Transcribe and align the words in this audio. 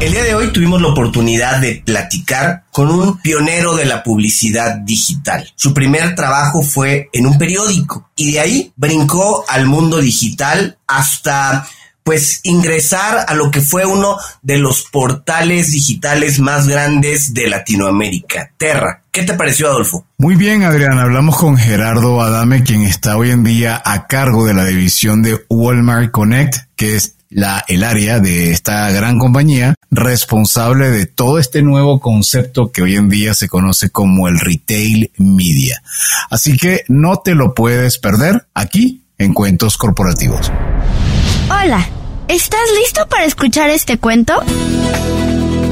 El 0.00 0.12
día 0.12 0.22
de 0.22 0.34
hoy 0.36 0.52
tuvimos 0.52 0.80
la 0.80 0.88
oportunidad 0.88 1.60
de 1.60 1.82
platicar 1.84 2.62
con 2.70 2.88
un 2.88 3.18
pionero 3.18 3.74
de 3.74 3.84
la 3.84 4.04
publicidad 4.04 4.76
digital. 4.76 5.50
Su 5.56 5.74
primer 5.74 6.14
trabajo 6.14 6.62
fue 6.62 7.08
en 7.12 7.26
un 7.26 7.36
periódico 7.36 8.08
y 8.14 8.30
de 8.30 8.40
ahí 8.40 8.72
brincó 8.76 9.44
al 9.48 9.66
mundo 9.66 9.98
digital 9.98 10.78
hasta 10.86 11.66
pues 12.04 12.40
ingresar 12.44 13.26
a 13.26 13.34
lo 13.34 13.50
que 13.50 13.60
fue 13.60 13.84
uno 13.84 14.16
de 14.40 14.58
los 14.58 14.84
portales 14.84 15.72
digitales 15.72 16.38
más 16.38 16.68
grandes 16.68 17.34
de 17.34 17.48
Latinoamérica, 17.48 18.52
Terra. 18.56 19.02
¿Qué 19.10 19.24
te 19.24 19.34
pareció, 19.34 19.66
Adolfo? 19.66 20.06
Muy 20.16 20.36
bien, 20.36 20.62
Adrián. 20.62 20.98
Hablamos 21.00 21.36
con 21.36 21.58
Gerardo 21.58 22.22
Adame, 22.22 22.62
quien 22.62 22.82
está 22.82 23.16
hoy 23.16 23.30
en 23.30 23.42
día 23.42 23.82
a 23.84 24.06
cargo 24.06 24.46
de 24.46 24.54
la 24.54 24.64
división 24.64 25.22
de 25.22 25.44
Walmart 25.50 26.12
Connect, 26.12 26.56
que 26.76 26.94
es 26.94 27.17
la, 27.30 27.64
el 27.68 27.84
área 27.84 28.20
de 28.20 28.50
esta 28.50 28.90
gran 28.90 29.18
compañía 29.18 29.74
responsable 29.90 30.90
de 30.90 31.06
todo 31.06 31.38
este 31.38 31.62
nuevo 31.62 32.00
concepto 32.00 32.70
que 32.72 32.82
hoy 32.82 32.96
en 32.96 33.08
día 33.08 33.34
se 33.34 33.48
conoce 33.48 33.90
como 33.90 34.28
el 34.28 34.38
retail 34.38 35.10
media. 35.16 35.82
Así 36.30 36.56
que 36.56 36.84
no 36.88 37.18
te 37.18 37.34
lo 37.34 37.54
puedes 37.54 37.98
perder 37.98 38.46
aquí 38.54 39.04
en 39.18 39.34
Cuentos 39.34 39.76
Corporativos. 39.76 40.52
Hola. 41.50 41.86
¿Estás 42.28 42.60
listo 42.82 43.08
para 43.08 43.24
escuchar 43.24 43.70
este 43.70 43.96
cuento? 43.96 44.34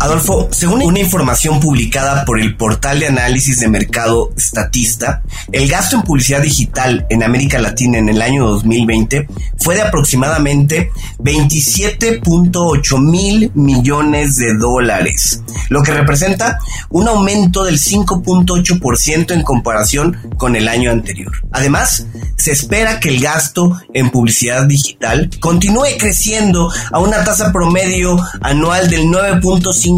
Adolfo, 0.00 0.48
según 0.50 0.82
una 0.82 0.98
información 0.98 1.60
publicada 1.60 2.24
por 2.24 2.40
el 2.40 2.56
portal 2.56 3.00
de 3.00 3.08
análisis 3.08 3.60
de 3.60 3.68
mercado 3.68 4.32
Statista, 4.34 5.22
el 5.52 5.68
gasto 5.68 5.96
en 5.96 6.02
publicidad 6.02 6.40
digital 6.40 7.04
en 7.10 7.22
América 7.22 7.58
Latina 7.58 7.98
en 7.98 8.08
el 8.08 8.22
año 8.22 8.46
2020 8.46 9.28
fue 9.58 9.74
de 9.74 9.82
aproximadamente 9.82 10.90
27.8 11.18 12.98
mil 12.98 13.52
millones 13.54 14.36
de 14.36 14.54
dólares, 14.54 15.42
lo 15.68 15.82
que 15.82 15.92
representa 15.92 16.58
un 16.88 17.06
aumento 17.06 17.64
del 17.64 17.78
5.8% 17.78 19.32
en 19.34 19.42
comparación 19.42 20.16
con 20.38 20.56
el 20.56 20.68
año 20.68 20.90
anterior. 20.90 21.32
Además, 21.52 22.06
se 22.36 22.52
espera 22.52 23.00
que 23.00 23.10
el 23.10 23.20
gasto 23.20 23.78
en 23.92 24.08
publicidad 24.08 24.64
digital 24.64 25.28
continúe 25.40 25.98
creciendo 25.98 26.72
a 26.90 27.00
una 27.00 27.22
tasa 27.22 27.52
promedio 27.52 28.16
anual 28.40 28.88
del 28.88 29.02
9.5 29.02 29.89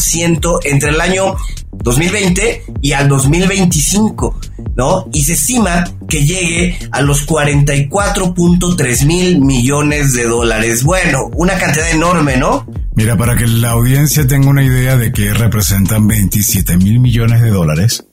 ciento 0.00 0.60
entre 0.64 0.90
el 0.90 1.00
año 1.00 1.36
2020 1.72 2.64
y 2.82 2.92
al 2.92 3.08
2025, 3.08 4.40
¿no? 4.76 5.08
Y 5.12 5.24
se 5.24 5.34
estima 5.34 5.84
que 6.08 6.24
llegue 6.24 6.78
a 6.90 7.00
los 7.02 7.26
44.3 7.26 9.06
mil 9.06 9.40
millones 9.40 10.12
de 10.12 10.24
dólares. 10.24 10.84
Bueno, 10.84 11.30
una 11.34 11.56
cantidad 11.58 11.90
enorme, 11.90 12.36
¿no? 12.36 12.66
Mira, 12.94 13.16
para 13.16 13.36
que 13.36 13.46
la 13.46 13.70
audiencia 13.70 14.26
tenga 14.26 14.48
una 14.48 14.64
idea 14.64 14.96
de 14.96 15.12
que 15.12 15.32
representan 15.32 16.06
27 16.06 16.76
mil 16.78 16.98
millones 16.98 17.42
de 17.42 17.50
dólares, 17.50 18.04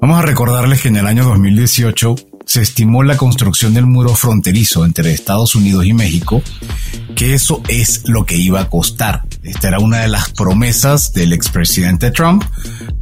vamos 0.00 0.18
a 0.18 0.22
recordarles 0.22 0.80
que 0.80 0.88
en 0.88 0.96
el 0.96 1.06
año 1.06 1.24
2018 1.24 2.14
se 2.46 2.62
estimó 2.62 3.02
la 3.02 3.16
construcción 3.16 3.74
del 3.74 3.86
muro 3.86 4.14
fronterizo 4.14 4.84
entre 4.84 5.12
Estados 5.12 5.56
Unidos 5.56 5.84
y 5.84 5.92
México, 5.92 6.40
que 7.16 7.34
eso 7.34 7.60
es 7.68 8.02
lo 8.06 8.24
que 8.24 8.36
iba 8.36 8.60
a 8.60 8.70
costar. 8.70 9.22
Esta 9.46 9.68
era 9.68 9.78
una 9.78 10.00
de 10.00 10.08
las 10.08 10.30
promesas 10.30 11.12
del 11.12 11.32
expresidente 11.32 12.10
Trump, 12.10 12.42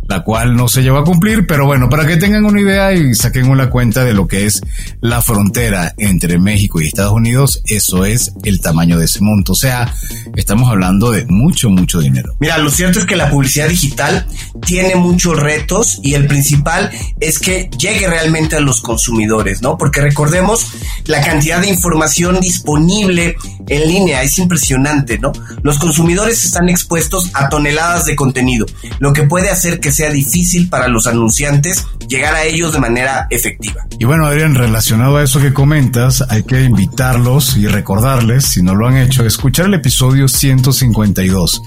la 0.08 0.22
cual 0.22 0.56
no 0.56 0.68
se 0.68 0.82
llevó 0.82 0.98
a 0.98 1.04
cumplir, 1.04 1.46
pero 1.46 1.66
bueno, 1.66 1.88
para 1.88 2.06
que 2.06 2.16
tengan 2.16 2.44
una 2.44 2.60
idea 2.60 2.92
y 2.92 3.14
saquen 3.14 3.48
una 3.48 3.70
cuenta 3.70 4.04
de 4.04 4.12
lo 4.12 4.26
que 4.26 4.46
es 4.46 4.60
la 5.00 5.22
frontera 5.22 5.94
entre 5.98 6.38
México 6.38 6.80
y 6.80 6.86
Estados 6.86 7.12
Unidos, 7.12 7.62
eso 7.66 8.04
es 8.04 8.32
el 8.44 8.60
tamaño 8.60 8.98
de 8.98 9.06
ese 9.06 9.20
monto. 9.20 9.52
O 9.52 9.56
sea, 9.56 9.92
estamos 10.36 10.70
hablando 10.70 11.10
de 11.10 11.24
mucho, 11.26 11.70
mucho 11.70 12.00
dinero. 12.00 12.36
Mira, 12.38 12.58
lo 12.58 12.70
cierto 12.70 12.98
es 12.98 13.06
que 13.06 13.16
la 13.16 13.30
publicidad 13.30 13.68
digital 13.68 14.26
tiene 14.66 14.96
muchos 14.96 15.38
retos 15.38 16.00
y 16.02 16.14
el 16.14 16.26
principal 16.26 16.90
es 17.20 17.38
que 17.38 17.70
llegue 17.78 18.06
realmente 18.06 18.56
a 18.56 18.60
los 18.60 18.80
consumidores, 18.80 19.62
¿no? 19.62 19.78
Porque 19.78 20.00
recordemos 20.00 20.66
la 21.06 21.22
cantidad 21.22 21.60
de 21.60 21.68
información 21.68 22.40
disponible 22.40 23.36
en 23.68 23.88
línea, 23.88 24.22
es 24.22 24.38
impresionante, 24.38 25.18
¿no? 25.18 25.32
Los 25.62 25.78
consumidores 25.78 26.44
están 26.44 26.68
expuestos 26.68 27.30
a 27.34 27.48
toneladas 27.48 28.04
de 28.04 28.16
contenido, 28.16 28.66
lo 28.98 29.12
que 29.12 29.22
puede 29.22 29.50
hacer 29.50 29.80
que 29.80 29.93
sea 29.94 30.10
difícil 30.10 30.68
para 30.68 30.88
los 30.88 31.06
anunciantes 31.06 31.86
llegar 32.08 32.34
a 32.34 32.44
ellos 32.44 32.72
de 32.72 32.80
manera 32.80 33.26
efectiva. 33.30 33.86
Y 33.98 34.04
bueno, 34.04 34.26
Adrián, 34.26 34.54
relacionado 34.54 35.16
a 35.16 35.22
eso 35.22 35.40
que 35.40 35.52
comentas, 35.52 36.24
hay 36.28 36.42
que 36.42 36.62
invitarlos 36.62 37.56
y 37.56 37.66
recordarles, 37.66 38.44
si 38.44 38.62
no 38.62 38.74
lo 38.74 38.88
han 38.88 38.96
hecho, 38.96 39.24
escuchar 39.24 39.66
el 39.66 39.74
episodio 39.74 40.28
152, 40.28 41.62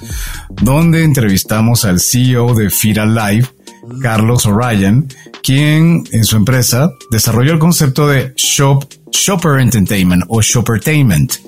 donde 0.61 1.03
entrevistamos 1.03 1.85
al 1.85 1.99
CEO 1.99 2.53
de 2.53 2.69
Fira 2.69 3.05
Live, 3.05 3.47
Carlos 4.01 4.45
O'Ryan, 4.45 5.07
quien 5.41 6.03
en 6.11 6.25
su 6.25 6.35
empresa 6.35 6.91
desarrolló 7.09 7.53
el 7.53 7.59
concepto 7.59 8.07
de 8.07 8.33
Shop, 8.35 8.83
Shopper 9.11 9.59
Entertainment 9.59 10.23
o 10.27 10.41
Shoppertainment 10.41 11.47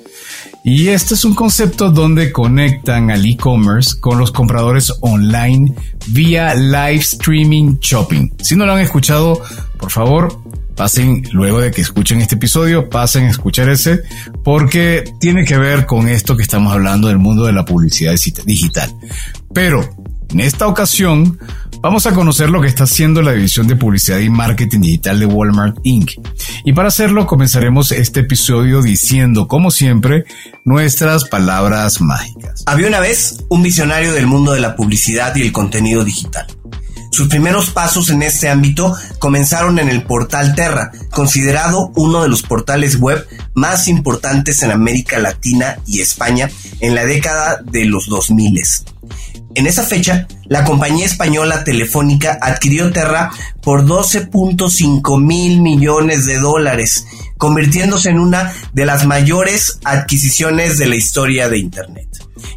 y 0.62 0.88
este 0.88 1.14
es 1.14 1.24
un 1.24 1.34
concepto 1.34 1.90
donde 1.90 2.32
conectan 2.32 3.10
al 3.10 3.24
e-commerce 3.24 3.98
con 3.98 4.18
los 4.18 4.30
compradores 4.30 4.92
online 5.00 5.74
vía 6.08 6.54
live 6.54 6.96
streaming 7.00 7.78
shopping. 7.80 8.30
Si 8.42 8.56
no 8.56 8.66
lo 8.66 8.72
han 8.72 8.80
escuchado, 8.80 9.40
por 9.78 9.90
favor, 9.90 10.42
pasen 10.76 11.22
luego 11.32 11.60
de 11.60 11.70
que 11.70 11.80
escuchen 11.80 12.20
este 12.20 12.34
episodio, 12.34 12.88
pasen 12.88 13.24
a 13.24 13.30
escuchar 13.30 13.68
ese, 13.68 14.00
porque 14.44 15.04
tiene 15.18 15.44
que 15.44 15.58
ver 15.58 15.86
con 15.86 16.08
esto 16.08 16.36
que 16.36 16.42
estamos 16.42 16.72
hablando 16.72 17.08
del 17.08 17.18
mundo 17.18 17.44
de 17.44 17.52
la 17.52 17.64
publicidad 17.64 18.14
digital. 18.44 18.90
Pero 19.52 19.88
en 20.32 20.40
esta 20.40 20.66
ocasión 20.66 21.38
vamos 21.80 22.06
a 22.06 22.12
conocer 22.12 22.50
lo 22.50 22.60
que 22.60 22.68
está 22.68 22.84
haciendo 22.84 23.22
la 23.22 23.32
división 23.32 23.66
de 23.66 23.76
publicidad 23.76 24.18
y 24.18 24.30
marketing 24.30 24.80
digital 24.80 25.18
de 25.18 25.26
Walmart 25.26 25.78
Inc. 25.82 26.12
Y 26.64 26.72
para 26.72 26.88
hacerlo 26.88 27.26
comenzaremos 27.26 27.92
este 27.92 28.20
episodio 28.20 28.82
diciendo, 28.82 29.48
como 29.48 29.70
siempre, 29.70 30.24
nuestras 30.64 31.24
palabras 31.24 32.00
mágicas. 32.00 32.62
Había 32.66 32.88
una 32.88 33.00
vez 33.00 33.44
un 33.48 33.62
visionario 33.62 34.12
del 34.12 34.26
mundo 34.26 34.52
de 34.52 34.60
la 34.60 34.76
publicidad 34.76 35.34
y 35.36 35.42
el 35.42 35.52
contenido 35.52 36.04
digital. 36.04 36.46
Sus 37.10 37.28
primeros 37.28 37.70
pasos 37.70 38.08
en 38.10 38.22
este 38.22 38.48
ámbito 38.48 38.94
comenzaron 39.18 39.80
en 39.80 39.88
el 39.88 40.04
portal 40.04 40.54
Terra, 40.54 40.92
considerado 41.10 41.90
uno 41.96 42.22
de 42.22 42.28
los 42.28 42.42
portales 42.42 43.00
web 43.00 43.26
más 43.54 43.88
importantes 43.88 44.62
en 44.62 44.70
América 44.70 45.18
Latina 45.18 45.78
y 45.86 46.00
España 46.00 46.48
en 46.78 46.94
la 46.94 47.04
década 47.04 47.60
de 47.64 47.84
los 47.84 48.06
2000. 48.06 48.60
En 49.54 49.66
esa 49.66 49.82
fecha, 49.82 50.28
la 50.46 50.64
compañía 50.64 51.04
española 51.04 51.64
Telefónica 51.64 52.38
adquirió 52.40 52.92
Terra 52.92 53.30
por 53.60 53.84
12.5 53.84 55.20
mil 55.20 55.60
millones 55.60 56.24
de 56.26 56.38
dólares, 56.38 57.06
convirtiéndose 57.36 58.10
en 58.10 58.20
una 58.20 58.52
de 58.72 58.86
las 58.86 59.06
mayores 59.06 59.80
adquisiciones 59.84 60.78
de 60.78 60.86
la 60.86 60.94
historia 60.94 61.48
de 61.48 61.58
Internet. 61.58 62.08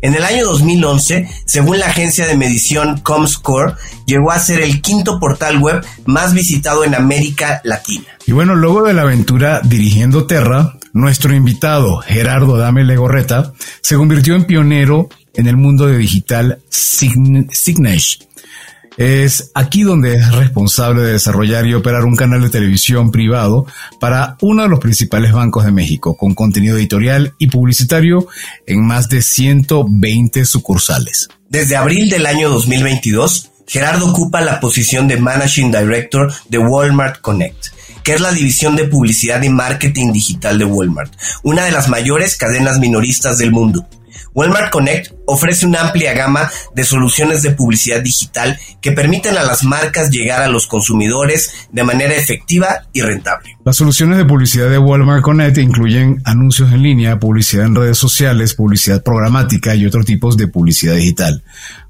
En 0.01 0.13
el 0.13 0.23
año 0.23 0.45
2011, 0.45 1.27
según 1.45 1.79
la 1.79 1.87
agencia 1.87 2.27
de 2.27 2.37
medición 2.37 2.99
Comscore, 2.99 3.73
llegó 4.05 4.31
a 4.31 4.39
ser 4.39 4.61
el 4.61 4.81
quinto 4.81 5.19
portal 5.19 5.57
web 5.59 5.83
más 6.05 6.33
visitado 6.33 6.83
en 6.83 6.93
América 6.93 7.59
Latina. 7.63 8.05
Y 8.27 8.33
bueno, 8.33 8.55
luego 8.55 8.83
de 8.83 8.93
la 8.93 9.01
aventura 9.01 9.61
dirigiendo 9.63 10.27
Terra, 10.27 10.73
nuestro 10.93 11.33
invitado 11.33 11.97
Gerardo 11.97 12.55
Dame 12.55 12.83
Legorreta 12.83 13.53
se 13.81 13.95
convirtió 13.95 14.35
en 14.35 14.45
pionero 14.45 15.09
en 15.33 15.47
el 15.47 15.57
mundo 15.57 15.87
de 15.87 15.97
digital 15.97 16.59
Signage. 16.69 18.19
Es 18.97 19.51
aquí 19.55 19.81
donde 19.81 20.15
es 20.15 20.31
responsable 20.33 21.01
de 21.01 21.13
desarrollar 21.13 21.65
y 21.65 21.73
operar 21.73 22.05
un 22.05 22.15
canal 22.15 22.41
de 22.43 22.49
televisión 22.49 23.11
privado 23.11 23.65
para 23.99 24.37
uno 24.41 24.63
de 24.63 24.69
los 24.69 24.79
principales 24.79 25.31
bancos 25.31 25.65
de 25.65 25.71
México, 25.71 26.15
con 26.15 26.35
contenido 26.35 26.77
editorial 26.77 27.33
y 27.39 27.47
publicitario 27.47 28.27
en 28.67 28.85
más 28.85 29.09
de 29.09 29.23
120 29.23 30.45
sucursales. 30.45 31.29
Desde 31.49 31.75
abril 31.75 32.09
del 32.09 32.27
año 32.27 32.49
2022, 32.49 33.49
Gerardo 33.65 34.11
ocupa 34.11 34.41
la 34.41 34.59
posición 34.59 35.07
de 35.07 35.17
Managing 35.17 35.71
Director 35.71 36.31
de 36.49 36.57
Walmart 36.59 37.21
Connect 37.21 37.73
que 38.03 38.13
es 38.13 38.21
la 38.21 38.33
división 38.33 38.75
de 38.75 38.85
publicidad 38.85 39.41
y 39.43 39.49
marketing 39.49 40.11
digital 40.11 40.59
de 40.59 40.65
Walmart, 40.65 41.13
una 41.41 41.63
de 41.63 41.71
las 41.71 41.87
mayores 41.87 42.35
cadenas 42.35 42.79
minoristas 42.79 43.37
del 43.37 43.51
mundo. 43.51 43.87
Walmart 44.33 44.71
Connect 44.71 45.13
ofrece 45.25 45.65
una 45.65 45.81
amplia 45.81 46.13
gama 46.13 46.49
de 46.75 46.83
soluciones 46.83 47.41
de 47.41 47.51
publicidad 47.51 48.01
digital 48.01 48.57
que 48.81 48.91
permiten 48.91 49.37
a 49.37 49.43
las 49.43 49.63
marcas 49.63 50.09
llegar 50.09 50.41
a 50.41 50.47
los 50.47 50.67
consumidores 50.67 51.67
de 51.71 51.83
manera 51.83 52.15
efectiva 52.15 52.87
y 52.93 53.01
rentable. 53.01 53.57
Las 53.65 53.77
soluciones 53.77 54.17
de 54.17 54.25
publicidad 54.25 54.69
de 54.69 54.77
Walmart 54.77 55.21
Connect 55.21 55.57
incluyen 55.57 56.21
anuncios 56.25 56.71
en 56.71 56.83
línea, 56.83 57.19
publicidad 57.19 57.65
en 57.65 57.75
redes 57.75 57.97
sociales, 57.97 58.53
publicidad 58.53 59.03
programática 59.03 59.75
y 59.75 59.85
otros 59.85 60.05
tipos 60.05 60.35
de 60.37 60.47
publicidad 60.47 60.95
digital. 60.95 61.43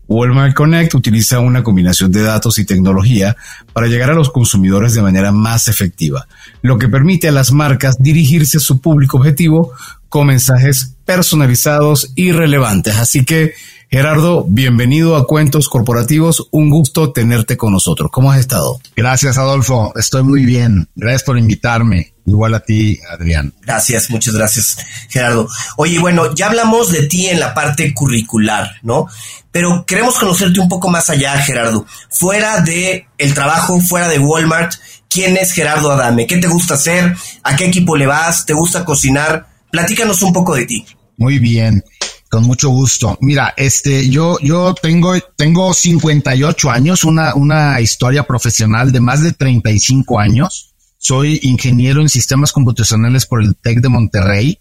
Walmart 0.08 0.54
Connect 0.54 0.94
utiliza 0.96 1.40
una 1.40 1.64
combinación 1.64 2.12
de 2.12 2.22
datos 2.22 2.60
y 2.60 2.66
tecnología 2.66 3.36
para 3.72 3.88
llegar 3.88 4.12
a 4.12 4.14
los 4.14 4.30
consumidores 4.30 4.94
de 4.94 5.02
manera 5.02 5.32
más 5.32 5.68
efectiva, 5.68 6.28
lo 6.62 6.78
que 6.78 6.90
permite 6.90 7.30
a 7.30 7.32
las 7.32 7.52
marcas 7.52 7.96
dirigirse 8.00 8.58
a 8.58 8.62
su 8.62 8.82
público 8.82 9.18
objetivo 9.18 9.72
con 10.14 10.28
mensajes 10.28 10.94
personalizados 11.06 12.12
y 12.14 12.34
relevantes. 12.34 12.98
Así 12.98 13.26
que, 13.26 13.56
Gerardo, 13.90 14.46
bienvenido 14.48 15.16
a 15.16 15.26
Cuentos 15.26 15.68
Corporativos. 15.70 16.50
Un 16.52 16.70
gusto 16.70 17.12
tenerte 17.12 17.58
con 17.58 17.74
nosotros. 17.74 18.12
¿Cómo 18.12 18.32
has 18.32 18.40
estado? 18.40 18.80
Gracias, 18.96 19.40
Adolfo. 19.40 19.92
Estoy 19.96 20.22
muy 20.22 20.46
bien. 20.46 20.88
Gracias 20.94 21.24
por 21.24 21.40
invitarme. 21.40 22.14
Igual 22.28 22.54
a 22.54 22.60
ti, 22.60 23.00
Adrián. 23.10 23.56
Gracias, 23.64 24.12
muchas 24.12 24.36
gracias, 24.36 24.78
Gerardo. 25.10 25.50
Oye, 25.78 25.98
bueno, 25.98 26.36
ya 26.36 26.46
hablamos 26.46 26.92
de 26.92 27.08
ti 27.08 27.26
en 27.26 27.40
la 27.40 27.56
parte 27.56 27.92
curricular, 27.96 28.70
¿no? 28.84 29.08
Pero 29.52 29.84
queremos 29.88 30.20
conocerte 30.20 30.60
un 30.60 30.70
poco 30.70 30.92
más 30.92 31.10
allá, 31.10 31.36
Gerardo. 31.40 31.88
Fuera 32.12 32.62
de 32.62 33.08
el 33.18 33.34
trabajo, 33.34 33.82
fuera 33.82 34.08
de 34.10 34.20
Walmart, 34.20 34.76
¿quién 35.10 35.38
es 35.38 35.54
Gerardo 35.54 35.92
Adame? 35.92 36.28
¿Qué 36.28 36.38
te 36.38 36.48
gusta 36.48 36.76
hacer? 36.76 37.16
¿A 37.42 37.56
qué 37.56 37.66
equipo 37.66 37.98
le 37.98 38.06
vas? 38.06 38.46
¿Te 38.46 38.54
gusta 38.54 38.86
cocinar? 38.86 39.53
Platícanos 39.74 40.22
un 40.22 40.32
poco 40.32 40.56
de 40.56 40.66
ti. 40.66 40.86
Muy 41.18 41.40
bien, 41.40 41.84
con 42.30 42.44
mucho 42.44 42.70
gusto. 42.70 43.18
Mira, 43.20 43.54
este, 43.58 44.10
yo, 44.10 44.38
yo 44.40 44.74
tengo, 44.74 45.14
tengo 45.36 45.74
58 45.74 46.72
años, 46.72 47.04
una, 47.04 47.36
una 47.36 47.82
historia 47.82 48.24
profesional 48.24 48.94
de 48.94 49.02
más 49.02 49.22
de 49.22 49.34
35 49.34 50.18
años 50.20 50.70
soy 51.04 51.38
ingeniero 51.44 52.00
en 52.00 52.08
sistemas 52.08 52.54
computacionales 52.54 53.26
por 53.26 53.44
el 53.44 53.58
TEC 53.58 53.82
de 53.82 53.90
Monterrey. 53.90 54.60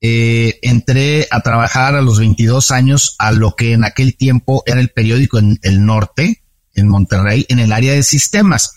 Eh, 0.00 0.58
entré 0.62 1.28
a 1.30 1.42
trabajar 1.42 1.94
a 1.94 2.02
los 2.02 2.18
22 2.18 2.72
años 2.72 3.14
a 3.20 3.30
lo 3.30 3.54
que 3.54 3.74
en 3.74 3.84
aquel 3.84 4.16
tiempo 4.16 4.64
era 4.66 4.80
el 4.80 4.88
periódico 4.88 5.38
en 5.38 5.60
el 5.62 5.86
norte, 5.86 6.42
en 6.74 6.88
Monterrey, 6.88 7.46
en 7.48 7.60
el 7.60 7.72
área 7.72 7.92
de 7.92 8.02
sistemas. 8.02 8.72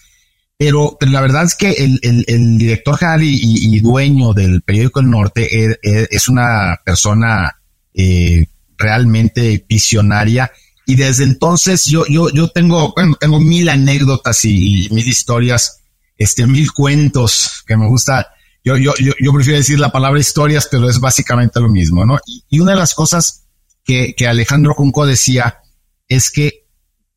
Pero, 0.57 0.97
la 1.01 1.21
verdad 1.21 1.43
es 1.43 1.55
que 1.55 1.71
el, 1.71 2.57
director 2.57 2.97
general 2.97 3.21
y, 3.23 3.79
dueño 3.79 4.33
del 4.33 4.61
periódico 4.61 4.99
El 4.99 5.09
Norte 5.09 5.65
e, 5.65 5.79
e, 5.81 6.07
es, 6.09 6.27
una 6.27 6.79
persona 6.85 7.59
eh, 7.93 8.45
realmente 8.77 9.65
visionaria. 9.67 10.51
Y 10.85 10.95
desde 10.95 11.23
entonces 11.23 11.85
yo, 11.87 12.05
yo, 12.07 12.29
yo 12.29 12.49
tengo, 12.49 12.93
tengo 13.19 13.39
mil 13.39 13.69
anécdotas 13.69 14.45
y 14.45 14.87
mil 14.91 15.07
historias 15.07 15.83
este, 16.17 16.45
mil 16.47 16.71
cuentos 16.71 17.63
que 17.65 17.77
me 17.77 17.87
gusta. 17.87 18.29
Yo, 18.63 18.77
yo, 18.77 18.93
yo, 18.97 19.33
prefiero 19.33 19.57
decir 19.57 19.79
la 19.79 19.91
palabra 19.91 20.19
historias, 20.19 20.67
pero 20.71 20.89
es 20.89 20.99
básicamente 20.99 21.59
lo 21.59 21.69
mismo, 21.69 22.05
¿no? 22.05 22.17
Y, 22.49 22.59
una 22.59 22.71
de 22.71 22.79
las 22.79 22.93
cosas 22.93 23.45
que, 23.83 24.13
que 24.15 24.27
Alejandro 24.27 24.73
Junco 24.73 25.05
decía 25.05 25.59
es 26.07 26.31
que 26.31 26.65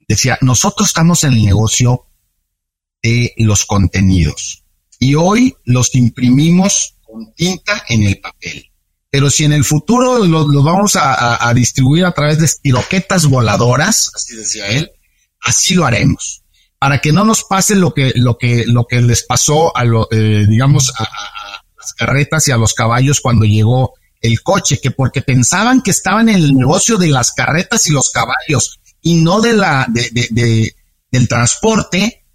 decía, 0.08 0.38
nosotros 0.40 0.88
estamos 0.88 1.22
en 1.24 1.34
el 1.34 1.44
negocio 1.44 2.05
de 3.02 3.32
los 3.38 3.64
contenidos 3.64 4.64
y 4.98 5.14
hoy 5.14 5.54
los 5.64 5.94
imprimimos 5.94 6.94
con 7.02 7.32
tinta 7.34 7.84
en 7.88 8.02
el 8.02 8.18
papel. 8.18 8.70
Pero 9.10 9.30
si 9.30 9.44
en 9.44 9.52
el 9.52 9.64
futuro 9.64 10.24
los 10.24 10.64
vamos 10.64 10.96
a, 10.96 11.52
distribuir 11.54 12.04
a 12.04 12.12
través 12.12 12.38
de 12.38 12.46
estiroquetas 12.46 13.26
voladoras, 13.26 14.10
así 14.14 14.36
decía 14.36 14.66
él, 14.68 14.90
así 15.40 15.74
lo 15.74 15.86
haremos 15.86 16.42
para 16.78 17.00
que 17.00 17.12
no 17.12 17.24
nos 17.24 17.44
pase 17.44 17.74
lo 17.74 17.94
que, 17.94 18.12
lo 18.16 18.36
que, 18.38 18.64
lo 18.66 18.86
que 18.86 19.00
les 19.00 19.24
pasó 19.24 19.76
a 19.76 19.84
lo, 19.84 20.08
eh, 20.10 20.46
digamos, 20.48 20.92
a, 20.98 21.08
las 21.78 21.94
carretas 21.94 22.46
y 22.48 22.52
a 22.52 22.56
los 22.56 22.74
caballos 22.74 23.20
cuando 23.20 23.44
llegó 23.44 23.94
el 24.20 24.42
coche, 24.42 24.80
que 24.80 24.90
porque 24.90 25.22
pensaban 25.22 25.82
que 25.82 25.90
estaban 25.90 26.28
en 26.28 26.36
el 26.36 26.54
negocio 26.54 26.96
de 26.98 27.08
las 27.08 27.32
carretas 27.32 27.86
y 27.86 27.92
los 27.92 28.10
caballos 28.10 28.80
y 29.00 29.16
no 29.16 29.40
de 29.40 29.54
la, 29.54 29.86
de, 29.88 30.74
del 31.10 31.28
transporte, 31.28 32.25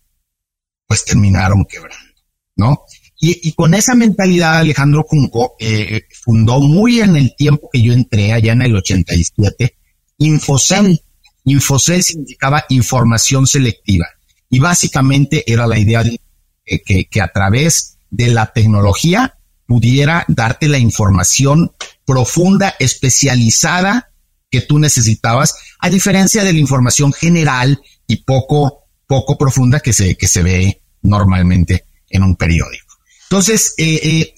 pues 0.91 1.05
terminaron 1.05 1.63
quebrando, 1.63 2.11
¿no? 2.57 2.83
Y, 3.17 3.53
con 3.53 3.73
esa 3.73 3.95
mentalidad, 3.95 4.57
Alejandro 4.57 5.05
Junco 5.07 5.55
eh, 5.57 6.01
fundó 6.21 6.59
muy 6.59 6.99
en 6.99 7.15
el 7.15 7.33
tiempo 7.33 7.69
que 7.71 7.81
yo 7.81 7.93
entré, 7.93 8.33
allá 8.33 8.51
en 8.51 8.61
el 8.61 8.75
87, 8.75 9.77
Infocel. 10.17 11.01
Infocel 11.45 12.03
significaba 12.03 12.65
información 12.67 13.47
selectiva. 13.47 14.05
Y 14.49 14.59
básicamente 14.59 15.49
era 15.49 15.65
la 15.65 15.79
idea 15.79 16.03
de 16.03 16.19
que, 16.65 17.21
a 17.21 17.31
través 17.31 17.97
de 18.09 18.27
la 18.27 18.51
tecnología 18.51 19.37
pudiera 19.65 20.25
darte 20.27 20.67
la 20.67 20.77
información 20.77 21.71
profunda, 22.03 22.75
especializada 22.79 24.11
que 24.49 24.59
tú 24.59 24.77
necesitabas, 24.77 25.55
a 25.79 25.89
diferencia 25.89 26.43
de 26.43 26.51
la 26.51 26.59
información 26.59 27.13
general 27.13 27.81
y 28.07 28.17
poco, 28.23 28.89
poco 29.07 29.37
profunda 29.37 29.79
que 29.79 29.93
se, 29.93 30.15
que 30.17 30.27
se 30.27 30.43
ve 30.43 30.80
normalmente 31.01 31.85
en 32.09 32.23
un 32.23 32.35
periódico. 32.35 32.97
Entonces, 33.23 33.73
eh, 33.77 33.99
eh, 34.03 34.35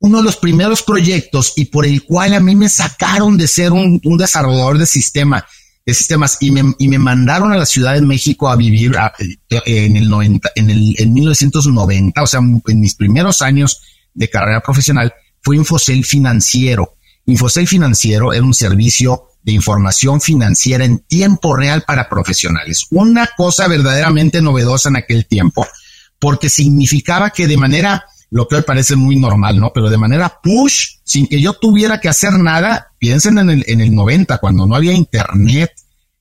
uno 0.00 0.18
de 0.18 0.24
los 0.24 0.36
primeros 0.36 0.82
proyectos 0.82 1.52
y 1.56 1.66
por 1.66 1.86
el 1.86 2.02
cual 2.04 2.34
a 2.34 2.40
mí 2.40 2.56
me 2.56 2.68
sacaron 2.68 3.38
de 3.38 3.46
ser 3.46 3.72
un, 3.72 4.00
desarrollador 4.18 4.78
de 4.78 4.86
sistema 4.86 5.44
de 5.84 5.94
sistemas 5.94 6.38
y 6.40 6.50
me, 6.52 6.74
y 6.78 6.86
me 6.88 6.98
mandaron 6.98 7.52
a 7.52 7.56
la 7.56 7.66
Ciudad 7.66 7.94
de 7.94 8.02
México 8.02 8.48
a 8.48 8.56
vivir 8.56 8.92
en 9.48 9.96
el 9.96 10.08
90, 10.08 10.50
en 10.54 10.70
el 10.70 10.94
en 10.96 11.12
1990, 11.12 12.22
o 12.22 12.26
sea, 12.26 12.40
en 12.40 12.80
mis 12.80 12.94
primeros 12.94 13.42
años 13.42 13.80
de 14.14 14.28
carrera 14.28 14.60
profesional, 14.60 15.12
fue 15.40 15.56
Infocel 15.56 16.04
Financiero. 16.04 16.94
Infocel 17.26 17.66
Financiero 17.66 18.32
era 18.32 18.42
un 18.42 18.54
servicio 18.54 19.28
de 19.42 19.52
información 19.52 20.20
financiera 20.20 20.84
en 20.84 21.00
tiempo 21.00 21.56
real 21.56 21.82
para 21.86 22.08
profesionales. 22.08 22.86
Una 22.90 23.28
cosa 23.36 23.68
verdaderamente 23.68 24.40
novedosa 24.40 24.88
en 24.88 24.96
aquel 24.96 25.26
tiempo, 25.26 25.66
porque 26.18 26.48
significaba 26.48 27.30
que 27.30 27.46
de 27.46 27.56
manera 27.56 28.04
lo 28.30 28.48
que 28.48 28.56
hoy 28.56 28.62
parece 28.62 28.96
muy 28.96 29.16
normal, 29.16 29.58
¿no? 29.58 29.72
Pero 29.74 29.90
de 29.90 29.98
manera 29.98 30.40
push, 30.42 30.96
sin 31.04 31.26
que 31.26 31.40
yo 31.40 31.52
tuviera 31.52 32.00
que 32.00 32.08
hacer 32.08 32.32
nada, 32.32 32.92
piensen 32.98 33.36
en 33.36 33.50
el, 33.50 33.64
en 33.66 33.82
el 33.82 33.94
90, 33.94 34.38
cuando 34.38 34.66
no 34.66 34.74
había 34.74 34.94
internet, 34.94 35.70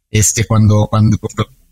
este, 0.10 0.46
cuando, 0.46 0.88
cuando, 0.92 1.18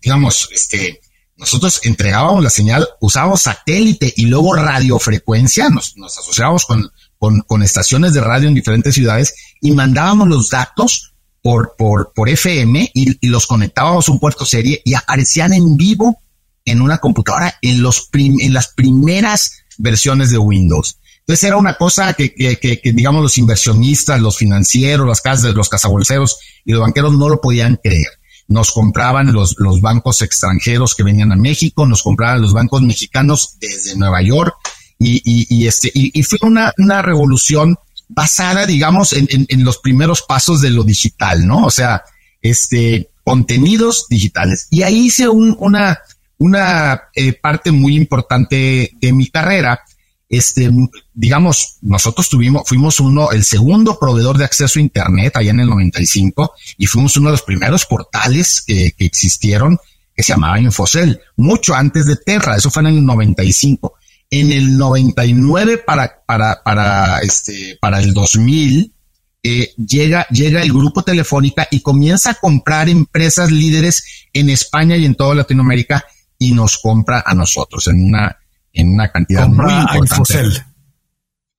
digamos, 0.01 0.47
este, 0.53 1.01
nosotros 1.35 1.81
entregábamos 1.83 2.41
la 2.41 2.49
señal, 2.49 2.87
usábamos 3.01 3.41
satélite 3.41 4.13
y 4.15 4.27
luego 4.27 4.53
radiofrecuencia, 4.53 5.69
nos, 5.69 5.97
nos 5.97 6.17
asociábamos 6.17 6.65
con, 6.65 6.89
con, 7.17 7.41
con, 7.41 7.61
estaciones 7.61 8.13
de 8.13 8.21
radio 8.21 8.47
en 8.47 8.55
diferentes 8.55 8.93
ciudades 8.93 9.35
y 9.59 9.71
mandábamos 9.71 10.29
los 10.29 10.49
datos 10.49 11.08
por, 11.41 11.75
por, 11.77 12.11
por 12.13 12.29
FM 12.29 12.91
y, 12.93 13.27
los 13.27 13.47
conectábamos 13.47 14.07
a 14.07 14.11
un 14.11 14.19
puerto 14.19 14.45
serie 14.45 14.81
y 14.83 14.93
aparecían 14.93 15.53
en 15.53 15.77
vivo 15.77 16.21
en 16.65 16.81
una 16.81 16.97
computadora 16.97 17.55
en 17.61 17.81
los 17.81 18.09
en 18.13 18.53
las 18.53 18.67
primeras 18.69 19.63
versiones 19.77 20.31
de 20.31 20.37
Windows. 20.37 20.99
Entonces 21.19 21.43
era 21.43 21.57
una 21.57 21.75
cosa 21.75 22.13
que, 22.13 22.33
que, 22.33 22.57
que, 22.57 22.91
digamos 22.91 23.21
los 23.21 23.37
inversionistas, 23.37 24.19
los 24.19 24.37
financieros, 24.37 25.07
las 25.07 25.21
casas, 25.21 25.53
los 25.53 25.69
cazabolseros 25.69 26.39
y 26.65 26.71
los 26.71 26.81
banqueros 26.81 27.13
no 27.13 27.29
lo 27.29 27.39
podían 27.39 27.79
creer. 27.81 28.07
Nos 28.47 28.71
compraban 28.71 29.31
los, 29.31 29.55
los 29.59 29.79
bancos 29.79 30.23
extranjeros 30.23 30.95
que 30.95 31.03
venían 31.03 31.31
a 31.31 31.35
México, 31.35 31.85
nos 31.85 32.01
compraban 32.01 32.41
los 32.41 32.51
bancos 32.51 32.81
mexicanos 32.81 33.57
desde 33.59 33.95
Nueva 33.95 34.23
York 34.23 34.55
y, 34.97 35.21
y 35.23 35.67
este, 35.67 35.91
y, 35.93 36.23
fue 36.23 36.39
una, 36.41 36.73
una 36.77 37.01
revolución 37.01 37.77
basada, 38.09 38.65
digamos, 38.65 39.13
en, 39.13 39.27
en, 39.31 39.45
en, 39.47 39.63
los 39.63 39.77
primeros 39.77 40.23
pasos 40.23 40.59
de 40.59 40.71
lo 40.71 40.83
digital, 40.83 41.47
¿no? 41.47 41.65
O 41.65 41.71
sea, 41.71 42.03
este, 42.41 43.11
contenidos 43.23 44.07
digitales. 44.09 44.67
Y 44.71 44.81
ahí 44.81 45.05
hice 45.05 45.29
un, 45.29 45.55
una, 45.59 45.99
una 46.39 47.03
eh, 47.13 47.33
parte 47.33 47.71
muy 47.71 47.95
importante 47.95 48.91
de 48.99 49.13
mi 49.13 49.27
carrera, 49.27 49.81
este, 50.27 50.69
digamos, 51.13 51.77
nosotros 51.81 52.29
tuvimos, 52.29 52.63
fuimos 52.67 52.99
uno, 52.99 53.31
el 53.31 53.43
segundo 53.43 53.97
proveedor 53.97 54.37
de 54.37 54.45
acceso 54.45 54.77
a 54.77 54.81
Internet 54.81 55.35
allá 55.35 55.51
en 55.51 55.59
el 55.59 55.67
95 55.67 56.53
y 56.77 56.85
fuimos 56.85 57.17
uno 57.17 57.29
de 57.29 57.33
los 57.33 57.41
primeros 57.41 57.85
portales 57.85 58.61
que, 58.61 58.91
que 58.91 59.05
existieron 59.05 59.79
que 60.15 60.23
se 60.23 60.33
llamaba 60.33 60.59
Infocel, 60.59 61.21
mucho 61.37 61.73
antes 61.73 62.05
de 62.05 62.17
Terra, 62.17 62.57
eso 62.57 62.69
fue 62.69 62.81
en 62.81 62.87
el 62.87 63.05
95. 63.05 63.93
En 64.31 64.51
el 64.51 64.77
99 64.77 65.79
para, 65.79 66.23
para, 66.25 66.61
para, 66.63 67.19
este, 67.19 67.77
para 67.81 67.99
el 67.99 68.13
2000, 68.13 68.93
eh, 69.41 69.73
llega, 69.77 70.27
llega 70.29 70.61
el 70.61 70.73
grupo 70.73 71.01
Telefónica 71.01 71.67
y 71.71 71.81
comienza 71.81 72.31
a 72.31 72.33
comprar 72.35 72.89
empresas 72.89 73.51
líderes 73.51 74.27
en 74.33 74.49
España 74.49 74.97
y 74.97 75.05
en 75.05 75.15
toda 75.15 75.33
Latinoamérica 75.33 76.03
y 76.37 76.53
nos 76.53 76.77
compra 76.77 77.23
a 77.25 77.33
nosotros 77.33 77.87
en 77.87 78.03
una, 78.03 78.37
en 78.73 78.93
una 78.93 79.09
cantidad 79.11 79.43
compra 79.43 79.65
muy 79.65 79.73
importante. 79.81 80.13
A 80.13 80.41
Infocel. 80.41 80.65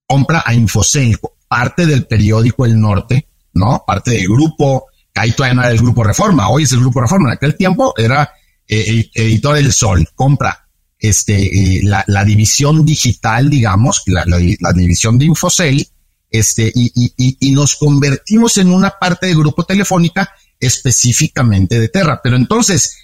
Compra 0.07 0.43
a 0.45 0.55
Infocel, 0.55 1.19
parte 1.49 1.87
del 1.87 2.07
periódico 2.07 2.67
El 2.67 2.81
Norte, 2.81 3.29
¿no? 3.55 3.83
Parte 3.87 4.13
del 4.13 4.29
grupo, 4.29 4.87
ahí 5.15 5.33
todavía 5.33 5.55
no 5.55 5.63
era 5.63 5.71
el 5.71 5.79
grupo 5.79 6.05
Reforma, 6.05 6.51
hoy 6.51 6.65
es 6.65 6.73
el 6.73 6.81
grupo 6.81 7.01
Reforma, 7.01 7.31
en 7.31 7.37
aquel 7.37 7.57
tiempo 7.57 7.95
era 7.97 8.31
eh, 8.69 9.11
editor 9.15 9.57
del 9.57 9.73
Sol, 9.73 10.07
compra 10.15 10.69
este, 11.01 11.79
eh, 11.79 11.83
la, 11.83 12.25
división 12.25 12.85
digital, 12.85 13.49
digamos, 13.49 14.03
la, 14.07 14.73
división 14.73 15.19
de 15.19 15.25
Infocel, 15.25 15.89
este, 16.31 16.71
y, 16.75 16.93
y, 16.95 17.37
y, 17.41 17.53
nos 17.53 17.75
convertimos 17.77 18.57
en 18.59 18.69
una 18.69 18.91
parte 18.91 19.27
del 19.27 19.39
grupo 19.39 19.65
telefónica 19.65 20.31
específicamente 20.61 21.81
de 21.81 21.89
Terra. 21.89 22.21
Pero 22.23 22.37
entonces, 22.37 22.97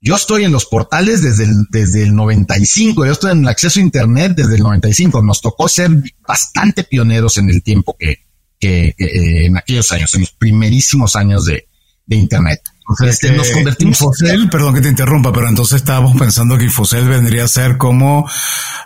yo 0.00 0.16
estoy 0.16 0.44
en 0.44 0.52
los 0.52 0.66
portales 0.66 1.22
desde 1.22 1.44
el, 1.44 1.54
desde 1.70 2.02
el 2.02 2.14
95, 2.14 3.06
yo 3.06 3.12
estoy 3.12 3.32
en 3.32 3.40
el 3.40 3.48
acceso 3.48 3.80
a 3.80 3.82
Internet 3.82 4.32
desde 4.36 4.56
el 4.56 4.62
95. 4.62 5.22
Nos 5.22 5.40
tocó 5.40 5.68
ser 5.68 5.90
bastante 6.26 6.84
pioneros 6.84 7.38
en 7.38 7.48
el 7.48 7.62
tiempo 7.62 7.96
que, 7.98 8.26
que, 8.58 8.94
eh, 8.98 9.46
en 9.46 9.56
aquellos 9.56 9.90
años, 9.92 10.12
en 10.14 10.22
los 10.22 10.32
primerísimos 10.32 11.16
años 11.16 11.46
de, 11.46 11.68
de 12.06 12.16
Internet. 12.16 12.62
Este, 13.04 13.32
nos 13.32 13.50
convertimos 13.50 14.00
Infocel, 14.00 14.48
perdón 14.48 14.74
que 14.74 14.80
te 14.80 14.88
interrumpa, 14.88 15.32
pero 15.32 15.48
entonces 15.48 15.78
estábamos 15.78 16.16
pensando 16.16 16.56
que 16.56 16.64
Infocel 16.64 17.08
vendría 17.08 17.44
a 17.44 17.48
ser 17.48 17.78
como 17.78 18.30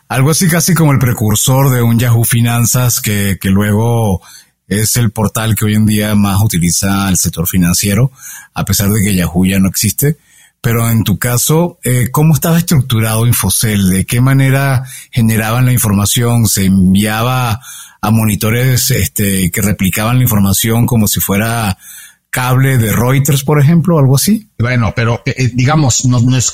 algo 0.09 0.31
así 0.31 0.49
casi 0.49 0.73
como 0.73 0.93
el 0.93 0.99
precursor 0.99 1.71
de 1.71 1.83
un 1.83 1.99
Yahoo 1.99 2.25
Finanzas 2.25 3.01
que, 3.01 3.39
que 3.39 3.51
luego 3.51 4.23
es 4.69 4.97
el 4.97 5.11
portal 5.11 5.55
que 5.55 5.67
hoy 5.67 5.75
en 5.75 5.85
día 5.85 6.15
más 6.15 6.41
utiliza 6.43 7.09
el 7.11 7.19
sector 7.19 7.47
financiero, 7.47 8.11
a 8.55 8.65
pesar 8.65 8.89
de 8.89 9.03
que 9.03 9.15
Yahoo 9.15 9.45
ya 9.45 9.59
no 9.59 9.69
existe. 9.69 10.17
Pero 10.63 10.89
en 10.91 11.05
tu 11.05 11.19
caso, 11.19 11.79
eh, 11.85 12.09
¿cómo 12.11 12.35
estaba 12.35 12.59
estructurado 12.59 13.27
Infocel? 13.27 13.89
¿De 13.89 14.05
qué 14.05 14.21
manera 14.21 14.85
generaban 15.11 15.65
la 15.65 15.73
información? 15.73 16.47
¿Se 16.47 16.67
enviaba 16.67 17.61
a 18.03 18.11
monitores 18.11 18.91
este, 18.91 19.51
que 19.51 19.63
replicaban 19.63 20.19
la 20.19 20.23
información 20.23 20.87
como 20.87 21.09
si 21.09 21.21
fuera 21.21 21.79
cable 22.31 22.79
de 22.79 22.93
Reuters, 22.93 23.45
por 23.45 23.61
ejemplo, 23.61 23.99
algo 23.99 24.17
así. 24.17 24.49
Bueno, 24.59 24.93
pero 24.95 25.23
eh, 25.27 25.35
eh, 25.37 25.51
digamos, 25.53 26.03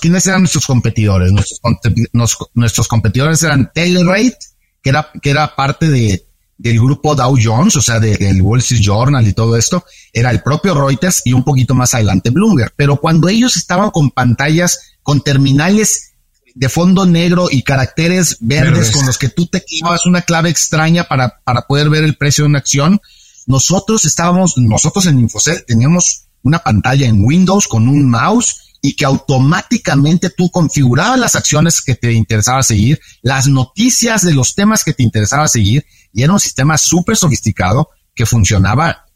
¿quiénes 0.01 0.27
eran 0.27 0.41
nuestros 0.41 0.67
competidores? 0.67 1.31
Nuestros, 1.31 2.49
nuestros 2.55 2.89
competidores 2.89 3.43
eran 3.43 3.71
Telerate, 3.73 4.39
que 4.83 4.91
era, 4.91 5.11
que 5.21 5.31
era 5.31 5.55
parte 5.55 5.89
de, 5.89 6.27
del 6.57 6.79
grupo 6.79 7.15
Dow 7.15 7.37
Jones, 7.41 7.77
o 7.77 7.83
sea, 7.83 8.01
del 8.01 8.41
Wall 8.41 8.61
Street 8.61 8.81
Journal 8.83 9.27
y 9.27 9.35
todo 9.35 9.57
esto, 9.57 9.85
era 10.13 10.31
el 10.31 10.43
propio 10.43 10.75
Reuters 10.75 11.23
y 11.25 11.35
un 11.35 11.45
poquito 11.45 11.75
más 11.75 11.93
adelante 11.95 12.31
Bloomberg. 12.31 12.73
Pero 12.75 12.97
cuando 12.97 13.29
ellos 13.29 13.57
estaban 13.57 13.91
con 13.91 14.11
pantallas, 14.11 14.97
con 15.03 15.21
terminales 15.21 16.15
de 16.55 16.71
fondo 16.71 17.05
negro 17.05 17.49
y 17.51 17.63
caracteres 17.63 18.39
verdes, 18.41 18.91
con 18.91 19.05
los 19.05 19.19
que 19.19 19.29
tú 19.29 19.47
te 19.47 19.63
quedabas 19.63 20.07
una 20.07 20.23
clave 20.23 20.49
extraña 20.49 21.05
para, 21.05 21.41
para 21.45 21.67
poder 21.67 21.91
ver 21.91 22.03
el 22.03 22.17
precio 22.17 22.45
de 22.45 22.49
una 22.49 22.61
acción, 22.61 22.99
nosotros 23.47 24.05
estábamos, 24.05 24.59
nosotros 24.59 25.07
en 25.07 25.21
Infocel 25.21 25.65
teníamos 25.67 26.27
una 26.43 26.59
pantalla 26.59 27.07
en 27.07 27.25
Windows 27.25 27.67
con 27.69 27.89
un 27.89 28.09
mouse 28.11 28.67
y 28.83 28.95
que 28.95 29.05
automáticamente 29.05 30.31
tú 30.31 30.51
configurabas 30.51 31.19
las 31.19 31.35
acciones 31.35 31.81
que 31.81 31.95
te 31.95 32.13
interesaba 32.13 32.63
seguir, 32.63 33.01
las 33.23 33.49
noticias 33.49 34.23
de 34.23 34.35
los 34.35 34.55
temas 34.55 34.85
que 34.85 34.93
te 34.93 35.03
interesaba 35.03 35.49
seguir, 35.49 35.85
y 36.13 36.23
era 36.23 36.33
un 36.33 36.41
sistema 36.41 36.79
súper 36.79 37.17
sofisticado 37.17 37.89
que 38.15 38.27
funcionaba 38.27 39.07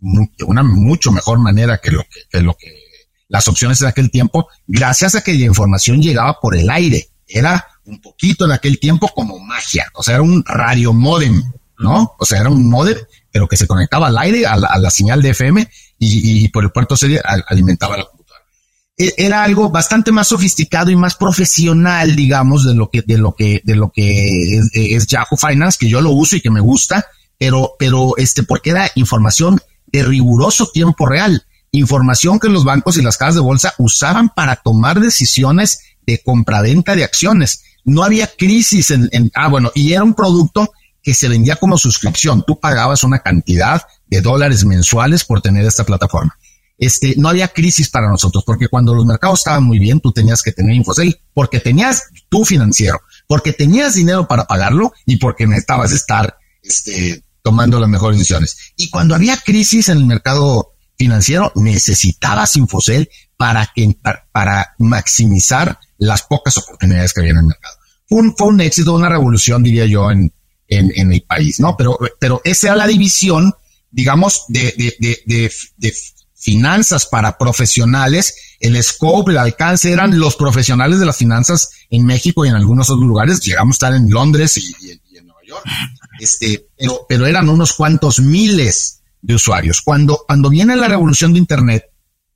de 0.00 0.44
una 0.44 0.62
mucho 0.62 1.12
mejor 1.12 1.38
manera 1.38 1.78
que 1.78 1.90
lo 1.90 2.02
que, 2.02 2.20
que, 2.30 2.40
lo 2.40 2.54
que 2.54 2.74
las 3.28 3.46
opciones 3.46 3.78
de 3.78 3.86
aquel 3.86 4.10
tiempo, 4.10 4.48
gracias 4.66 5.14
a 5.14 5.22
que 5.22 5.34
la 5.34 5.44
información 5.44 6.02
llegaba 6.02 6.38
por 6.40 6.56
el 6.56 6.68
aire. 6.68 7.10
Era 7.28 7.64
un 7.84 8.00
poquito 8.00 8.44
en 8.44 8.52
aquel 8.52 8.80
tiempo 8.80 9.08
como 9.14 9.38
magia, 9.38 9.86
o 9.94 10.02
sea, 10.02 10.14
era 10.14 10.22
un 10.22 10.44
radio 10.44 10.92
modem, 10.92 11.40
¿no? 11.78 12.14
O 12.18 12.26
sea, 12.26 12.40
era 12.40 12.50
un 12.50 12.68
modem 12.68 12.96
pero 13.32 13.48
que 13.48 13.56
se 13.56 13.66
conectaba 13.66 14.08
al 14.08 14.18
aire, 14.18 14.46
a 14.46 14.56
la, 14.56 14.90
señal 14.90 15.22
de 15.22 15.30
FM 15.30 15.68
y, 15.98 16.48
por 16.48 16.64
el 16.64 16.70
puerto 16.70 16.96
serie 16.96 17.20
alimentaba 17.48 17.96
la 17.96 18.04
computadora. 18.04 18.44
E, 18.96 19.14
era 19.16 19.44
algo 19.44 19.70
bastante 19.70 20.12
más 20.12 20.28
sofisticado 20.28 20.90
y 20.90 20.96
más 20.96 21.14
profesional, 21.14 22.16
digamos, 22.16 22.66
de 22.66 22.74
lo 22.74 22.90
que, 22.90 23.02
de 23.02 23.18
lo 23.18 23.34
que, 23.34 23.62
de 23.64 23.76
lo 23.76 23.90
que 23.90 24.58
es, 24.72 25.06
Yahoo 25.06 25.36
Finance, 25.36 25.78
que 25.78 25.88
yo 25.88 26.00
lo 26.00 26.10
uso 26.10 26.36
y 26.36 26.40
que 26.40 26.50
me 26.50 26.60
gusta, 26.60 27.06
pero, 27.38 27.74
pero 27.78 28.14
este, 28.16 28.42
porque 28.42 28.70
era 28.70 28.90
información 28.94 29.60
de 29.86 30.02
riguroso 30.02 30.70
tiempo 30.72 31.06
real, 31.06 31.44
información 31.72 32.38
que 32.38 32.48
los 32.48 32.64
bancos 32.64 32.98
y 32.98 33.02
las 33.02 33.16
casas 33.16 33.36
de 33.36 33.40
bolsa 33.40 33.74
usaban 33.78 34.28
para 34.28 34.56
tomar 34.56 35.00
decisiones 35.00 35.80
de 36.06 36.20
compraventa 36.22 36.96
de 36.96 37.04
acciones. 37.04 37.62
No 37.84 38.02
había 38.02 38.26
crisis 38.26 38.90
en, 38.90 39.08
en, 39.12 39.30
ah, 39.34 39.48
bueno, 39.48 39.70
y 39.74 39.92
era 39.92 40.04
un 40.04 40.14
producto 40.14 40.72
que 41.02 41.14
se 41.14 41.28
vendía 41.28 41.56
como 41.56 41.78
suscripción. 41.78 42.44
Tú 42.46 42.58
pagabas 42.58 43.04
una 43.04 43.20
cantidad 43.20 43.82
de 44.06 44.20
dólares 44.20 44.64
mensuales 44.64 45.24
por 45.24 45.40
tener 45.40 45.64
esta 45.64 45.84
plataforma. 45.84 46.36
Este, 46.78 47.14
no 47.18 47.28
había 47.28 47.48
crisis 47.48 47.90
para 47.90 48.08
nosotros, 48.08 48.42
porque 48.46 48.68
cuando 48.68 48.94
los 48.94 49.04
mercados 49.04 49.40
estaban 49.40 49.64
muy 49.64 49.78
bien, 49.78 50.00
tú 50.00 50.12
tenías 50.12 50.42
que 50.42 50.50
tener 50.50 50.74
Infocel, 50.74 51.20
porque 51.34 51.60
tenías 51.60 52.04
tu 52.30 52.44
financiero, 52.46 53.02
porque 53.26 53.52
tenías 53.52 53.94
dinero 53.94 54.26
para 54.26 54.46
pagarlo 54.46 54.94
y 55.04 55.16
porque 55.16 55.46
necesitabas 55.46 55.92
estar, 55.92 56.38
este, 56.62 57.22
tomando 57.42 57.78
las 57.78 57.90
mejores 57.90 58.18
decisiones. 58.18 58.56
Y 58.76 58.88
cuando 58.88 59.14
había 59.14 59.36
crisis 59.36 59.90
en 59.90 59.98
el 59.98 60.06
mercado 60.06 60.72
financiero, 60.96 61.52
necesitabas 61.54 62.56
Infocel 62.56 63.10
para 63.36 63.70
que, 63.74 63.96
para, 64.32 64.74
maximizar 64.78 65.78
las 65.98 66.22
pocas 66.22 66.56
oportunidades 66.56 67.12
que 67.12 67.20
había 67.20 67.32
en 67.32 67.38
el 67.38 67.46
mercado. 67.46 67.76
Un, 68.08 68.34
fue 68.36 68.48
un 68.48 68.60
éxito, 68.62 68.94
una 68.94 69.10
revolución, 69.10 69.62
diría 69.62 69.84
yo, 69.84 70.10
en, 70.10 70.32
en, 70.70 70.92
en 70.94 71.12
el 71.12 71.22
país, 71.22 71.60
¿no? 71.60 71.76
Pero, 71.76 71.98
pero 72.18 72.40
esa 72.44 72.68
era 72.68 72.76
la 72.76 72.86
división, 72.86 73.52
digamos, 73.90 74.44
de, 74.48 74.72
de, 74.78 74.94
de, 74.98 75.18
de, 75.26 75.52
de 75.76 75.94
finanzas 76.34 77.06
para 77.06 77.36
profesionales, 77.36 78.34
el 78.60 78.82
scope, 78.82 79.32
el 79.32 79.38
alcance 79.38 79.92
eran 79.92 80.18
los 80.18 80.36
profesionales 80.36 80.98
de 80.98 81.06
las 81.06 81.18
finanzas 81.18 81.70
en 81.90 82.06
México 82.06 82.44
y 82.44 82.48
en 82.48 82.54
algunos 82.54 82.88
otros 82.88 83.06
lugares. 83.06 83.40
Llegamos 83.40 83.74
a 83.74 83.76
estar 83.76 83.94
en 83.94 84.08
Londres 84.08 84.56
y, 84.56 84.62
y, 84.80 85.18
en 85.18 85.26
Nueva 85.26 85.40
York. 85.46 85.64
Este, 86.18 86.66
pero, 86.78 87.04
pero 87.08 87.26
eran 87.26 87.48
unos 87.48 87.74
cuantos 87.74 88.20
miles 88.20 89.02
de 89.20 89.34
usuarios. 89.34 89.82
Cuando, 89.82 90.24
cuando 90.26 90.48
viene 90.48 90.76
la 90.76 90.88
revolución 90.88 91.32
de 91.32 91.40
Internet, 91.40 91.84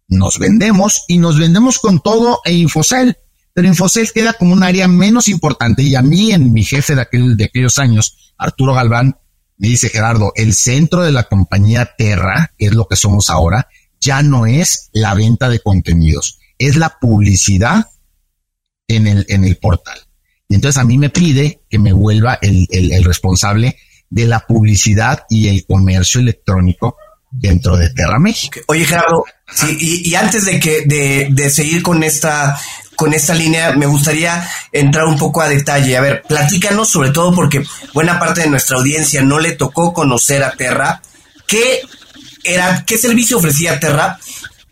nos 0.09 0.39
vendemos 0.39 1.05
y 1.09 1.19
nos 1.19 1.39
vendemos 1.39 1.79
con 1.79 2.01
todo 2.01 2.41
e 2.45 2.53
Infocel 2.53 3.17
pero 3.55 3.69
Infocel 3.69 4.11
queda 4.13 4.33
como 4.35 4.53
un 4.53 4.65
área 4.65 4.89
menos 4.89 5.29
importante 5.29 5.83
y 5.83 5.95
a 5.95 6.03
mí, 6.03 6.33
en 6.33 6.53
mi 6.53 6.65
jefe 6.65 6.97
de, 6.97 7.03
aquel, 7.03 7.37
de 7.37 7.45
aquellos 7.45 7.79
años, 7.79 8.35
Arturo 8.37 8.75
Galván, 8.75 9.17
me 9.57 9.69
dice 9.69 9.89
Gerardo, 9.89 10.33
el 10.35 10.53
centro 10.55 11.03
de 11.03 11.13
la 11.13 11.23
compañía 11.25 11.95
Terra, 11.97 12.53
que 12.59 12.67
es 12.67 12.75
lo 12.75 12.87
que 12.87 12.97
somos 12.97 13.31
ahora, 13.31 13.69
ya 14.01 14.23
no 14.23 14.47
es 14.47 14.91
la 14.93 15.15
venta 15.15 15.49
de 15.49 15.61
contenidos, 15.61 16.41
es 16.59 16.77
la 16.77 16.99
publicidad 16.99 17.87
en 18.89 19.07
el, 19.07 19.25
en 19.29 19.45
el 19.45 19.57
portal. 19.57 19.99
Y 20.49 20.57
entonces 20.57 20.81
a 20.81 20.85
mí 20.85 20.99
me 20.99 21.11
pide 21.11 21.63
que 21.71 21.79
me 21.79 21.93
vuelva 21.93 22.39
el, 22.43 22.67
el, 22.71 23.05
responsable 23.05 23.79
de 24.11 24.27
la 24.27 24.41
publicidad 24.41 25.25
y 25.31 25.49
el 25.49 25.65
comercio 25.65 26.21
electrónico 26.21 26.97
dentro 27.31 27.77
de 27.77 27.91
Terra 27.91 28.19
México. 28.19 28.61
Oye, 28.67 28.85
Gerardo, 28.85 29.25
sí, 29.53 29.77
y, 29.81 30.11
y, 30.11 30.15
antes 30.15 30.45
de 30.45 30.61
que 30.61 30.83
de, 30.83 31.29
de 31.31 31.51
seguir 31.51 31.83
con 31.83 32.03
esta 32.03 32.59
con 32.97 33.15
esta 33.15 33.35
línea 33.35 33.73
me 33.73 33.87
gustaría 33.87 34.49
entrar 34.73 35.07
un 35.07 35.19
poco 35.19 35.41
a 35.43 35.49
detalle. 35.49 35.97
A 35.97 36.01
ver, 36.01 36.23
platícanos 36.23 36.89
sobre 36.89 37.11
todo 37.11 37.35
porque 37.35 37.65
buena 37.93 38.19
parte 38.19 38.43
de 38.43 38.51
nuestra 38.51 38.77
audiencia 38.77 39.23
no 39.23 39.39
le 39.39 39.53
tocó 39.53 39.93
conocer 39.93 40.43
a 40.43 40.53
Terra. 40.53 41.03
¿Qué 41.47 41.83
era, 42.43 42.85
qué 42.87 42.99
servicio 42.99 43.39
ofrecía 43.39 43.81
Terra 43.81 44.19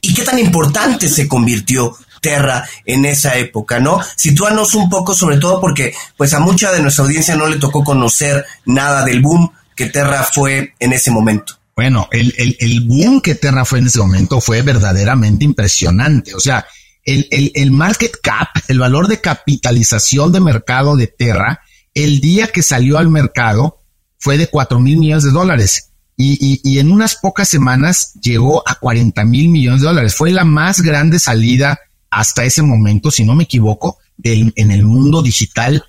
y 0.00 0.14
qué 0.14 0.22
tan 0.22 0.38
importante 0.38 1.08
se 1.08 1.28
convirtió 1.28 1.96
Terra 2.20 2.66
en 2.84 3.04
esa 3.04 3.36
época, 3.36 3.80
¿no? 3.80 4.00
Sitúanos 4.16 4.74
un 4.74 4.88
poco 4.88 5.14
sobre 5.14 5.38
todo 5.38 5.60
porque 5.60 5.94
pues 6.16 6.32
a 6.34 6.38
mucha 6.38 6.70
de 6.72 6.80
nuestra 6.80 7.04
audiencia 7.04 7.34
no 7.34 7.48
le 7.48 7.56
tocó 7.56 7.82
conocer 7.82 8.46
nada 8.64 9.04
del 9.04 9.20
boom 9.20 9.52
que 9.74 9.86
Terra 9.86 10.22
fue 10.22 10.74
en 10.78 10.92
ese 10.92 11.10
momento. 11.10 11.58
Bueno, 11.74 12.08
el, 12.12 12.34
el, 12.36 12.56
el 12.60 12.80
boom 12.82 13.20
que 13.20 13.34
Terra 13.34 13.64
fue 13.64 13.80
en 13.80 13.86
ese 13.86 13.98
momento 13.98 14.40
fue 14.40 14.62
verdaderamente 14.62 15.44
impresionante. 15.44 16.34
O 16.34 16.40
sea, 16.40 16.64
el, 17.04 17.26
el, 17.30 17.52
el, 17.54 17.70
market 17.70 18.12
cap, 18.22 18.48
el 18.68 18.78
valor 18.78 19.08
de 19.08 19.20
capitalización 19.20 20.32
de 20.32 20.40
mercado 20.40 20.96
de 20.96 21.06
Terra, 21.06 21.60
el 21.94 22.20
día 22.20 22.48
que 22.48 22.62
salió 22.62 22.98
al 22.98 23.08
mercado 23.08 23.78
fue 24.18 24.38
de 24.38 24.46
4 24.46 24.78
mil 24.78 24.98
millones 24.98 25.24
de 25.24 25.30
dólares. 25.30 25.90
Y, 26.16 26.38
y, 26.40 26.60
y, 26.62 26.78
en 26.78 26.92
unas 26.92 27.16
pocas 27.16 27.48
semanas 27.48 28.12
llegó 28.22 28.62
a 28.68 28.76
40 28.76 29.24
mil 29.24 29.48
millones 29.48 29.80
de 29.80 29.88
dólares. 29.88 30.14
Fue 30.14 30.30
la 30.30 30.44
más 30.44 30.80
grande 30.82 31.18
salida 31.18 31.80
hasta 32.10 32.44
ese 32.44 32.62
momento, 32.62 33.10
si 33.10 33.24
no 33.24 33.34
me 33.34 33.44
equivoco, 33.44 33.98
del, 34.16 34.52
en 34.56 34.70
el 34.70 34.84
mundo 34.84 35.22
digital. 35.22 35.84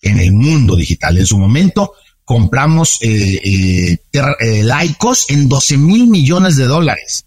En 0.00 0.18
el 0.18 0.32
mundo 0.32 0.76
digital. 0.76 1.18
En 1.18 1.26
su 1.26 1.36
momento 1.36 1.92
compramos 2.24 2.98
eh, 3.02 3.40
eh, 3.42 3.98
eh, 4.12 4.62
laicos 4.62 5.28
en 5.30 5.48
12 5.48 5.76
mil 5.76 6.06
millones 6.06 6.56
de 6.56 6.66
dólares, 6.66 7.26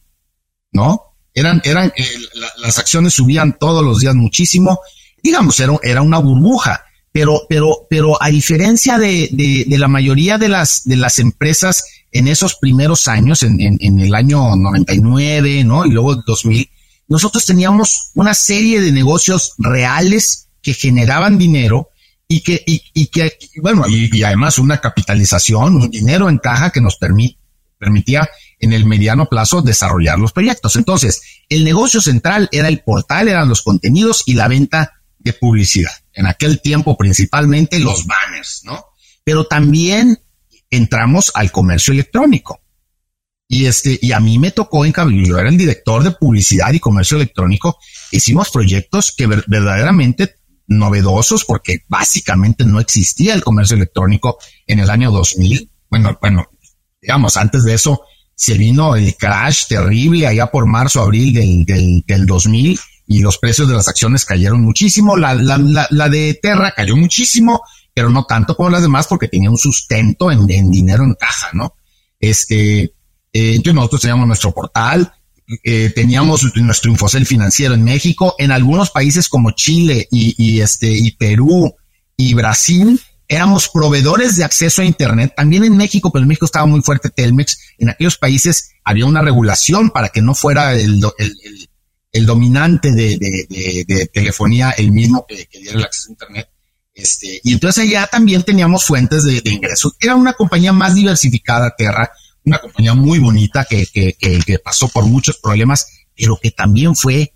¿no? 0.71 1.12
Eran, 1.33 1.61
eran, 1.63 1.91
eh, 1.95 2.05
la, 2.35 2.47
las 2.57 2.79
acciones 2.79 3.13
subían 3.13 3.57
todos 3.59 3.83
los 3.83 3.99
días 3.99 4.15
muchísimo. 4.15 4.79
Digamos, 5.21 5.59
era, 5.59 5.77
era 5.83 6.01
una 6.01 6.19
burbuja. 6.19 6.85
Pero, 7.11 7.43
pero, 7.47 7.85
pero 7.89 8.21
a 8.21 8.29
diferencia 8.29 8.97
de, 8.97 9.29
de, 9.31 9.77
la 9.77 9.87
mayoría 9.87 10.39
de 10.39 10.49
las, 10.49 10.83
de 10.83 10.95
las 10.95 11.19
empresas 11.19 11.85
en 12.11 12.27
esos 12.27 12.55
primeros 12.55 13.07
años, 13.07 13.43
en, 13.43 13.59
en, 13.59 13.99
el 13.99 14.15
año 14.15 14.55
99, 14.55 15.63
¿no? 15.63 15.85
Y 15.85 15.91
luego 15.91 16.15
2000, 16.15 16.67
nosotros 17.07 17.45
teníamos 17.45 18.09
una 18.15 18.33
serie 18.33 18.81
de 18.81 18.91
negocios 18.91 19.53
reales 19.59 20.47
que 20.63 20.73
generaban 20.73 21.37
dinero 21.37 21.89
y 22.27 22.41
que, 22.41 22.63
y, 22.65 23.07
que, 23.07 23.37
bueno, 23.61 23.85
y, 23.87 24.23
además 24.23 24.57
una 24.57 24.81
capitalización, 24.81 25.75
un 25.75 25.91
dinero 25.91 26.29
en 26.29 26.39
caja 26.39 26.71
que 26.71 26.81
nos 26.81 26.97
permitía 26.97 28.27
en 28.63 28.71
el 28.71 28.85
mediano 28.85 29.25
plazo 29.25 29.61
desarrollar 29.61 30.17
los 30.17 30.31
proyectos. 30.31 30.77
Entonces, 30.77 31.21
el 31.49 31.65
negocio 31.65 31.99
central 31.99 32.47
era 32.53 32.69
el 32.69 32.81
portal, 32.81 33.27
eran 33.27 33.49
los 33.49 33.61
contenidos 33.61 34.23
y 34.25 34.35
la 34.35 34.47
venta 34.47 35.01
de 35.19 35.33
publicidad. 35.33 35.91
En 36.13 36.27
aquel 36.27 36.61
tiempo 36.61 36.95
principalmente 36.97 37.77
los 37.79 38.05
banners, 38.05 38.61
¿no? 38.63 38.85
Pero 39.25 39.47
también 39.47 40.17
entramos 40.69 41.31
al 41.35 41.51
comercio 41.51 41.91
electrónico. 41.91 42.61
Y 43.49 43.65
este, 43.65 43.99
y 44.01 44.13
a 44.13 44.21
mí 44.21 44.39
me 44.39 44.51
tocó 44.51 44.85
en 44.85 44.93
yo 44.93 45.37
era 45.37 45.49
el 45.49 45.57
director 45.57 46.01
de 46.01 46.11
publicidad 46.11 46.71
y 46.71 46.79
comercio 46.79 47.17
electrónico. 47.17 47.77
Hicimos 48.11 48.49
proyectos 48.49 49.11
que 49.11 49.27
verdaderamente 49.27 50.35
novedosos 50.67 51.43
porque 51.43 51.79
básicamente 51.89 52.63
no 52.63 52.79
existía 52.79 53.33
el 53.33 53.43
comercio 53.43 53.75
electrónico 53.75 54.37
en 54.67 54.79
el 54.79 54.89
año 54.89 55.11
2000. 55.11 55.69
Bueno, 55.89 56.17
bueno, 56.21 56.49
digamos, 57.01 57.35
antes 57.35 57.65
de 57.65 57.73
eso 57.73 58.01
se 58.35 58.55
vino 58.55 58.95
el 58.95 59.15
crash 59.15 59.67
terrible 59.67 60.27
allá 60.27 60.47
por 60.47 60.65
marzo, 60.65 61.01
abril 61.01 61.33
del, 61.33 61.65
del, 61.65 62.03
del 62.05 62.25
2000 62.25 62.79
y 63.07 63.19
los 63.19 63.37
precios 63.37 63.67
de 63.67 63.75
las 63.75 63.87
acciones 63.87 64.25
cayeron 64.25 64.61
muchísimo. 64.61 65.17
La, 65.17 65.33
la, 65.35 65.57
la, 65.57 65.87
la, 65.89 66.09
de 66.09 66.39
Terra 66.41 66.73
cayó 66.75 66.95
muchísimo, 66.95 67.61
pero 67.93 68.09
no 68.09 68.25
tanto 68.25 68.55
como 68.55 68.69
las 68.69 68.81
demás 68.81 69.07
porque 69.07 69.27
tenía 69.27 69.49
un 69.49 69.57
sustento 69.57 70.31
en, 70.31 70.49
en 70.49 70.71
dinero 70.71 71.03
en 71.03 71.13
caja, 71.15 71.49
¿no? 71.53 71.75
Este, 72.19 72.81
eh, 72.81 72.91
entonces 73.33 73.73
nosotros 73.73 74.01
teníamos 74.01 74.27
nuestro 74.27 74.51
portal, 74.51 75.11
eh, 75.63 75.91
teníamos 75.93 76.55
nuestro 76.55 76.89
infocel 76.89 77.25
financiero 77.25 77.73
en 77.73 77.83
México, 77.83 78.35
en 78.37 78.51
algunos 78.51 78.91
países 78.91 79.27
como 79.27 79.51
Chile 79.51 80.07
y, 80.09 80.33
y 80.37 80.61
este, 80.61 80.89
y 80.89 81.11
Perú 81.11 81.75
y 82.15 82.33
Brasil, 82.33 82.99
éramos 83.27 83.69
proveedores 83.69 84.35
de 84.35 84.43
acceso 84.43 84.81
a 84.81 84.85
Internet, 84.85 85.33
también 85.35 85.63
en 85.63 85.77
México, 85.77 86.11
pero 86.11 86.23
en 86.23 86.27
México 86.27 86.45
estaba 86.45 86.65
muy 86.65 86.81
fuerte 86.81 87.09
Telmex. 87.09 87.57
En 87.77 87.89
aquellos 87.89 88.17
países 88.17 88.71
había 88.83 89.05
una 89.05 89.21
regulación 89.21 89.89
para 89.89 90.09
que 90.09 90.21
no 90.21 90.35
fuera 90.35 90.73
el, 90.73 90.99
dominante 92.25 92.91
de, 92.91 94.09
telefonía 94.13 94.71
el 94.71 94.91
mismo 94.91 95.25
que, 95.27 95.47
que, 95.47 95.59
diera 95.59 95.77
el 95.79 95.85
acceso 95.85 96.09
a 96.09 96.11
Internet. 96.11 96.49
Este, 96.93 97.41
y 97.43 97.53
entonces 97.53 97.85
allá 97.85 98.07
también 98.07 98.43
teníamos 98.43 98.85
fuentes 98.85 99.23
de, 99.23 99.41
ingresos. 99.45 99.93
Era 99.99 100.15
una 100.15 100.33
compañía 100.33 100.73
más 100.73 100.93
diversificada, 100.95 101.73
Terra, 101.75 102.11
una 102.45 102.59
compañía 102.59 102.93
muy 102.93 103.19
bonita 103.19 103.65
que, 103.65 103.87
que, 103.87 104.13
que 104.15 104.59
pasó 104.59 104.87
por 104.89 105.05
muchos 105.05 105.37
problemas, 105.37 105.87
pero 106.15 106.37
que 106.41 106.51
también 106.51 106.95
fue 106.95 107.33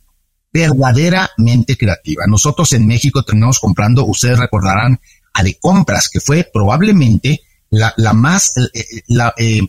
verdaderamente 0.53 1.77
creativa. 1.77 2.23
Nosotros 2.27 2.71
en 2.73 2.87
México 2.87 3.23
terminamos 3.23 3.59
comprando, 3.59 4.05
ustedes 4.05 4.39
recordarán, 4.39 4.99
de 5.43 5.57
compras, 5.59 6.09
que 6.09 6.19
fue 6.19 6.49
probablemente 6.51 7.41
la, 7.69 7.93
la 7.97 8.13
más, 8.13 8.53
eh, 8.57 8.69
eh, 8.73 9.01
la, 9.07 9.33
eh, 9.37 9.61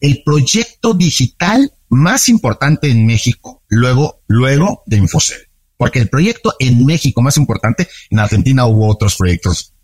el 0.00 0.22
proyecto 0.24 0.94
digital 0.94 1.72
más 1.88 2.28
importante 2.28 2.90
en 2.90 3.06
México, 3.06 3.62
luego, 3.68 4.22
luego 4.26 4.82
de 4.86 4.98
Infocel. 4.98 5.40
Porque 5.76 5.98
el 5.98 6.08
proyecto 6.08 6.54
en 6.58 6.84
México 6.84 7.22
más 7.22 7.36
importante, 7.36 7.88
en 8.10 8.18
Argentina 8.18 8.66
hubo 8.66 8.88
otros 8.88 9.16
proyectos 9.16 9.74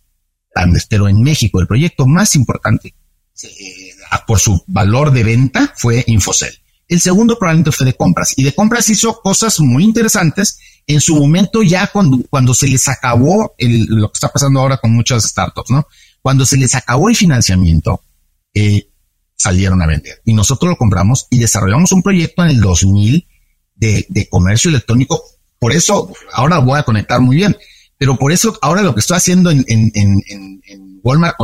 pero 0.89 1.09
en 1.09 1.23
México 1.23 1.61
el 1.61 1.67
proyecto 1.67 2.07
más 2.07 2.35
importante 2.35 2.95
por 4.27 4.39
su 4.39 4.63
valor 4.67 5.13
de 5.13 5.25
venta 5.25 5.73
fue 5.77 6.05
Infocel. 6.07 6.53
El 6.89 7.01
segundo 7.01 7.39
probablemente 7.39 7.73
fue 7.73 7.87
de 7.87 7.95
compras 7.95 8.35
y 8.37 8.43
de 8.43 8.53
compras 8.53 8.91
hizo 8.91 9.21
cosas 9.23 9.61
muy 9.61 9.85
interesantes 9.85 10.59
en 10.93 11.01
su 11.01 11.17
momento 11.17 11.63
ya 11.63 11.87
cuando, 11.89 12.19
cuando 12.29 12.55
se 12.55 12.69
les 12.69 12.89
acabó 12.89 13.55
lo 13.59 14.09
que 14.09 14.17
está 14.17 14.29
pasando 14.29 14.61
ahora 14.61 14.79
con 14.79 14.93
muchas 14.93 15.25
startups, 15.25 15.71
¿no? 15.71 15.87
Cuando 16.23 16.45
se 16.45 16.57
les 16.57 16.75
acabó 16.75 17.09
el 17.09 17.17
financiamiento, 17.17 18.03
eh, 18.55 18.89
salieron 19.37 19.81
a 19.83 19.87
vender 19.87 20.21
y 20.25 20.35
nosotros 20.35 20.71
lo 20.71 20.77
compramos 20.77 21.27
y 21.31 21.39
desarrollamos 21.39 21.93
un 21.93 22.03
proyecto 22.03 22.45
en 22.45 22.51
el 22.51 22.61
2000 22.61 23.27
de, 23.75 24.07
de 24.09 24.29
comercio 24.29 24.69
electrónico. 24.69 25.23
Por 25.59 25.73
eso 25.73 26.13
ahora 26.33 26.59
voy 26.59 26.79
a 26.79 26.83
conectar 26.83 27.21
muy 27.21 27.37
bien, 27.37 27.57
pero 28.01 28.17
por 28.17 28.33
eso 28.33 28.59
ahora 28.63 28.81
lo 28.81 28.95
que 28.95 29.01
estoy 29.01 29.19
haciendo 29.19 29.51
en, 29.51 29.67
Walmart 31.03 31.37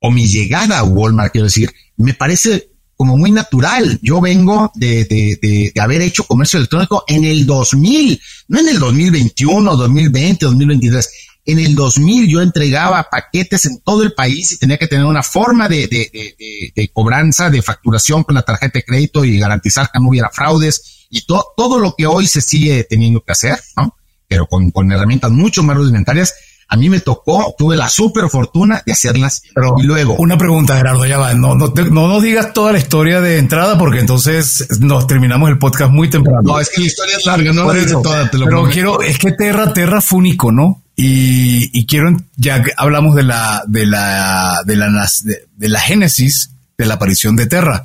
o 0.00 0.10
mi 0.12 0.28
llegada 0.28 0.78
a 0.78 0.84
Walmart, 0.84 1.32
quiero 1.32 1.46
decir, 1.46 1.72
me 1.96 2.14
parece 2.14 2.70
como 2.96 3.16
muy 3.16 3.30
natural. 3.30 3.98
Yo 4.02 4.20
vengo 4.20 4.72
de, 4.74 5.04
de, 5.04 5.38
de, 5.40 5.80
haber 5.80 6.00
hecho 6.02 6.24
comercio 6.24 6.58
electrónico 6.58 7.04
en 7.06 7.24
el 7.24 7.46
2000, 7.46 8.20
no 8.48 8.60
en 8.60 8.68
el 8.68 8.78
2021, 8.78 9.76
2020, 9.76 10.46
2023. 10.46 11.10
En 11.44 11.58
el 11.60 11.74
2000 11.76 12.28
yo 12.28 12.42
entregaba 12.42 13.08
paquetes 13.08 13.66
en 13.66 13.80
todo 13.80 14.02
el 14.02 14.14
país 14.14 14.52
y 14.52 14.58
tenía 14.58 14.78
que 14.78 14.88
tener 14.88 15.04
una 15.04 15.22
forma 15.22 15.68
de, 15.68 15.86
de 15.86 16.90
cobranza, 16.92 17.50
de 17.50 17.62
facturación 17.62 18.24
con 18.24 18.34
la 18.34 18.42
tarjeta 18.42 18.78
de 18.78 18.84
crédito 18.84 19.24
y 19.24 19.38
garantizar 19.38 19.90
que 19.92 20.00
no 20.00 20.08
hubiera 20.08 20.30
fraudes 20.30 21.06
y 21.08 21.24
todo 21.24 21.46
todo 21.56 21.78
lo 21.78 21.94
que 21.96 22.06
hoy 22.06 22.26
se 22.26 22.40
sigue 22.40 22.82
teniendo 22.84 23.20
que 23.20 23.32
hacer, 23.32 23.60
¿no? 23.76 23.96
Pero 24.26 24.46
con, 24.46 24.72
con 24.72 24.90
herramientas 24.90 25.30
mucho 25.30 25.62
más 25.62 25.76
rudimentarias 25.76 26.34
a 26.68 26.76
mí 26.76 26.90
me 26.90 27.00
tocó, 27.00 27.54
tuve 27.56 27.76
la 27.76 27.88
super 27.88 28.28
fortuna 28.28 28.82
de 28.84 28.92
hacerlas. 28.92 29.42
Pero 29.54 29.76
y 29.78 29.84
luego. 29.84 30.16
Una 30.18 30.36
pregunta, 30.36 30.76
Gerardo, 30.76 31.06
ya 31.06 31.18
va. 31.18 31.34
No, 31.34 31.54
no, 31.54 31.68
no 31.68 32.08
nos 32.08 32.22
digas 32.22 32.52
toda 32.52 32.72
la 32.72 32.78
historia 32.78 33.20
de 33.20 33.38
entrada 33.38 33.78
porque 33.78 34.00
entonces 34.00 34.66
nos 34.80 35.06
terminamos 35.06 35.48
el 35.48 35.58
podcast 35.58 35.92
muy 35.92 36.10
temprano. 36.10 36.42
No, 36.42 36.60
es 36.60 36.70
que 36.70 36.80
la 36.80 36.86
historia 36.86 37.16
es 37.16 37.26
larga, 37.26 37.52
no 37.52 37.72
la 37.72 38.02
toda, 38.02 38.30
te 38.30 38.38
lo 38.38 38.46
Pero 38.46 38.68
quiero, 38.68 39.00
es 39.00 39.18
que 39.18 39.32
Terra, 39.32 39.72
Terra 39.72 40.00
fue 40.00 40.18
un 40.18 40.26
icono 40.26 40.82
y, 40.96 41.78
y 41.78 41.86
quiero, 41.86 42.16
ya 42.36 42.62
hablamos 42.76 43.14
de 43.14 43.22
la, 43.22 43.62
de 43.68 43.86
la, 43.86 44.62
de 44.64 44.76
la, 44.76 45.08
de, 45.22 45.46
de 45.56 45.68
la 45.68 45.80
génesis 45.80 46.50
de 46.76 46.86
la 46.86 46.94
aparición 46.94 47.36
de 47.36 47.46
Terra. 47.46 47.84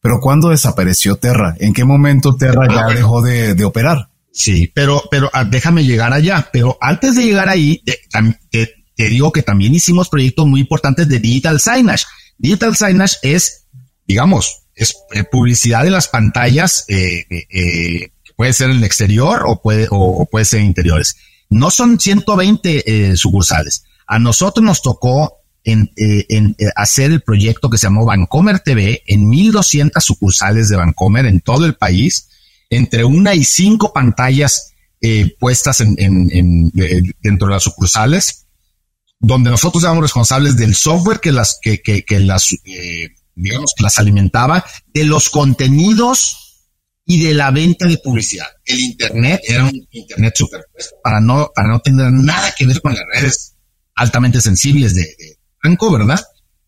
Pero 0.00 0.20
¿cuándo 0.20 0.48
desapareció 0.48 1.16
Terra? 1.16 1.54
¿En 1.58 1.74
qué 1.74 1.84
momento 1.84 2.36
Terra 2.36 2.66
ya 2.68 2.86
ah, 2.86 2.94
dejó 2.94 3.22
de, 3.22 3.54
de 3.54 3.64
operar? 3.64 4.08
Sí, 4.32 4.70
pero, 4.74 5.02
pero 5.10 5.30
ah, 5.32 5.44
déjame 5.44 5.84
llegar 5.84 6.12
allá. 6.12 6.48
Pero 6.52 6.78
antes 6.80 7.16
de 7.16 7.24
llegar 7.24 7.48
ahí, 7.48 7.82
te, 8.50 8.70
digo 8.96 9.32
que 9.32 9.42
también 9.42 9.74
hicimos 9.74 10.08
proyectos 10.08 10.46
muy 10.46 10.60
importantes 10.60 11.08
de 11.08 11.18
digital 11.18 11.60
signage. 11.60 12.04
Digital 12.38 12.76
signage 12.76 13.16
es, 13.22 13.66
digamos, 14.06 14.62
es 14.74 14.96
eh, 15.12 15.24
publicidad 15.24 15.84
de 15.84 15.90
las 15.90 16.08
pantallas, 16.08 16.84
eh, 16.88 17.26
eh, 17.30 18.12
puede 18.36 18.52
ser 18.52 18.70
en 18.70 18.78
el 18.78 18.84
exterior 18.84 19.42
o 19.46 19.60
puede, 19.60 19.88
o, 19.90 20.26
puede 20.30 20.44
ser 20.44 20.60
en 20.60 20.66
interiores. 20.66 21.16
No 21.48 21.70
son 21.70 21.98
120 21.98 23.16
sucursales. 23.16 23.84
A 24.06 24.18
nosotros 24.20 24.64
nos 24.64 24.82
tocó 24.82 25.38
en, 25.64 25.90
en, 25.96 26.56
hacer 26.76 27.10
el 27.10 27.22
proyecto 27.22 27.68
que 27.68 27.76
se 27.76 27.86
llamó 27.86 28.04
Vancomer 28.04 28.60
TV 28.60 29.02
en 29.06 29.28
1200 29.28 30.02
sucursales 30.02 30.68
de 30.68 30.76
Vancomer 30.76 31.26
en 31.26 31.40
todo 31.40 31.66
el 31.66 31.74
país 31.74 32.29
entre 32.70 33.04
una 33.04 33.34
y 33.34 33.44
cinco 33.44 33.92
pantallas 33.92 34.72
eh, 35.02 35.34
puestas 35.38 35.80
en, 35.80 36.70
dentro 37.20 37.48
de 37.48 37.54
las 37.54 37.64
sucursales, 37.64 38.46
donde 39.18 39.50
nosotros 39.50 39.82
éramos 39.82 40.02
responsables 40.02 40.56
del 40.56 40.74
software 40.74 41.20
que 41.20 41.32
las, 41.32 41.58
que, 41.60 41.82
que, 41.82 42.04
que 42.04 42.20
las, 42.20 42.52
eh, 42.64 43.08
digamos, 43.34 43.72
que 43.76 43.82
las 43.82 43.98
alimentaba, 43.98 44.64
de 44.86 45.04
los 45.04 45.28
contenidos 45.28 46.66
y 47.04 47.22
de 47.24 47.34
la 47.34 47.50
venta 47.50 47.86
de 47.86 47.98
publicidad. 47.98 48.46
El 48.64 48.78
Internet 48.78 49.40
era 49.46 49.64
un 49.64 49.88
Internet 49.90 50.34
superpuesto 50.36 50.96
para 51.02 51.20
no, 51.20 51.50
para 51.54 51.68
no 51.68 51.80
tener 51.80 52.12
nada 52.12 52.54
que 52.56 52.66
ver 52.66 52.80
con 52.80 52.94
las 52.94 53.04
redes 53.12 53.56
altamente 53.96 54.40
sensibles 54.40 54.94
de, 54.94 55.02
de 55.02 55.38
banco, 55.62 55.90
¿verdad? 55.90 56.20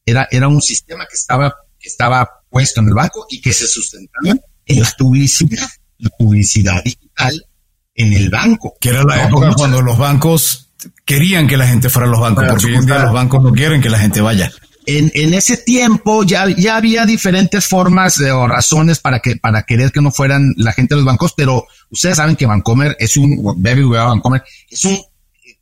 Era, 0.05 0.27
era 0.31 0.49
un 0.49 0.61
sistema 0.61 1.07
que 1.07 1.15
estaba, 1.15 1.55
que 1.79 1.88
estaba 1.88 2.29
puesto 2.51 2.81
en 2.81 2.88
el 2.88 2.95
banco 2.95 3.25
y 3.31 3.41
que 3.41 3.53
se 3.53 3.69
sustentaba 3.69 4.37
en 4.67 4.81
la 4.81 4.91
publicidad 4.99 5.69
publicidad 6.11 6.83
digital 6.83 7.47
en 7.95 8.12
el 8.12 8.31
banco. 8.31 8.75
Que 8.81 8.91
era 8.91 9.05
la 9.05 9.25
época 9.25 9.53
cuando 9.55 9.83
los 9.83 9.99
bancos 9.99 10.71
querían 11.05 11.47
que 11.47 11.57
la 11.57 11.67
gente 11.67 11.88
fuera 11.88 12.09
a 12.09 12.11
los 12.11 12.21
bancos, 12.21 12.45
porque 12.49 12.67
hoy 12.67 12.75
en 12.77 12.87
día 12.87 13.05
los 13.05 13.12
bancos 13.12 13.43
no 13.43 13.53
quieren 13.53 13.81
que 13.81 13.91
la 13.91 13.99
gente 13.99 14.21
vaya. 14.21 14.51
En, 14.85 15.12
en 15.15 15.33
ese 15.35 15.59
tiempo 15.59 16.25
ya, 16.25 16.49
ya 16.49 16.77
había 16.77 17.07
diferentes 17.07 17.67
formas 17.67 18.19
o 18.19 18.49
razones 18.49 18.99
para 18.99 19.21
que 19.21 19.37
para 19.37 19.62
querer 19.62 19.93
que 19.93 20.01
no 20.01 20.11
fueran 20.11 20.55
la 20.57 20.73
gente 20.73 20.95
de 20.95 21.01
los 21.01 21.07
bancos, 21.07 21.35
pero 21.37 21.67
ustedes 21.91 22.17
saben 22.17 22.35
que 22.35 22.47
Vancomer 22.47 22.97
es 22.99 23.17
un 23.17 23.41
Vancomer 23.62 24.43
es 24.69 24.85
un 24.85 24.99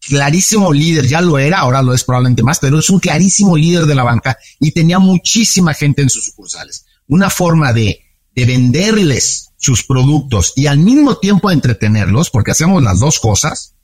clarísimo 0.00 0.72
líder, 0.72 1.06
ya 1.06 1.20
lo 1.20 1.38
era, 1.38 1.58
ahora 1.58 1.82
lo 1.82 1.92
es 1.92 2.04
probablemente 2.04 2.42
más, 2.42 2.58
pero 2.58 2.78
es 2.78 2.88
un 2.88 2.98
clarísimo 2.98 3.58
líder 3.58 3.84
de 3.84 3.94
la 3.94 4.04
banca 4.04 4.38
y 4.58 4.70
tenía 4.70 4.98
muchísima 4.98 5.74
gente 5.74 6.00
en 6.00 6.08
sus 6.08 6.24
sucursales. 6.24 6.86
Una 7.06 7.28
forma 7.28 7.74
de, 7.74 8.00
de 8.34 8.44
venderles 8.46 9.49
sus 9.60 9.84
productos 9.84 10.54
y 10.56 10.66
al 10.66 10.78
mismo 10.78 11.18
tiempo 11.18 11.50
entretenerlos, 11.50 12.30
porque 12.30 12.50
hacemos 12.50 12.82
las 12.82 12.98
dos 12.98 13.20
cosas, 13.20 13.74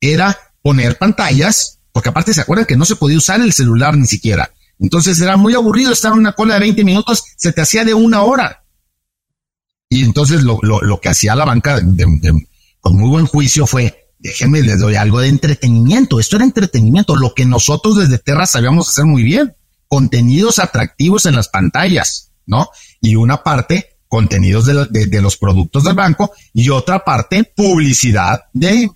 era 0.00 0.36
poner 0.62 0.96
pantallas, 0.96 1.80
porque 1.92 2.08
aparte 2.08 2.32
se 2.34 2.40
acuerdan 2.40 2.66
que 2.66 2.76
no 2.76 2.86
se 2.86 2.96
podía 2.96 3.18
usar 3.18 3.40
el 3.40 3.52
celular 3.52 3.96
ni 3.96 4.06
siquiera. 4.06 4.50
Entonces 4.78 5.20
era 5.20 5.36
muy 5.36 5.54
aburrido 5.54 5.92
estar 5.92 6.12
en 6.12 6.18
una 6.18 6.32
cola 6.32 6.54
de 6.54 6.60
20 6.60 6.84
minutos, 6.84 7.22
se 7.36 7.52
te 7.52 7.60
hacía 7.60 7.84
de 7.84 7.92
una 7.92 8.22
hora. 8.22 8.64
Y 9.90 10.04
entonces 10.04 10.42
lo, 10.42 10.58
lo, 10.62 11.00
que 11.00 11.10
hacía 11.10 11.36
la 11.36 11.44
banca 11.44 11.80
con 12.80 12.96
muy 12.96 13.08
buen 13.08 13.26
juicio 13.26 13.66
fue, 13.66 14.10
déjenme, 14.18 14.62
les 14.62 14.80
doy 14.80 14.96
algo 14.96 15.20
de 15.20 15.28
entretenimiento. 15.28 16.18
Esto 16.18 16.36
era 16.36 16.44
entretenimiento, 16.46 17.14
lo 17.14 17.34
que 17.34 17.44
nosotros 17.44 17.98
desde 17.98 18.18
Terra 18.18 18.46
sabíamos 18.46 18.88
hacer 18.88 19.04
muy 19.04 19.22
bien. 19.22 19.54
Contenidos 19.86 20.58
atractivos 20.58 21.26
en 21.26 21.36
las 21.36 21.48
pantallas, 21.48 22.32
¿no? 22.46 22.70
Y 23.00 23.14
una 23.14 23.44
parte, 23.44 23.95
contenidos 24.08 24.66
de, 24.66 25.20
los 25.20 25.36
productos 25.36 25.84
del 25.84 25.94
banco 25.94 26.32
y 26.52 26.68
otra 26.70 27.04
parte, 27.04 27.44
publicidad 27.44 28.44
de, 28.52 28.90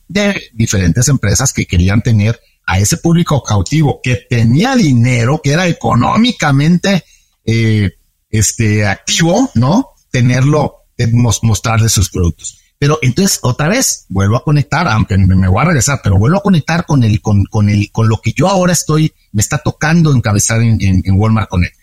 diferentes 0.52 1.08
empresas 1.08 1.52
que 1.52 1.66
querían 1.66 2.02
tener 2.02 2.40
a 2.66 2.78
ese 2.78 2.98
público 2.98 3.42
cautivo 3.42 4.00
que 4.02 4.26
tenía 4.28 4.76
dinero, 4.76 5.40
que 5.42 5.52
era 5.52 5.66
económicamente 5.66 7.04
eh, 7.44 7.90
este, 8.30 8.86
activo, 8.86 9.50
¿no? 9.54 9.90
Tenerlo, 10.10 10.84
eh, 10.96 11.08
mostrarle 11.42 11.88
sus 11.88 12.10
productos. 12.10 12.60
Pero 12.80 12.98
entonces, 13.02 13.40
otra 13.42 13.68
vez, 13.68 14.06
vuelvo 14.08 14.36
a 14.36 14.42
conectar, 14.42 14.88
aunque 14.88 15.18
me, 15.18 15.48
voy 15.48 15.60
a 15.60 15.66
regresar, 15.66 16.00
pero 16.02 16.16
vuelvo 16.16 16.38
a 16.38 16.42
conectar 16.42 16.86
con 16.86 17.04
el, 17.04 17.20
con, 17.20 17.44
con 17.44 17.68
el, 17.68 17.92
con 17.92 18.08
lo 18.08 18.22
que 18.22 18.32
yo 18.32 18.48
ahora 18.48 18.72
estoy, 18.72 19.12
me 19.32 19.42
está 19.42 19.58
tocando 19.58 20.14
encabezar 20.14 20.62
en, 20.62 20.78
en, 20.80 21.20
Walmart 21.20 21.50
Connect. 21.50 21.76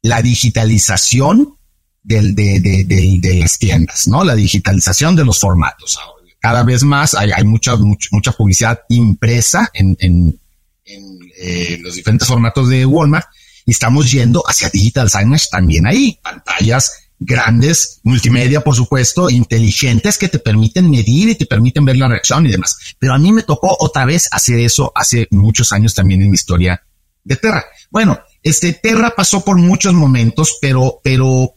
La 0.00 0.22
digitalización 0.22 1.58
de, 2.02 2.32
de, 2.32 2.60
de, 2.60 3.18
de, 3.20 3.34
las 3.36 3.58
tiendas, 3.58 4.08
¿no? 4.08 4.24
La 4.24 4.34
digitalización 4.34 5.16
de 5.16 5.24
los 5.24 5.38
formatos. 5.38 5.98
Cada 6.40 6.62
vez 6.62 6.82
más 6.82 7.14
hay, 7.14 7.30
hay 7.32 7.44
mucha, 7.44 7.76
mucha, 7.76 8.08
mucha, 8.12 8.32
publicidad 8.32 8.80
impresa 8.88 9.70
en, 9.74 9.96
en, 10.00 10.40
en 10.84 11.18
eh, 11.38 11.78
los 11.82 11.94
diferentes 11.94 12.26
formatos 12.26 12.68
de 12.70 12.86
Walmart 12.86 13.26
y 13.66 13.72
estamos 13.72 14.10
yendo 14.10 14.42
hacia 14.46 14.70
digital 14.70 15.10
signage 15.10 15.46
también 15.50 15.86
ahí. 15.86 16.18
Pantallas 16.22 17.10
grandes, 17.20 18.00
multimedia, 18.02 18.62
por 18.62 18.74
supuesto, 18.74 19.28
inteligentes 19.28 20.16
que 20.16 20.28
te 20.28 20.38
permiten 20.38 20.90
medir 20.90 21.28
y 21.28 21.34
te 21.34 21.44
permiten 21.44 21.84
ver 21.84 21.98
la 21.98 22.08
reacción 22.08 22.46
y 22.46 22.50
demás. 22.50 22.76
Pero 22.98 23.12
a 23.12 23.18
mí 23.18 23.30
me 23.30 23.42
tocó 23.42 23.76
otra 23.78 24.06
vez 24.06 24.28
hacer 24.32 24.58
eso 24.58 24.90
hace 24.94 25.28
muchos 25.30 25.72
años 25.72 25.94
también 25.94 26.22
en 26.22 26.30
mi 26.30 26.34
historia 26.34 26.82
de 27.22 27.36
Terra. 27.36 27.64
Bueno, 27.90 28.18
este 28.42 28.72
Terra 28.72 29.12
pasó 29.14 29.44
por 29.44 29.58
muchos 29.58 29.92
momentos, 29.92 30.58
pero, 30.62 31.00
pero, 31.04 31.56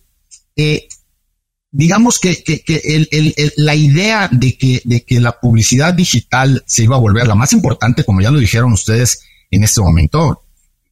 eh, 0.55 0.87
digamos 1.71 2.19
que, 2.19 2.43
la 3.57 3.75
idea 3.75 4.29
de 4.31 4.57
que, 4.57 5.19
la 5.19 5.39
publicidad 5.39 5.93
digital 5.93 6.63
se 6.67 6.83
iba 6.83 6.95
a 6.95 6.99
volver 6.99 7.27
la 7.27 7.35
más 7.35 7.51
importante, 7.53 8.03
como 8.03 8.21
ya 8.21 8.31
lo 8.31 8.39
dijeron 8.39 8.73
ustedes 8.73 9.21
en 9.49 9.63
este 9.63 9.81
momento, 9.81 10.43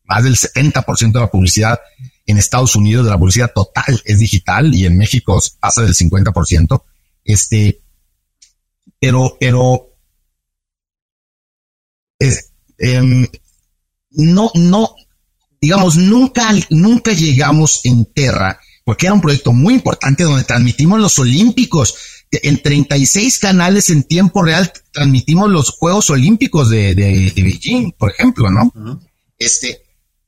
más 0.05 0.23
del 0.23 0.35
70% 0.35 1.11
de 1.13 1.19
la 1.19 1.31
publicidad 1.31 1.79
en 2.25 2.37
Estados 2.37 2.75
Unidos 2.75 3.05
de 3.05 3.11
la 3.11 3.17
publicidad 3.17 3.51
total 3.53 4.01
es 4.05 4.19
digital 4.19 4.73
y 4.73 4.85
en 4.85 4.97
México 4.97 5.39
pasa 5.59 5.83
del 5.83 5.93
50%. 5.93 6.83
Este, 7.23 7.81
pero, 8.99 9.37
pero, 9.39 9.95
em, 12.77 13.27
no, 14.11 14.51
no, 14.55 14.95
digamos, 15.59 15.97
nunca, 15.97 16.51
nunca 16.69 17.13
llegamos 17.13 17.81
en 17.85 18.05
Terra, 18.05 18.59
porque 18.83 19.05
era 19.05 19.13
un 19.13 19.21
proyecto 19.21 19.53
muy 19.53 19.75
importante 19.75 20.23
donde 20.23 20.43
transmitimos 20.43 20.99
los 20.99 21.17
Olímpicos. 21.19 21.95
En 22.31 22.61
36 22.61 23.39
canales 23.39 23.89
en 23.89 24.03
tiempo 24.03 24.41
real 24.43 24.71
transmitimos 24.91 25.49
los 25.49 25.71
Juegos 25.71 26.09
Olímpicos 26.09 26.69
de, 26.69 26.95
de, 26.95 27.33
Beijing, 27.35 27.91
por 27.91 28.11
ejemplo, 28.11 28.49
¿no? 28.49 28.71
Este, 29.37 29.81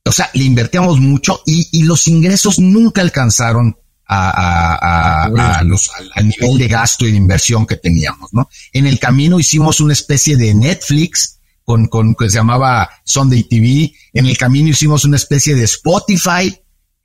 o 0.04 0.12
sea, 0.12 0.30
le 0.34 0.44
invertíamos 0.44 1.00
mucho 1.00 1.40
y, 1.46 1.82
los 1.84 2.06
ingresos 2.08 2.58
nunca 2.58 3.00
alcanzaron 3.00 3.76
a, 4.06 5.62
los, 5.64 5.90
al, 6.14 6.28
nivel 6.28 6.58
de 6.58 6.68
gasto 6.68 7.06
y 7.06 7.12
de 7.12 7.16
inversión 7.16 7.66
que 7.66 7.76
teníamos, 7.76 8.34
¿no? 8.34 8.50
En 8.74 8.86
el 8.86 8.98
camino 8.98 9.40
hicimos 9.40 9.80
una 9.80 9.94
especie 9.94 10.36
de 10.36 10.54
Netflix 10.54 11.40
con, 11.64 11.86
con 11.88 12.14
que 12.14 12.28
se 12.28 12.36
llamaba 12.36 12.90
Sunday 13.04 13.44
TV. 13.44 13.94
En 14.12 14.26
el 14.26 14.36
camino 14.36 14.68
hicimos 14.68 15.06
una 15.06 15.16
especie 15.16 15.54
de 15.54 15.64
Spotify, 15.64 16.54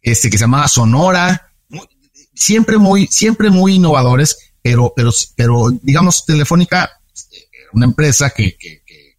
este 0.01 0.29
que 0.29 0.37
se 0.37 0.43
llamaba 0.43 0.67
Sonora. 0.67 1.51
Siempre 2.33 2.77
muy, 2.77 3.07
siempre 3.07 3.49
muy 3.49 3.75
innovadores, 3.75 4.53
pero, 4.61 4.93
pero, 4.95 5.11
pero 5.35 5.69
digamos, 5.81 6.25
Telefónica, 6.25 6.89
una 7.73 7.85
empresa 7.85 8.29
que, 8.29 8.57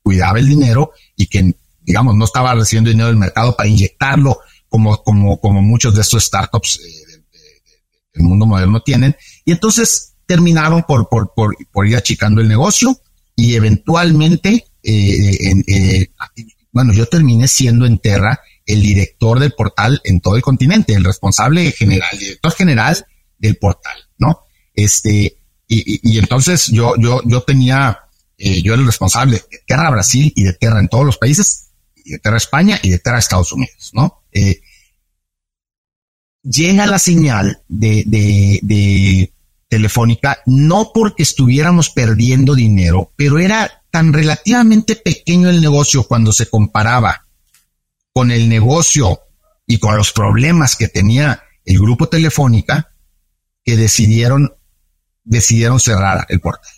cuidaba 0.03 0.39
el 0.39 0.49
dinero 0.49 0.93
y 1.15 1.27
que 1.27 1.55
digamos, 1.83 2.15
no 2.17 2.25
estaba 2.25 2.55
recibiendo 2.55 2.91
dinero 2.91 3.09
del 3.09 3.17
mercado 3.17 3.55
para 3.57 3.69
inyectarlo 3.69 4.39
como, 4.69 5.03
como, 5.03 5.41
como 5.41 5.61
muchos 5.61 5.95
de 5.95 6.01
estos 6.01 6.25
startups 6.25 6.81
eh, 6.81 7.23
del 8.15 8.23
mundo 8.23 8.47
moderno 8.47 8.81
tienen. 8.81 9.17
Y 9.45 9.53
entonces 9.53 10.15
terminaron 10.27 10.85
por, 10.85 11.09
por, 11.09 11.33
por, 11.35 11.87
ir 11.87 11.97
achicando 11.97 12.41
el 12.41 12.49
negocio 12.49 13.01
y 13.35 13.55
eventualmente, 13.57 14.67
eh, 14.83 15.63
eh, 15.67 16.09
bueno, 16.73 16.93
yo 16.93 17.07
terminé 17.07 17.49
siendo 17.49 17.87
en 17.87 17.99
Terra 17.99 18.41
el 18.73 18.83
director 18.83 19.39
del 19.39 19.53
portal 19.53 20.01
en 20.05 20.21
todo 20.21 20.37
el 20.37 20.43
continente, 20.43 20.95
el 20.95 21.05
responsable 21.05 21.71
general, 21.73 22.09
el 22.13 22.19
director 22.19 22.53
general 22.53 23.07
del 23.39 23.57
portal, 23.57 23.97
¿no? 24.19 24.41
Este, 24.75 25.37
y, 25.67 26.01
y, 26.11 26.19
entonces 26.19 26.67
yo, 26.69 26.95
yo, 26.99 27.21
yo 27.25 27.43
tenía, 27.43 28.01
yo 28.39 28.73
era 28.73 28.81
el 28.81 28.87
responsable 28.87 29.37
de 29.51 29.59
Terra 29.67 29.91
Brasil 29.91 30.33
y 30.35 30.43
de 30.45 30.53
Terra 30.53 30.81
en 30.81 30.89
todos 30.89 31.05
los 31.05 31.19
países 31.19 31.71
de 32.11 32.19
Terra 32.19 32.37
España 32.37 32.79
y 32.83 32.91
de 32.91 32.99
Terra 32.99 33.19
Estados 33.19 33.53
Unidos, 33.53 33.91
¿no? 33.93 34.23
Eh, 34.33 34.61
llega 36.43 36.87
la 36.87 36.99
señal 36.99 37.63
de, 37.69 38.05
de, 38.07 39.33
Telefónica 39.69 40.41
no 40.47 40.91
porque 40.93 41.23
estuviéramos 41.23 41.91
perdiendo 41.91 42.57
dinero, 42.57 43.13
pero 43.15 43.39
era 43.39 43.85
tan 43.93 44.13
relativamente 44.13 44.97
pequeño 44.97 45.49
el 45.49 45.61
negocio 45.61 46.03
cuando 46.09 46.33
se 46.33 46.47
comparaba 46.47 47.29
con 48.13 48.31
el 48.31 48.49
negocio 48.49 49.21
y 49.67 49.79
con 49.79 49.97
los 49.97 50.13
problemas 50.13 50.77
que 50.77 50.89
tenía 50.89 51.43
el 51.65 51.79
grupo 51.79 52.09
Telefónica 52.09 52.93
que 53.65 53.77
decidieron, 53.77 54.53
decidieron 55.25 55.79
cerrar 55.81 56.27
el 56.29 56.41
portal. 56.41 56.73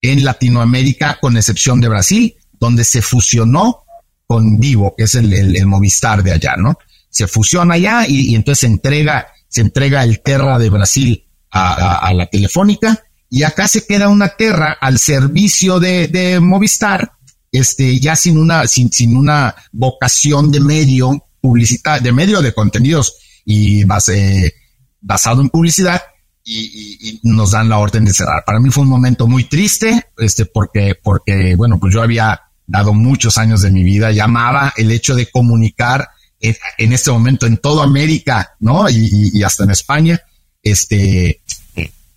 En 0.00 0.24
Latinoamérica, 0.24 1.18
con 1.20 1.36
excepción 1.36 1.80
de 1.80 1.88
Brasil, 1.88 2.36
donde 2.58 2.84
se 2.84 3.02
fusionó 3.02 3.84
con 4.26 4.58
Vivo, 4.58 4.94
que 4.96 5.04
es 5.04 5.14
el, 5.14 5.66
Movistar 5.66 6.22
de 6.22 6.32
allá, 6.32 6.56
¿no? 6.56 6.78
Se 7.10 7.26
fusiona 7.26 7.74
allá 7.74 8.04
y, 8.06 8.34
entonces 8.34 8.60
se 8.60 8.66
entrega, 8.66 9.28
se 9.48 9.62
entrega 9.62 10.04
el 10.04 10.20
Terra 10.20 10.58
de 10.58 10.70
Brasil 10.70 11.24
a, 11.50 12.12
la 12.14 12.26
Telefónica 12.26 13.02
y 13.30 13.42
acá 13.42 13.66
se 13.66 13.86
queda 13.86 14.08
una 14.08 14.28
Terra 14.28 14.76
al 14.80 14.98
servicio 14.98 15.80
de, 15.80 16.08
de 16.08 16.40
Movistar, 16.40 17.12
este, 17.52 17.98
ya 17.98 18.16
sin 18.16 18.38
una, 18.38 18.66
sin, 18.66 18.92
sin 18.92 19.16
una 19.16 19.54
vocación 19.72 20.50
de 20.50 20.60
medio 20.60 21.26
publicitario, 21.40 22.02
de 22.02 22.12
medio 22.12 22.42
de 22.42 22.52
contenidos 22.52 23.16
y 23.44 23.84
base, 23.84 24.54
basado 25.00 25.40
en 25.40 25.50
publicidad. 25.50 26.02
Y, 26.44 26.96
y, 27.10 27.20
nos 27.24 27.50
dan 27.50 27.68
la 27.68 27.78
orden 27.78 28.06
de 28.06 28.14
cerrar. 28.14 28.42
Para 28.46 28.58
mí 28.58 28.70
fue 28.70 28.82
un 28.82 28.88
momento 28.88 29.26
muy 29.26 29.44
triste, 29.44 30.06
este, 30.16 30.46
porque, 30.46 30.94
porque, 30.94 31.54
bueno, 31.56 31.78
pues 31.78 31.92
yo 31.92 32.00
había 32.00 32.40
dado 32.66 32.94
muchos 32.94 33.36
años 33.36 33.60
de 33.60 33.70
mi 33.70 33.82
vida, 33.82 34.12
llamaba 34.12 34.72
el 34.76 34.90
hecho 34.90 35.14
de 35.14 35.30
comunicar 35.30 36.08
en, 36.40 36.92
este 36.92 37.10
momento 37.10 37.46
en 37.46 37.56
toda 37.58 37.84
América, 37.84 38.56
¿no? 38.60 38.88
Y, 38.88 39.42
hasta 39.42 39.64
en 39.64 39.70
España, 39.70 40.20
este, 40.62 41.40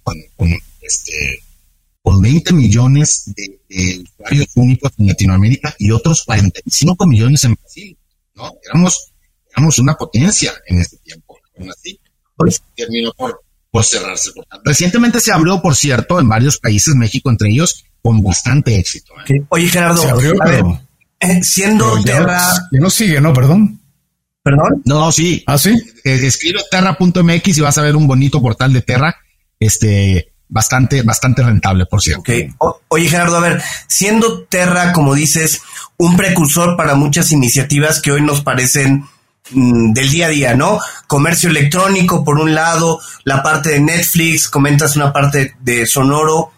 con, 0.04 0.17
este, 0.82 1.44
con 2.02 2.22
20 2.22 2.54
millones 2.54 3.24
de, 3.36 3.61
usuarios 3.72 4.48
únicos 4.56 4.92
en 4.98 5.08
Latinoamérica 5.08 5.76
y 5.80 5.92
otros 5.92 6.24
45 6.26 7.08
millones 7.08 7.44
en 7.44 7.56
Brasil, 7.56 7.98
¿no? 8.36 8.54
Éramos, 8.64 9.12
éramos 9.56 9.80
una 9.80 9.96
potencia 9.96 10.54
en 10.68 10.80
este 10.80 10.98
tiempo. 10.98 11.38
así, 11.70 12.00
pues 12.36 12.62
terminó 12.76 13.12
por, 13.14 13.42
por 13.70 13.84
cerrarse. 13.84 14.32
Recientemente 14.64 15.20
se 15.20 15.32
abrió, 15.32 15.62
por 15.62 15.76
cierto, 15.76 16.20
en 16.20 16.28
varios 16.28 16.60
países, 16.60 16.96
México 16.96 17.30
entre 17.30 17.50
ellos, 17.50 17.86
con 18.02 18.22
bastante 18.24 18.78
éxito. 18.78 19.14
¿eh? 19.28 19.44
Oye, 19.50 19.68
Gerardo, 19.68 20.04
eh, 21.20 21.44
siendo 21.44 22.02
Terra... 22.04 22.42
no 22.72 22.90
sigue, 22.90 23.22
¿no? 23.22 23.34
Perdón. 23.34 23.80
¿Perdón? 24.44 24.82
No, 24.86 25.12
sí. 25.12 25.44
¿Ah, 25.46 25.58
sí? 25.58 25.70
Eh, 26.04 26.20
escribe 26.24 26.62
terra.mx 26.70 27.58
y 27.58 27.62
vas 27.62 27.78
a 27.78 27.84
ver 27.84 27.96
un 27.96 28.08
bonito 28.08 28.42
portal 28.42 28.74
de 28.74 28.82
Terra, 28.82 29.16
este, 29.60 30.31
bastante, 30.52 31.02
bastante 31.02 31.42
rentable, 31.42 31.86
por 31.88 32.02
cierto. 32.02 32.32
Oye, 32.90 33.10
Gerardo, 33.10 33.38
a 33.38 33.40
ver, 33.40 33.64
siendo 33.88 34.44
Terra, 34.44 34.92
como 34.92 35.16
dices, 35.16 35.62
un 35.98 36.18
precursor 36.18 36.76
para 36.76 36.94
muchas 36.94 37.32
iniciativas 37.32 38.02
que 38.02 38.12
hoy 38.12 38.22
nos 38.22 38.42
parecen 38.42 39.06
mm, 39.52 39.94
del 39.94 40.10
día 40.12 40.26
a 40.28 40.30
día, 40.30 40.56
¿no? 40.56 40.80
Comercio 41.08 41.50
electrónico, 41.50 42.24
por 42.26 42.38
un 42.38 42.54
lado, 42.54 43.00
la 43.24 43.42
parte 43.42 43.70
de 43.70 43.80
Netflix, 43.80 44.50
comentas 44.50 44.98
una 44.98 45.14
parte 45.14 45.56
de 45.62 45.86
Sonoro. 45.86 46.52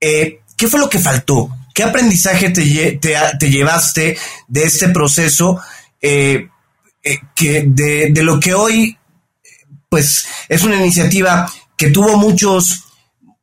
Eh, 0.00 0.40
¿Qué 0.56 0.68
fue 0.68 0.78
lo 0.78 0.88
que 0.88 1.00
faltó? 1.00 1.50
¿Qué 1.74 1.82
aprendizaje 1.82 2.50
te, 2.50 2.98
te, 3.00 3.50
llevaste 3.50 4.16
de 4.46 4.62
este 4.62 4.88
proceso? 4.90 5.60
Eh, 6.00 6.48
eh, 7.02 7.18
que 7.34 7.64
de, 7.66 8.10
de 8.12 8.22
lo 8.22 8.38
que 8.38 8.54
hoy, 8.54 8.96
pues, 9.88 10.26
es 10.48 10.62
una 10.62 10.76
iniciativa 10.76 11.50
que 11.76 11.90
tuvo 11.90 12.16
muchos, 12.16 12.87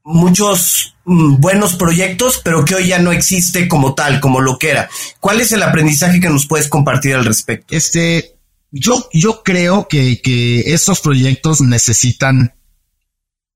muchos 0.06 0.96
mm, 1.04 1.42
buenos 1.42 1.76
proyectos, 1.76 2.40
pero 2.44 2.64
que 2.64 2.76
hoy 2.76 2.88
ya 2.88 3.00
no 3.00 3.12
existe 3.12 3.68
como 3.68 3.96
tal, 3.96 4.22
como 4.22 4.40
lo 4.40 4.58
que 4.58 4.70
era. 4.70 4.90
¿Cuál 5.20 5.42
es 5.42 5.52
el 5.52 5.64
aprendizaje 5.64 6.22
que 6.22 6.30
nos 6.30 6.48
puedes 6.48 6.70
compartir 6.70 7.16
al 7.16 7.26
respecto? 7.26 7.76
Este, 7.76 8.38
yo, 8.72 9.10
yo 9.12 9.44
creo 9.44 9.88
que, 9.90 10.22
que 10.22 10.74
estos 10.74 11.02
proyectos 11.02 11.60
necesitan 11.60 12.54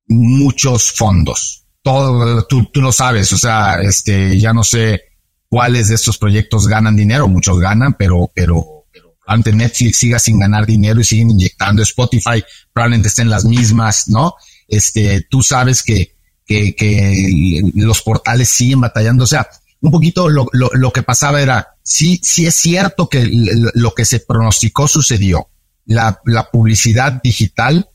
muchos 0.07 0.91
fondos. 0.91 1.67
Todo, 1.83 2.45
tú, 2.47 2.65
tú 2.73 2.81
lo 2.81 2.91
sabes, 2.91 3.31
o 3.31 3.37
sea, 3.37 3.79
este, 3.81 4.37
ya 4.37 4.51
no 4.51 4.63
sé 4.63 5.01
cuáles 5.47 5.87
de 5.87 5.95
estos 5.95 6.17
proyectos 6.17 6.67
ganan 6.67 6.95
dinero, 6.95 7.27
muchos 7.27 7.59
ganan, 7.59 7.93
pero, 7.93 8.29
pero, 8.33 8.85
pero 8.91 9.15
probablemente 9.19 9.53
Netflix 9.53 9.97
siga 9.97 10.19
sin 10.19 10.39
ganar 10.39 10.65
dinero 10.65 10.99
y 10.99 11.05
siguen 11.05 11.29
inyectando 11.31 11.83
Spotify, 11.83 12.43
probablemente 12.73 13.07
estén 13.07 13.29
las 13.29 13.45
mismas, 13.45 14.07
¿no? 14.07 14.33
Este, 14.67 15.25
tú 15.29 15.41
sabes 15.41 15.83
que, 15.83 16.18
que, 16.49 16.73
que 16.73 17.61
los 17.75 18.01
portales 18.01 18.49
siguen 18.49 18.81
batallando, 18.81 19.25
o 19.25 19.27
sea, 19.27 19.47
un 19.81 19.91
poquito 19.91 20.29
lo, 20.29 20.47
lo, 20.51 20.71
lo 20.73 20.91
que 20.91 21.03
pasaba 21.03 21.43
era, 21.43 21.75
sí, 21.83 22.19
sí 22.23 22.47
es 22.47 22.55
cierto 22.55 23.07
que 23.07 23.29
lo 23.75 23.93
que 23.93 24.03
se 24.03 24.19
pronosticó 24.19 24.87
sucedió. 24.87 25.47
La, 25.85 26.19
la 26.25 26.49
publicidad 26.49 27.21
digital 27.23 27.87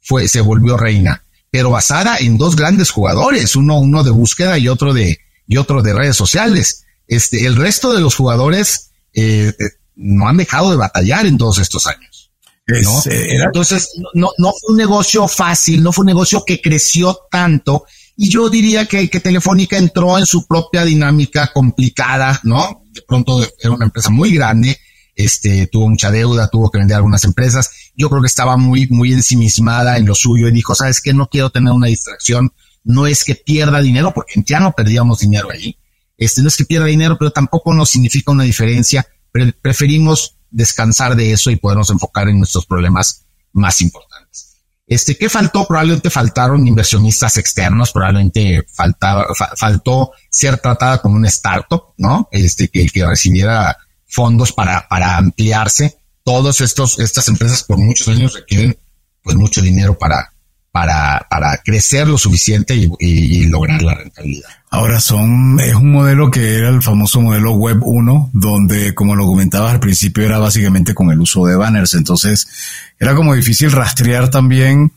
fue, 0.00 0.26
se 0.26 0.40
volvió 0.40 0.78
reina, 0.78 1.26
pero 1.50 1.68
basada 1.68 2.16
en 2.16 2.38
dos 2.38 2.56
grandes 2.56 2.90
jugadores, 2.90 3.56
uno, 3.56 3.78
uno 3.78 4.02
de 4.02 4.10
búsqueda 4.10 4.56
y 4.56 4.68
otro 4.68 4.94
de, 4.94 5.18
y 5.46 5.58
otro 5.58 5.82
de 5.82 5.92
redes 5.92 6.16
sociales. 6.16 6.84
Este, 7.06 7.44
el 7.44 7.56
resto 7.56 7.92
de 7.92 8.00
los 8.00 8.16
jugadores 8.16 8.90
eh, 9.12 9.52
no 9.96 10.28
han 10.28 10.38
dejado 10.38 10.70
de 10.70 10.78
batallar 10.78 11.26
en 11.26 11.36
todos 11.36 11.58
estos 11.58 11.86
años. 11.86 12.32
¿no? 12.66 13.02
Eh, 13.10 13.36
Entonces, 13.44 13.90
no, 14.14 14.30
no 14.38 14.52
fue 14.52 14.72
un 14.72 14.76
negocio 14.76 15.26
fácil, 15.26 15.82
no 15.82 15.92
fue 15.92 16.02
un 16.02 16.08
negocio 16.08 16.44
que 16.46 16.60
creció 16.60 17.18
tanto. 17.30 17.84
Y 18.18 18.28
yo 18.28 18.50
diría 18.50 18.84
que, 18.84 19.08
que 19.08 19.20
Telefónica 19.20 19.78
entró 19.78 20.18
en 20.18 20.26
su 20.26 20.46
propia 20.46 20.84
dinámica 20.84 21.50
complicada, 21.54 22.38
¿no? 22.42 22.82
De 22.92 23.00
pronto 23.00 23.42
era 23.58 23.70
una 23.70 23.86
empresa 23.86 24.10
muy 24.10 24.34
grande, 24.34 24.76
este, 25.14 25.66
tuvo 25.68 25.88
mucha 25.88 26.10
deuda, 26.10 26.48
tuvo 26.48 26.70
que 26.70 26.78
vender 26.78 26.96
algunas 26.96 27.24
empresas. 27.24 27.70
Yo 27.96 28.10
creo 28.10 28.20
que 28.20 28.26
estaba 28.26 28.58
muy, 28.58 28.86
muy 28.88 29.14
ensimismada 29.14 29.96
en 29.96 30.04
lo 30.04 30.14
suyo 30.14 30.48
y 30.48 30.52
dijo, 30.52 30.74
sabes 30.74 31.00
qué, 31.00 31.14
no 31.14 31.28
quiero 31.28 31.48
tener 31.48 31.72
una 31.72 31.86
distracción. 31.86 32.52
No 32.84 33.06
es 33.06 33.24
que 33.24 33.34
pierda 33.34 33.80
dinero, 33.80 34.12
porque 34.12 34.42
ya 34.44 34.60
no 34.60 34.72
perdíamos 34.72 35.20
dinero 35.20 35.48
allí 35.50 35.78
este 36.18 36.42
no 36.42 36.48
es 36.48 36.56
que 36.56 36.64
pierda 36.64 36.86
dinero, 36.86 37.16
pero 37.16 37.30
tampoco 37.30 37.72
nos 37.72 37.88
significa 37.88 38.32
una 38.32 38.42
diferencia. 38.42 39.06
preferimos 39.62 40.36
descansar 40.50 41.14
de 41.14 41.32
eso 41.32 41.50
y 41.50 41.56
podernos 41.56 41.90
enfocar 41.90 42.28
en 42.28 42.38
nuestros 42.38 42.66
problemas 42.66 43.24
más 43.52 43.80
importantes. 43.80 44.07
Este, 44.88 45.16
¿qué 45.18 45.28
faltó? 45.28 45.66
Probablemente 45.66 46.08
faltaron 46.08 46.66
inversionistas 46.66 47.36
externos, 47.36 47.92
probablemente 47.92 48.64
faltaba, 48.72 49.26
faltó 49.56 50.12
ser 50.30 50.58
tratada 50.58 51.02
como 51.02 51.16
un 51.16 51.26
startup, 51.26 51.92
¿no? 51.98 52.28
Este, 52.32 52.68
que, 52.68 52.86
que 52.86 53.06
recibiera 53.06 53.76
fondos 54.06 54.52
para, 54.52 54.88
para 54.88 55.18
ampliarse. 55.18 55.98
Todos 56.24 56.62
estos, 56.62 56.98
estas 56.98 57.28
empresas 57.28 57.62
por 57.62 57.76
muchos 57.76 58.08
años 58.08 58.34
requieren 58.34 58.78
pues 59.22 59.36
mucho 59.36 59.60
dinero 59.60 59.98
para, 59.98 60.32
para, 60.72 61.26
para 61.30 61.56
crecer 61.58 62.06
lo 62.08 62.18
suficiente 62.18 62.74
y, 62.98 63.46
lograr 63.46 63.82
la 63.82 63.94
rentabilidad. 63.94 64.48
Ahora 64.70 65.00
son, 65.00 65.58
es 65.60 65.74
un 65.74 65.90
modelo 65.90 66.30
que 66.30 66.56
era 66.56 66.68
el 66.68 66.82
famoso 66.82 67.20
modelo 67.20 67.52
Web 67.52 67.78
1, 67.82 68.30
donde, 68.34 68.94
como 68.94 69.16
lo 69.16 69.26
comentabas 69.26 69.72
al 69.72 69.80
principio, 69.80 70.24
era 70.24 70.38
básicamente 70.38 70.94
con 70.94 71.10
el 71.10 71.20
uso 71.20 71.46
de 71.46 71.56
banners. 71.56 71.94
Entonces, 71.94 72.48
era 72.98 73.14
como 73.14 73.34
difícil 73.34 73.72
rastrear 73.72 74.30
también 74.30 74.92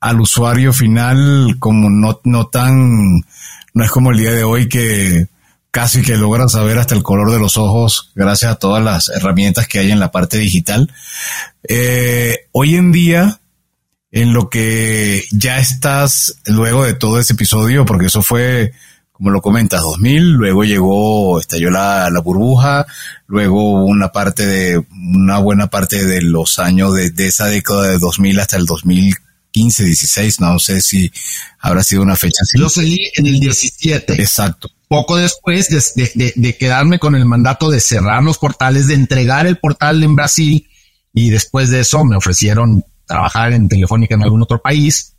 al 0.00 0.20
usuario 0.20 0.72
final, 0.72 1.56
como 1.58 1.90
no, 1.90 2.20
no 2.24 2.46
tan, 2.46 3.22
no 3.74 3.84
es 3.84 3.90
como 3.90 4.12
el 4.12 4.18
día 4.18 4.32
de 4.32 4.44
hoy 4.44 4.68
que 4.68 5.28
casi 5.70 6.02
que 6.02 6.16
logras 6.16 6.52
saber 6.52 6.78
hasta 6.78 6.94
el 6.94 7.02
color 7.02 7.30
de 7.30 7.38
los 7.38 7.56
ojos 7.56 8.10
gracias 8.14 8.52
a 8.52 8.56
todas 8.56 8.82
las 8.82 9.08
herramientas 9.08 9.68
que 9.68 9.78
hay 9.78 9.90
en 9.90 10.00
la 10.00 10.10
parte 10.10 10.38
digital. 10.38 10.92
Eh, 11.68 12.46
hoy 12.52 12.76
en 12.76 12.92
día, 12.92 13.40
en 14.12 14.32
lo 14.32 14.50
que 14.50 15.24
ya 15.30 15.58
estás 15.58 16.36
luego 16.46 16.84
de 16.84 16.94
todo 16.94 17.18
ese 17.18 17.34
episodio, 17.34 17.84
porque 17.84 18.06
eso 18.06 18.22
fue, 18.22 18.72
como 19.12 19.30
lo 19.30 19.40
comentas, 19.40 19.82
2000, 19.82 20.32
luego 20.32 20.64
llegó, 20.64 21.38
estalló 21.38 21.70
la, 21.70 22.10
la 22.10 22.20
burbuja, 22.20 22.86
luego 23.26 23.84
una 23.84 24.10
parte 24.10 24.46
de, 24.46 24.84
una 24.90 25.38
buena 25.38 25.68
parte 25.68 26.04
de 26.04 26.22
los 26.22 26.58
años 26.58 26.94
de, 26.94 27.10
de 27.10 27.28
esa 27.28 27.46
década 27.46 27.88
de 27.88 27.98
2000 27.98 28.40
hasta 28.40 28.56
el 28.56 28.66
2015, 28.66 29.84
16, 29.84 30.40
no 30.40 30.58
sé 30.58 30.80
si 30.80 31.12
habrá 31.60 31.84
sido 31.84 32.02
una 32.02 32.16
fecha 32.16 32.40
así. 32.42 32.58
Yo 32.58 32.68
seguí 32.68 33.10
en 33.14 33.26
el 33.28 33.38
17. 33.38 34.14
Exacto. 34.14 34.68
Poco 34.88 35.18
después 35.18 35.68
de, 35.68 36.10
de, 36.16 36.32
de, 36.34 36.56
quedarme 36.56 36.98
con 36.98 37.14
el 37.14 37.24
mandato 37.24 37.70
de 37.70 37.78
cerrar 37.78 38.24
los 38.24 38.38
portales, 38.38 38.88
de 38.88 38.94
entregar 38.94 39.46
el 39.46 39.56
portal 39.56 40.02
en 40.02 40.16
Brasil, 40.16 40.66
y 41.12 41.30
después 41.30 41.70
de 41.70 41.80
eso 41.80 42.04
me 42.04 42.16
ofrecieron 42.16 42.84
trabajar 43.10 43.52
en 43.52 43.68
Telefónica 43.68 44.14
en 44.14 44.22
algún 44.22 44.42
otro 44.42 44.62
país. 44.62 45.16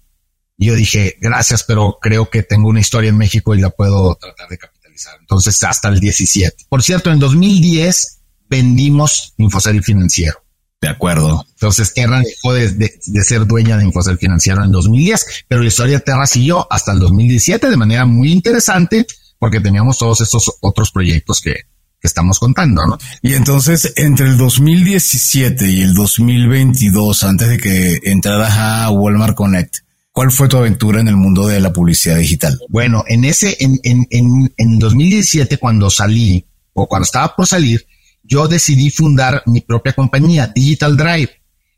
Y 0.58 0.68
yo 0.68 0.76
dije, 0.76 1.18
gracias, 1.20 1.64
pero 1.64 1.98
creo 2.02 2.30
que 2.30 2.42
tengo 2.44 2.70
una 2.70 2.80
historia 2.80 3.10
en 3.10 3.18
México 3.18 3.54
y 3.54 3.60
la 3.60 3.70
puedo 3.70 4.16
tratar 4.16 4.48
de 4.48 4.58
capitalizar. 4.58 5.18
Entonces, 5.20 5.62
hasta 5.64 5.90
el 5.90 6.00
17. 6.00 6.68
Por 6.70 6.84
cierto, 6.84 7.12
en 7.12 7.20
2010 7.20 8.20
vendimos 8.50 9.34
Infocel 9.38 9.84
Financiero. 9.84 10.42
De 10.80 10.88
acuerdo. 10.88 11.46
Entonces, 11.50 11.94
Terra 11.94 12.22
dejó 12.22 12.54
de, 12.54 12.70
de, 12.72 13.24
ser 13.24 13.46
dueña 13.46 13.78
de 13.78 13.84
Infocel 13.84 14.18
Financiero 14.18 14.64
en 14.64 14.72
2010, 14.72 15.46
pero 15.48 15.62
la 15.62 15.68
historia 15.68 15.98
de 15.98 16.04
Terra 16.04 16.26
siguió 16.26 16.66
hasta 16.72 16.94
el 16.94 17.00
2017 17.00 17.70
de 17.70 17.78
manera 17.78 18.06
muy 18.06 18.32
interesante 18.32 19.06
porque 19.38 19.60
teníamos 19.60 19.98
todos 19.98 20.22
estos 20.22 20.50
otros 20.62 20.92
proyectos 20.92 21.42
que, 21.42 21.66
que 22.02 22.08
estamos 22.08 22.40
contando, 22.40 22.86
¿no? 22.88 22.98
Y 23.22 23.36
entonces, 23.36 23.94
entre 23.96 24.26
el 24.26 24.38
2017 24.38 25.70
y 25.70 25.82
el 25.82 25.94
2022, 25.94 27.24
antes 27.24 27.48
de 27.48 27.58
que 27.60 28.00
entraras 28.06 28.54
a 28.58 28.90
Walmart 28.90 29.36
Connect, 29.36 29.78
¿cuál 30.12 30.32
fue 30.32 30.48
tu 30.48 30.58
aventura 30.58 31.00
en 31.00 31.08
el 31.08 31.16
mundo 31.16 31.46
de 31.46 31.60
la 31.60 31.72
publicidad 31.72 32.18
digital? 32.18 32.60
Bueno, 32.70 33.04
en 33.08 33.24
ese, 33.24 33.56
en, 33.60 33.80
en, 33.84 34.08
en, 34.10 34.52
en 34.58 34.80
2017, 34.80 35.58
cuando 35.58 35.92
salí, 35.92 36.44
o 36.74 36.88
cuando 36.88 37.06
estaba 37.06 37.36
por 37.36 37.46
salir, 37.46 37.86
yo 38.24 38.48
decidí 38.48 38.90
fundar 38.90 39.44
mi 39.46 39.62
propia 39.62 39.94
compañía, 39.94 40.48
Digital 40.48 40.98
Drive. 40.98 41.30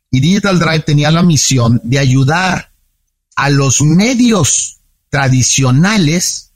Y 0.09 0.21
Digital 0.21 0.57
Drive 0.57 0.81
tenía 0.81 1.11
la 1.11 1.23
misión 1.23 1.81
de 1.83 1.99
ayudar 1.99 2.71
a 3.35 3.49
los 3.49 3.81
medios 3.81 4.79
tradicionales 5.09 6.53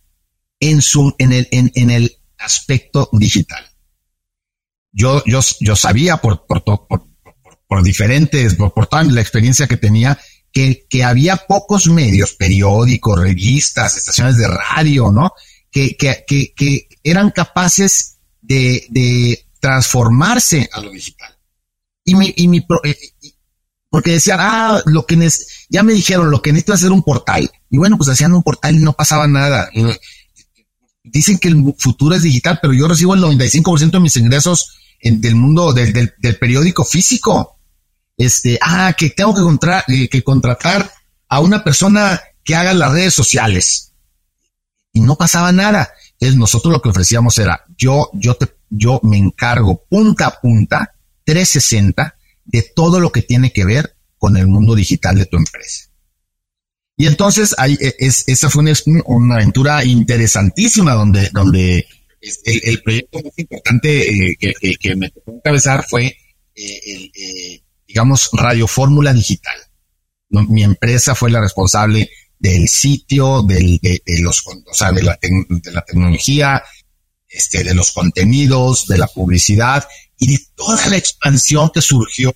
en 0.61 0.81
su, 0.81 1.13
en 1.17 1.33
el, 1.33 1.47
en, 1.51 1.71
en 1.75 1.89
el 1.89 2.17
aspecto 2.39 3.09
digital. 3.13 3.65
Yo, 4.91 5.23
yo, 5.25 5.41
yo 5.59 5.75
sabía 5.75 6.17
por, 6.17 6.45
por, 6.45 6.63
por, 6.63 6.87
por 7.67 7.83
diferentes, 7.83 8.55
por, 8.55 8.87
toda 8.87 9.03
la 9.03 9.21
experiencia 9.21 9.67
que 9.67 9.77
tenía, 9.77 10.17
que, 10.51 10.85
que 10.89 11.03
había 11.03 11.35
pocos 11.35 11.87
medios, 11.87 12.33
periódicos, 12.33 13.19
revistas, 13.19 13.97
estaciones 13.97 14.37
de 14.37 14.47
radio, 14.47 15.11
¿no? 15.11 15.31
Que, 15.69 15.95
que, 15.95 16.53
que, 16.55 16.87
eran 17.03 17.29
capaces 17.31 18.17
de, 18.41 18.87
de 18.89 19.45
transformarse 19.59 20.69
a 20.71 20.81
lo 20.81 20.89
digital. 20.91 21.37
Y 22.03 22.15
mi, 22.15 22.33
y 22.35 22.47
mi, 22.47 22.65
eh, 22.83 22.97
porque 23.89 24.11
decían, 24.11 24.39
ah, 24.41 24.81
lo 24.85 25.05
que 25.05 25.29
ya 25.69 25.83
me 25.83 25.93
dijeron, 25.93 26.31
lo 26.31 26.41
que 26.41 26.51
necesito 26.51 26.73
es 26.73 26.79
hacer 26.79 26.91
un 26.91 27.03
portal. 27.03 27.51
Y 27.69 27.77
bueno, 27.77 27.97
pues 27.97 28.09
hacían 28.09 28.33
un 28.33 28.43
portal 28.43 28.75
y 28.75 28.79
no 28.79 28.93
pasaba 28.93 29.27
nada 29.27 29.69
dicen 31.11 31.37
que 31.37 31.47
el 31.47 31.73
futuro 31.77 32.15
es 32.15 32.23
digital, 32.23 32.59
pero 32.61 32.73
yo 32.73 32.87
recibo 32.87 33.13
el 33.13 33.21
95% 33.21 33.91
de 33.91 33.99
mis 33.99 34.15
ingresos 34.17 34.77
del 35.01 35.35
mundo 35.35 35.73
del, 35.73 36.13
periódico 36.39 36.83
físico. 36.83 37.57
Este, 38.17 38.57
ah, 38.61 38.93
que 38.97 39.11
tengo 39.11 39.35
que, 39.35 39.93
eh, 39.93 40.09
que 40.09 40.23
contratar 40.23 40.91
a 41.29 41.39
una 41.39 41.63
persona 41.63 42.19
que 42.43 42.55
haga 42.55 42.73
las 42.73 42.91
redes 42.91 43.13
sociales. 43.13 43.93
Y 44.91 45.01
no 45.01 45.15
pasaba 45.15 45.51
nada. 45.51 45.89
Entonces 46.13 46.37
nosotros 46.37 46.73
lo 46.73 46.81
que 46.81 46.89
ofrecíamos 46.89 47.37
era, 47.37 47.63
yo, 47.77 48.09
yo 48.13 48.33
te, 48.35 48.55
yo 48.69 48.99
me 49.03 49.17
encargo 49.17 49.83
punta 49.87 50.27
a 50.27 50.39
punta, 50.41 50.95
360, 51.25 52.15
de 52.45 52.65
todo 52.75 52.99
lo 52.99 53.11
que 53.11 53.21
tiene 53.21 53.51
que 53.51 53.65
ver 53.65 53.95
con 54.17 54.37
el 54.37 54.47
mundo 54.47 54.73
digital 54.73 55.15
de 55.15 55.25
tu 55.25 55.37
empresa. 55.37 55.86
Y 56.97 57.05
entonces 57.05 57.53
ahí 57.59 57.77
e, 57.79 57.95
es, 57.99 58.27
esa 58.27 58.49
fue 58.49 58.63
una, 59.05 59.35
aventura 59.35 59.85
interesantísima 59.85 60.93
donde, 60.93 61.29
donde 61.31 61.87
el, 62.19 62.61
el 62.63 62.81
proyecto 62.81 63.19
más 63.23 63.37
importante 63.37 64.31
eh, 64.31 64.35
que, 64.39 64.53
que, 64.77 64.95
me 64.95 65.11
tocó 65.11 65.33
encabezar 65.33 65.85
fue 65.87 66.07
eh, 66.07 66.81
el, 66.87 67.11
eh, 67.13 67.61
digamos, 67.87 68.29
Radio 68.33 68.67
Fórmula 68.67 69.13
Digital. 69.13 69.55
Mi 70.29 70.63
empresa 70.63 71.13
fue 71.13 71.29
la 71.29 71.39
responsable 71.39 72.09
del 72.39 72.67
sitio, 72.67 73.43
del, 73.43 73.79
de, 73.79 74.01
los, 74.19 74.43
o 74.45 74.73
sea, 74.73 74.91
de 74.91 75.03
la, 75.03 75.17
de 75.21 75.71
la 75.71 75.85
tecnología, 75.85 76.63
este, 77.29 77.63
de 77.63 77.75
los 77.75 77.91
contenidos, 77.91 78.87
de 78.87 78.97
la 78.97 79.07
publicidad 79.07 79.87
y 80.17 80.33
de 80.33 80.39
toda 80.55 80.89
la 80.89 80.97
expansión 80.97 81.69
que 81.73 81.81
surgió 81.81 82.33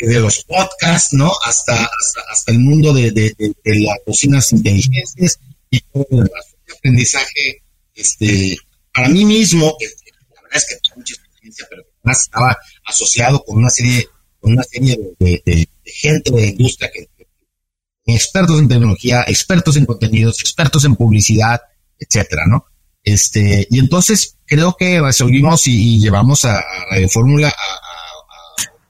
de 0.00 0.20
los 0.20 0.44
podcasts, 0.44 1.12
¿no? 1.12 1.30
Hasta, 1.44 1.88
hasta, 2.30 2.52
el 2.52 2.58
mundo 2.58 2.92
de, 2.92 3.10
de, 3.10 3.34
las 3.64 3.98
cocinas 4.04 4.52
inteligentes 4.52 5.38
y 5.70 5.80
todo 5.80 6.06
el 6.10 6.30
aprendizaje, 6.76 7.62
este, 7.94 8.56
para 8.92 9.08
mí 9.08 9.24
mismo, 9.24 9.76
la 10.34 10.42
verdad 10.42 10.56
es 10.56 10.66
que 10.66 10.76
tengo 10.76 10.96
mucha 10.96 11.14
experiencia, 11.14 11.66
pero 11.68 11.82
además 12.02 12.20
estaba 12.22 12.58
asociado 12.86 13.44
con 13.44 13.58
una 13.58 13.70
serie, 13.70 14.08
con 14.40 14.52
una 14.52 14.62
serie 14.64 14.98
de, 15.18 15.68
gente 15.84 16.30
de 16.30 16.46
industria 16.48 16.90
que, 16.92 17.08
expertos 18.06 18.58
en 18.58 18.68
tecnología, 18.68 19.24
expertos 19.28 19.76
en 19.76 19.86
contenidos, 19.86 20.40
expertos 20.40 20.84
en 20.84 20.96
publicidad, 20.96 21.60
etcétera, 21.98 22.42
¿no? 22.48 22.66
Este, 23.04 23.66
y 23.70 23.78
entonces 23.78 24.36
creo 24.46 24.76
que 24.76 25.00
resolvimos 25.00 25.66
y, 25.66 26.00
llevamos 26.00 26.44
a, 26.44 26.58
a 26.58 27.08
Fórmula 27.08 27.48
a, 27.48 27.91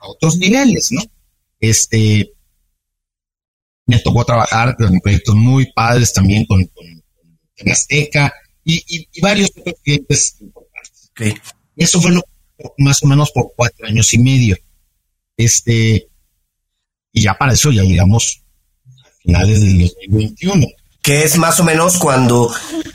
otros 0.09 0.37
niveles, 0.37 0.91
¿no? 0.93 1.03
Este, 1.61 2.33
me 3.87 3.99
tocó 4.01 4.25
trabajar 4.25 4.77
en 4.79 5.01
proyectos 5.01 5.35
muy 5.35 5.73
padres 5.73 6.13
también 6.13 6.45
con, 6.47 6.65
con, 6.67 7.03
Azteca 7.71 8.33
y, 8.65 9.07
varios 9.21 9.51
otros 9.57 9.77
clientes 9.85 10.37
importantes. 10.41 11.11
Okay. 11.13 11.35
Eso 11.77 12.01
fue 12.01 12.13
más 12.79 13.03
o 13.05 13.07
menos 13.07 13.31
por 13.31 13.53
cuatro 13.55 13.87
años 13.87 14.13
y 14.15 14.19
medio. 14.19 14.57
Este, 15.37 16.09
y 17.13 17.23
ya 17.23 17.35
para 17.35 17.53
eso 17.53 17.71
ya 17.71 17.83
llegamos 17.85 18.43
a 19.05 19.11
finales 19.23 19.61
del 19.61 19.79
2021 19.79 20.67
que 21.03 21.25
es 21.25 21.37
más 21.37 21.59
o 21.59 21.65
menos 21.65 21.99
cuando 21.99 22.55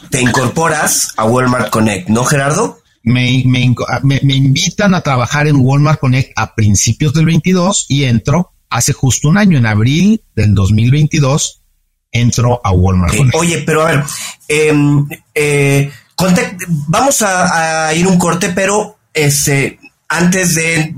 te 0.10 0.22
incorporas 0.22 1.14
a 1.18 1.26
Walmart 1.26 1.70
Connect, 1.70 2.08
¿no, 2.08 2.24
Gerardo? 2.24 2.80
Me, 3.08 3.44
me, 3.46 4.36
invitan 4.36 4.94
a 4.94 5.02
trabajar 5.02 5.48
en 5.48 5.56
Walmart 5.58 6.00
Connect 6.00 6.34
a 6.36 6.56
principios 6.56 7.14
del 7.14 7.26
22 7.26 7.86
y 7.88 8.04
entro 8.04 8.52
hace 8.70 8.92
justo 8.92 9.30
un 9.30 9.38
año, 9.38 9.58
en 9.58 9.66
abril 9.66 10.22
del 10.36 10.54
2022, 10.54 11.62
entro 12.12 12.60
a 12.64 12.72
Walmart 12.72 13.16
Connect. 13.16 13.36
Oye, 13.36 13.64
pero 13.66 13.84
a 13.84 13.92
ver, 13.92 14.04
em, 14.50 15.08
eh, 15.34 15.90
vamos 16.88 17.22
a, 17.22 17.94
ir 17.94 18.08
un 18.08 18.20
corte, 18.20 18.50
pero 18.50 18.98
este, 19.14 19.80
antes 20.10 20.56
de, 20.56 20.94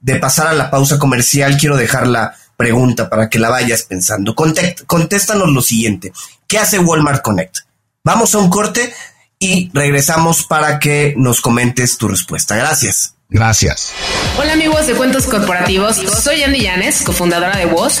de, 0.00 0.16
pasar 0.16 0.48
a 0.48 0.52
la 0.52 0.70
pausa 0.70 0.98
comercial, 0.98 1.56
quiero 1.56 1.76
dejarla 1.76 2.36
pregunta 2.56 3.08
para 3.08 3.30
que 3.30 3.38
la 3.38 3.48
vayas 3.50 3.84
pensando. 3.84 4.34
contéstanos 4.34 5.48
lo 5.48 5.62
siguiente. 5.62 6.12
¿Qué 6.46 6.58
hace 6.58 6.78
Walmart 6.78 7.22
Connect? 7.22 7.58
Vamos 8.04 8.34
a 8.34 8.38
un 8.38 8.50
corte 8.50 8.92
y 9.38 9.70
regresamos 9.72 10.44
para 10.44 10.78
que 10.78 11.14
nos 11.16 11.40
comentes 11.40 11.98
tu 11.98 12.08
respuesta. 12.08 12.56
Gracias. 12.56 13.14
Gracias. 13.30 13.92
Hola 14.38 14.54
amigos 14.54 14.86
de 14.86 14.94
Cuentos 14.94 15.26
Corporativos, 15.26 15.96
soy 15.96 16.42
Andy 16.42 16.60
Llanes, 16.60 17.02
cofundadora 17.02 17.58
de 17.58 17.66
Voz 17.66 18.00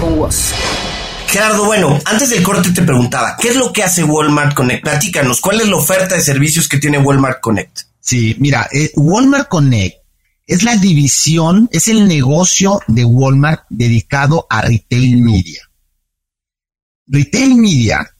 con 0.00 0.18
WOS. 0.18 0.52
Gerardo, 1.28 1.64
bueno, 1.64 1.98
antes 2.04 2.30
del 2.30 2.42
corte 2.42 2.72
te 2.72 2.82
preguntaba, 2.82 3.36
¿qué 3.40 3.48
es 3.48 3.56
lo 3.56 3.72
que 3.72 3.82
hace 3.82 4.04
Walmart 4.04 4.54
Connect? 4.54 4.82
Platícanos, 4.82 5.40
¿cuál 5.40 5.62
es 5.62 5.68
la 5.68 5.76
oferta 5.76 6.14
de 6.14 6.20
servicios 6.20 6.68
que 6.68 6.78
tiene 6.78 6.98
Walmart 6.98 7.40
Connect? 7.40 7.80
Sí, 8.00 8.36
mira, 8.38 8.68
eh, 8.70 8.90
Walmart 8.96 9.48
Connect 9.48 9.96
es 10.46 10.62
la 10.62 10.76
división, 10.76 11.68
es 11.72 11.88
el 11.88 12.06
negocio 12.06 12.80
de 12.86 13.04
Walmart 13.04 13.64
dedicado 13.70 14.46
a 14.50 14.60
retail 14.60 15.22
media. 15.22 15.62
Retail 17.06 17.54
media, 17.54 18.14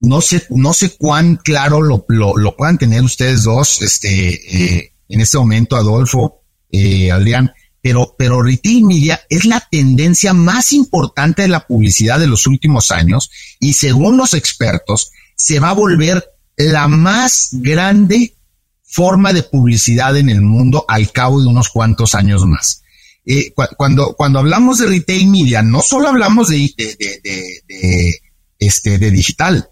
no 0.00 0.20
sé, 0.20 0.46
no 0.50 0.72
sé 0.72 0.96
cuán 0.96 1.36
claro 1.36 1.82
lo, 1.82 2.06
lo, 2.08 2.56
puedan 2.56 2.78
tener 2.78 3.02
ustedes 3.02 3.44
dos, 3.44 3.82
este, 3.82 4.78
eh, 4.78 4.92
en 5.08 5.20
este 5.20 5.36
momento, 5.36 5.76
Adolfo, 5.76 6.42
eh, 6.70 7.10
Adrián, 7.10 7.52
pero, 7.86 8.16
pero 8.18 8.42
retail 8.42 8.82
media 8.82 9.20
es 9.28 9.44
la 9.44 9.60
tendencia 9.60 10.32
más 10.32 10.72
importante 10.72 11.42
de 11.42 11.48
la 11.48 11.68
publicidad 11.68 12.18
de 12.18 12.26
los 12.26 12.48
últimos 12.48 12.90
años 12.90 13.30
y 13.60 13.74
según 13.74 14.16
los 14.16 14.34
expertos 14.34 15.12
se 15.36 15.60
va 15.60 15.70
a 15.70 15.74
volver 15.74 16.28
la 16.56 16.88
más 16.88 17.50
grande 17.52 18.34
forma 18.82 19.32
de 19.32 19.44
publicidad 19.44 20.16
en 20.16 20.30
el 20.30 20.40
mundo 20.40 20.84
al 20.88 21.12
cabo 21.12 21.40
de 21.40 21.46
unos 21.46 21.68
cuantos 21.68 22.16
años 22.16 22.44
más. 22.44 22.82
Eh, 23.24 23.52
cuando, 23.76 24.14
cuando 24.16 24.40
hablamos 24.40 24.78
de 24.78 24.88
retail 24.88 25.28
media, 25.28 25.62
no 25.62 25.80
solo 25.80 26.08
hablamos 26.08 26.48
de, 26.48 26.68
de, 26.76 28.20
este, 28.58 28.98
de 28.98 29.10
digital. 29.12 29.70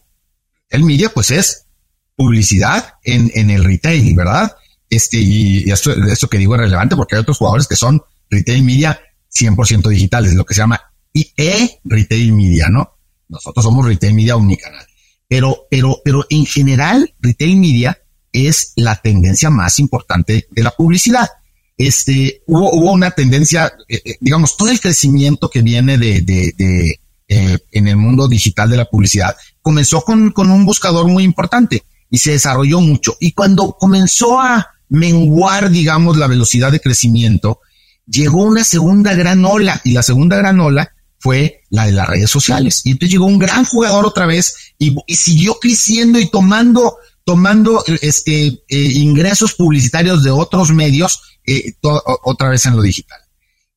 El 0.68 0.84
media, 0.84 1.08
pues 1.08 1.32
es 1.32 1.66
publicidad 2.14 2.94
en, 3.02 3.32
en 3.34 3.50
el 3.50 3.64
retail, 3.64 4.14
¿verdad? 4.14 4.52
Este, 4.94 5.18
y 5.18 5.70
esto, 5.70 6.28
que 6.28 6.38
digo 6.38 6.54
es 6.54 6.60
relevante 6.60 6.96
porque 6.96 7.16
hay 7.16 7.22
otros 7.22 7.38
jugadores 7.38 7.66
que 7.66 7.76
son 7.76 8.02
retail 8.30 8.62
media 8.62 9.00
100% 9.34 9.88
digitales, 9.88 10.34
lo 10.34 10.44
que 10.44 10.54
se 10.54 10.60
llama 10.60 10.80
e 11.12 11.80
retail 11.84 12.32
media, 12.32 12.68
¿no? 12.68 12.96
Nosotros 13.28 13.64
somos 13.64 13.86
retail 13.86 14.14
media 14.14 14.36
unicanal. 14.36 14.86
Pero, 15.28 15.66
pero, 15.70 16.00
pero 16.04 16.26
en 16.28 16.44
general, 16.44 17.14
retail 17.20 17.56
media 17.56 17.98
es 18.32 18.72
la 18.76 18.96
tendencia 18.96 19.50
más 19.50 19.78
importante 19.78 20.48
de 20.50 20.62
la 20.62 20.70
publicidad. 20.70 21.28
Este, 21.76 22.42
hubo, 22.46 22.70
una 22.92 23.10
tendencia, 23.12 23.72
eh, 23.88 24.00
eh, 24.04 24.16
digamos, 24.20 24.56
todo 24.56 24.70
el 24.70 24.80
crecimiento 24.80 25.50
que 25.50 25.62
viene 25.62 25.98
de, 25.98 26.20
de 26.20 27.00
eh, 27.26 27.58
en 27.72 27.88
el 27.88 27.96
mundo 27.96 28.28
digital 28.28 28.68
de 28.68 28.76
la 28.76 28.84
publicidad 28.84 29.34
comenzó 29.62 30.02
con, 30.02 30.30
con 30.30 30.50
un 30.50 30.66
buscador 30.66 31.08
muy 31.08 31.24
importante 31.24 31.82
y 32.10 32.18
se 32.18 32.32
desarrolló 32.32 32.80
mucho. 32.80 33.16
Y 33.18 33.32
cuando 33.32 33.76
comenzó 33.78 34.40
a, 34.40 34.73
menguar, 34.88 35.70
digamos, 35.70 36.16
la 36.16 36.26
velocidad 36.26 36.72
de 36.72 36.80
crecimiento, 36.80 37.60
llegó 38.06 38.42
una 38.42 38.64
segunda 38.64 39.14
gran 39.14 39.44
ola 39.44 39.80
y 39.84 39.92
la 39.92 40.02
segunda 40.02 40.36
gran 40.36 40.60
ola 40.60 40.92
fue 41.18 41.62
la 41.70 41.86
de 41.86 41.92
las 41.92 42.06
redes 42.06 42.30
sociales. 42.30 42.82
Y 42.84 42.90
entonces 42.90 43.12
llegó 43.12 43.24
un 43.24 43.38
gran 43.38 43.64
jugador 43.64 44.04
otra 44.04 44.26
vez 44.26 44.74
y, 44.78 44.94
siguió 45.08 45.54
creciendo 45.54 46.18
y 46.18 46.26
tomando, 46.26 46.98
tomando 47.24 47.82
este, 48.02 48.46
eh, 48.46 48.62
ingresos 48.68 49.54
publicitarios 49.54 50.22
de 50.22 50.30
otros 50.30 50.70
medios 50.70 51.22
eh, 51.46 51.72
otra 51.80 52.50
vez 52.50 52.66
en 52.66 52.76
lo 52.76 52.82
digital. 52.82 53.18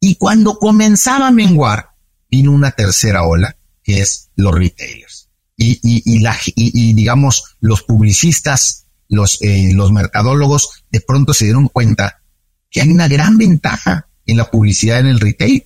Y 0.01 0.15
cuando 0.15 0.59
comenzaba 0.59 1.27
a 1.27 1.31
menguar, 1.31 1.91
vino 2.29 2.51
una 2.51 2.71
tercera 2.71 3.23
ola, 3.23 3.55
que 3.81 4.01
es 4.01 4.29
los 4.35 4.53
retailers. 4.53 5.29
Y, 5.55 5.79
y, 5.81 6.03
y, 6.05 6.21
y 6.55 6.93
digamos, 6.93 7.55
los 7.61 7.81
publicistas 7.83 8.86
los, 9.09 9.41
eh, 9.41 9.71
los 9.73 9.91
mercadólogos 9.91 10.83
de 10.91 11.01
pronto 11.01 11.33
se 11.33 11.45
dieron 11.45 11.67
cuenta 11.67 12.21
que 12.69 12.81
hay 12.81 12.89
una 12.89 13.07
gran 13.07 13.37
ventaja 13.37 14.07
en 14.25 14.37
la 14.37 14.51
publicidad 14.51 14.99
en 14.99 15.07
el 15.07 15.19
retail. 15.19 15.65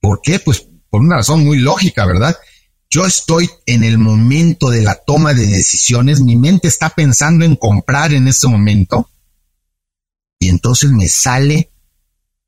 ¿Por 0.00 0.20
qué? 0.22 0.38
Pues 0.38 0.66
por 0.90 1.00
una 1.00 1.16
razón 1.16 1.44
muy 1.44 1.58
lógica, 1.58 2.06
¿verdad? 2.06 2.36
Yo 2.90 3.04
estoy 3.06 3.50
en 3.66 3.82
el 3.82 3.98
momento 3.98 4.70
de 4.70 4.82
la 4.82 4.94
toma 4.94 5.34
de 5.34 5.46
decisiones, 5.46 6.20
mi 6.20 6.36
mente 6.36 6.68
está 6.68 6.90
pensando 6.90 7.44
en 7.44 7.56
comprar 7.56 8.12
en 8.12 8.28
este 8.28 8.46
momento 8.46 9.10
y 10.38 10.48
entonces 10.48 10.90
me 10.90 11.08
sale 11.08 11.70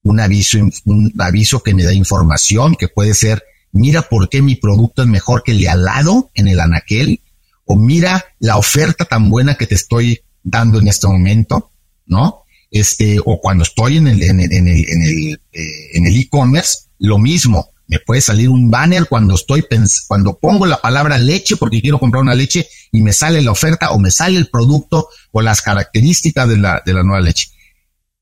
un 0.03 0.21
aviso, 0.21 0.59
un 0.85 1.13
aviso 1.19 1.63
que 1.63 1.75
me 1.75 1.83
da 1.83 1.93
información 1.93 2.77
que 2.77 2.89
puede 2.89 3.15
ser, 3.15 3.43
mira 3.73 4.03
por 4.03 4.29
qué 4.29 4.43
mi 4.43 4.55
producto 4.55 5.03
es 5.03 5.09
mejor 5.09 5.43
que 5.43 5.53
el 5.53 5.61
de 5.61 5.69
al 5.69 5.83
lado 5.85 6.31
en 6.35 6.47
el 6.47 6.61
anaquel, 6.61 7.23
o 7.65 7.75
mira 7.75 8.25
la 8.39 8.57
oferta 8.57 9.05
tan 9.07 9.29
buena 9.29 9.57
que 9.57 9.67
te 9.67 9.75
estoy 9.75 10.21
dando 10.47 10.79
en 10.79 10.87
este 10.87 11.09
momento, 11.09 11.73
¿no? 12.07 12.45
Este, 12.71 13.19
o 13.25 13.41
cuando 13.41 13.65
estoy 13.65 13.97
en 13.97 14.07
el, 14.07 14.23
en 14.23 14.41
el, 14.41 14.53
en 14.53 14.69
el, 14.69 15.41
eh, 15.53 15.63
en 15.95 16.07
el 16.07 16.17
e-commerce, 16.17 16.89
lo 16.99 17.19
mismo. 17.19 17.71
Me 17.89 18.01
puede 18.01 18.21
salir 18.21 18.49
un 18.49 18.69
banner 18.69 19.07
cuando 19.07 19.35
estoy 19.35 19.65
cuando 20.09 20.39
pongo 20.39 20.67
la 20.67 20.81
palabra 20.81 21.19
leche 21.19 21.57
porque 21.57 21.81
quiero 21.81 22.01
comprar 22.01 22.23
una 22.23 22.35
leche 22.35 22.67
y 22.91 23.01
me 23.01 23.13
sale 23.13 23.43
la 23.43 23.53
oferta 23.53 23.91
o 23.91 23.99
me 24.01 24.11
sale 24.11 24.39
el 24.39 24.49
producto 24.49 25.09
o 25.31 25.41
las 25.41 25.63
características 25.63 26.49
de 26.49 26.57
la, 26.57 26.83
de 26.85 26.93
la 26.93 27.05
nueva 27.05 27.21
leche. 27.21 27.47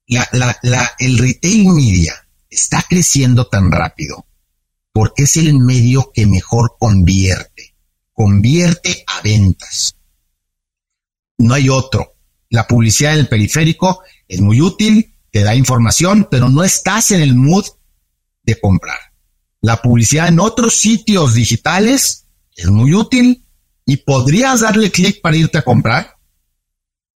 La, 0.06 0.28
la, 0.32 0.92
el 0.98 1.16
retail 1.16 1.68
media 1.68 2.14
está 2.50 2.84
creciendo 2.86 3.46
tan 3.46 3.70
rápido 3.72 4.26
porque 4.92 5.22
es 5.22 5.36
el 5.38 5.58
medio 5.58 6.10
que 6.12 6.26
mejor 6.26 6.76
convierte, 6.78 7.74
convierte 8.12 9.02
a 9.06 9.22
ventas. 9.22 9.96
No 11.38 11.54
hay 11.54 11.70
otro 11.70 12.13
la 12.54 12.68
publicidad 12.68 13.14
en 13.14 13.18
el 13.18 13.28
periférico 13.28 14.02
es 14.28 14.40
muy 14.40 14.60
útil, 14.60 15.16
te 15.32 15.42
da 15.42 15.56
información, 15.56 16.28
pero 16.30 16.48
no 16.48 16.62
estás 16.62 17.10
en 17.10 17.20
el 17.20 17.34
mood 17.34 17.64
de 18.44 18.60
comprar. 18.60 18.98
La 19.60 19.82
publicidad 19.82 20.28
en 20.28 20.38
otros 20.38 20.76
sitios 20.76 21.34
digitales 21.34 22.26
es 22.54 22.66
muy 22.70 22.94
útil 22.94 23.44
y 23.84 23.96
podrías 23.96 24.60
darle 24.60 24.92
clic 24.92 25.20
para 25.20 25.36
irte 25.36 25.58
a 25.58 25.62
comprar, 25.62 26.14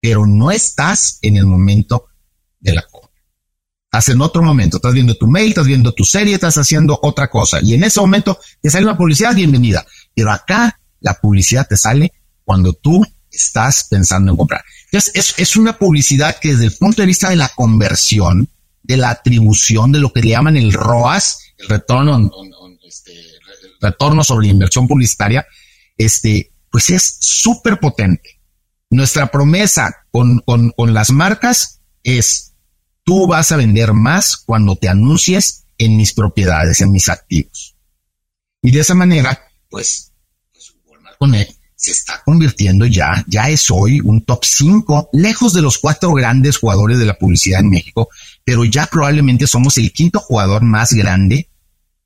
pero 0.01 0.27
no 0.27 0.51
estás 0.51 1.21
en 1.23 1.37
el 1.37 1.47
momento 1.47 2.07
de 2.59 2.75
la 2.75 2.83
compra. 2.83 3.23
Estás 3.85 4.09
en 4.09 4.21
otro 4.21 4.43
momento, 4.43 4.79
estás 4.79 4.93
viendo 4.93 5.15
tu 5.15 5.29
mail, 5.29 5.51
estás 5.51 5.69
viendo 5.69 5.93
tu 5.93 6.03
serie, 6.03 6.35
estás 6.35 6.59
haciendo 6.59 6.99
otra 7.01 7.31
cosa. 7.31 7.61
Y 7.63 7.75
en 7.75 7.85
ese 7.85 8.01
momento 8.01 8.41
te 8.61 8.71
sale 8.71 8.87
una 8.87 8.99
publicidad, 8.99 9.37
bienvenida. 9.37 9.87
Pero 10.15 10.33
acá 10.33 10.81
la 10.99 11.15
publicidad 11.15 11.67
te 11.69 11.77
sale 11.77 12.13
cuando 12.45 12.73
tú 12.73 13.07
estás 13.31 13.87
pensando 13.89 14.33
en 14.33 14.37
comprar. 14.37 14.65
Entonces, 14.91 15.35
es, 15.37 15.57
una 15.57 15.79
publicidad 15.79 16.39
que 16.41 16.53
desde 16.53 16.67
el 16.67 16.77
punto 16.77 17.03
de 17.03 17.07
vista 17.07 17.29
de 17.29 17.37
la 17.37 17.51
conversión, 17.51 18.49
de 18.83 18.97
la 18.97 19.11
atribución, 19.11 19.93
de 19.93 20.01
lo 20.01 20.13
que 20.13 20.23
le 20.23 20.31
llaman 20.31 20.57
el 20.57 20.73
ROAS, 20.73 21.41
el 21.59 21.69
retorno, 21.69 22.31
este, 22.87 23.13
retorno 23.81 24.25
sobre 24.25 24.49
inversión 24.49 24.89
publicitaria, 24.89 25.47
este, 25.99 26.53
pues 26.71 26.89
es 26.89 27.19
súper 27.21 27.79
potente. 27.81 28.41
Nuestra 28.89 29.31
promesa 29.31 30.07
con, 30.11 30.39
con, 30.41 30.71
con 30.71 30.95
las 30.95 31.11
marcas 31.11 31.81
es, 32.03 32.55
tú 33.05 33.27
vas 33.27 33.53
a 33.53 33.57
vender 33.57 33.93
más 33.93 34.39
cuando 34.39 34.77
te 34.77 34.89
anuncies 34.89 35.67
en 35.77 35.99
mis 35.99 36.15
propiedades, 36.15 36.81
en 36.81 36.93
mis 36.93 37.11
activos. 37.11 37.77
Y 38.63 38.71
de 38.71 38.81
esa 38.81 38.95
manera, 38.95 39.39
pues, 39.69 40.13
pues 40.53 40.75
se 41.79 41.93
está 41.93 42.21
convirtiendo 42.25 42.87
ya, 42.87 43.25
ya 43.29 43.49
es 43.49 43.71
hoy 43.71 44.01
un 44.01 44.23
top 44.23 44.45
5, 44.45 45.11
lejos 45.13 45.53
de 45.53 45.63
los 45.63 45.79
cuatro 45.79 46.13
grandes 46.13 46.59
jugadores 46.59 46.99
de 46.99 47.05
la 47.05 47.17
publicidad 47.17 47.61
en 47.61 47.71
México, 47.71 48.09
pero 48.45 48.65
ya 48.65 48.87
probablemente 48.87 49.47
somos 49.47 49.79
el 49.79 49.93
quinto 49.93 50.19
jugador 50.19 50.63
más 50.63 50.93
grande 50.93 51.49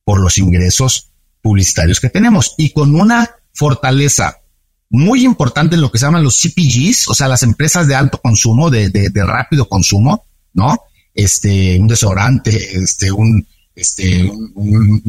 por 0.04 0.20
los 0.20 0.36
ingresos 0.36 1.08
publicitarios 1.40 2.00
que 2.00 2.10
tenemos 2.10 2.54
y 2.58 2.74
con 2.74 2.94
una 2.94 3.30
fortaleza 3.54 4.42
muy 4.90 5.24
importante 5.24 5.74
en 5.74 5.80
lo 5.80 5.90
que 5.90 5.98
se 5.98 6.04
llaman 6.04 6.22
los 6.22 6.38
CPGs, 6.42 7.08
o 7.08 7.14
sea, 7.14 7.26
las 7.26 7.42
empresas 7.42 7.88
de 7.88 7.94
alto 7.94 8.20
consumo, 8.20 8.68
de, 8.68 8.90
de, 8.90 9.24
rápido 9.24 9.70
consumo, 9.70 10.26
¿no? 10.52 10.80
Este, 11.14 11.78
un 11.80 11.88
desodorante, 11.88 12.76
este, 12.76 13.10
un, 13.10 13.46
este, 13.74 14.24
un, 14.24 15.02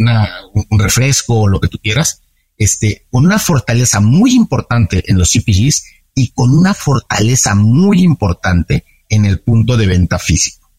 un 0.69 0.79
refresco, 0.79 1.49
lo 1.49 1.59
que 1.59 1.67
tú 1.67 1.79
quieras, 1.79 2.21
este, 2.57 3.07
con 3.11 3.25
una 3.25 3.39
fortaleza 3.39 3.99
muy 3.99 4.33
importante 4.33 5.03
en 5.07 5.17
los 5.17 5.31
CPGs 5.31 5.83
y 6.15 6.29
con 6.29 6.55
una 6.55 6.73
fortaleza 6.73 7.55
muy 7.55 8.03
importante 8.03 8.85
en 9.09 9.25
el 9.25 9.39
punto 9.39 9.77
de 9.77 9.87
venta 9.87 10.19
físico, 10.19 10.71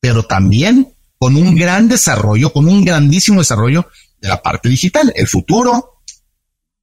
pero 0.00 0.24
también 0.24 0.94
con 1.18 1.36
un 1.36 1.54
gran 1.54 1.88
desarrollo, 1.88 2.52
con 2.52 2.68
un 2.68 2.84
grandísimo 2.84 3.40
desarrollo 3.40 3.86
de 4.20 4.28
la 4.28 4.42
parte 4.42 4.68
digital. 4.68 5.12
El 5.14 5.28
futuro 5.28 6.02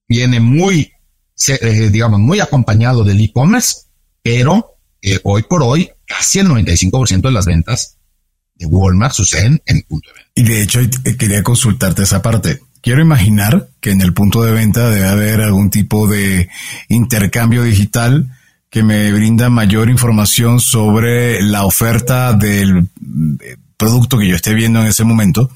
viene 0.08 0.40
muy 0.40 0.92
eh, 1.48 1.90
digamos, 1.90 2.20
muy 2.20 2.42
acompañado 2.42 3.04
del 3.06 3.22
e-commerce, 3.22 3.84
pero 4.22 4.76
eh, 5.02 5.20
hoy 5.24 5.44
por 5.44 5.64
hoy 5.64 5.90
casi 6.06 6.40
el 6.40 6.48
95% 6.48 7.22
de 7.22 7.32
las 7.32 7.46
ventas 7.46 7.98
de 8.56 8.66
Walmart 8.66 9.14
suceden 9.14 9.62
en 9.66 9.82
punto 9.84 10.10
de 10.10 10.16
venta. 10.16 10.32
Y 10.36 10.44
de 10.44 10.62
hecho 10.62 10.82
eh, 10.82 11.16
quería 11.18 11.42
consultarte 11.42 12.04
esa 12.04 12.22
parte. 12.22 12.60
Quiero 12.82 13.02
imaginar 13.02 13.70
que 13.82 13.92
en 13.92 14.02
el 14.02 14.14
punto 14.14 14.44
de 14.44 14.52
venta 14.52 14.90
debe 14.90 15.08
haber 15.08 15.42
algún 15.42 15.70
tipo 15.70 16.08
de 16.08 16.50
intercambio 16.88 17.64
digital 17.64 18.32
que 18.70 18.84
me 18.84 19.12
brinda 19.12 19.50
mayor 19.50 19.90
información 19.90 20.60
sobre 20.60 21.42
la 21.42 21.66
oferta 21.66 22.34
del 22.34 22.88
producto 23.78 24.18
que 24.18 24.28
yo 24.28 24.36
esté 24.36 24.54
viendo 24.54 24.82
en 24.82 24.88
ese 24.88 25.04
momento. 25.04 25.50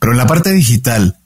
Pero 0.00 0.12
en 0.12 0.18
la 0.18 0.26
parte 0.26 0.52
digital, 0.52 1.16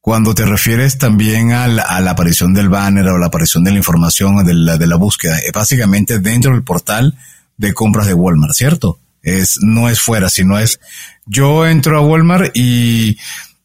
cuando 0.00 0.34
te 0.34 0.46
refieres 0.46 0.96
también 0.96 1.52
a 1.52 1.66
la, 1.66 2.10
aparición 2.10 2.54
del 2.54 2.68
banner 2.68 3.08
o 3.08 3.18
la 3.18 3.26
aparición 3.26 3.64
de 3.64 3.72
la 3.72 3.78
información 3.78 4.44
de 4.44 4.54
la, 4.54 4.78
de 4.78 4.86
la 4.86 4.96
búsqueda, 4.96 5.38
es 5.38 5.52
básicamente 5.52 6.18
dentro 6.20 6.52
del 6.52 6.62
portal 6.62 7.18
de 7.56 7.74
compras 7.74 8.06
de 8.06 8.14
Walmart, 8.14 8.54
¿cierto? 8.54 9.00
Es, 9.22 9.58
no 9.60 9.88
es 9.88 10.00
fuera, 10.00 10.30
sino 10.30 10.58
es 10.58 10.80
yo 11.26 11.66
entro 11.66 11.98
a 11.98 12.00
Walmart 12.00 12.56
y 12.56 13.18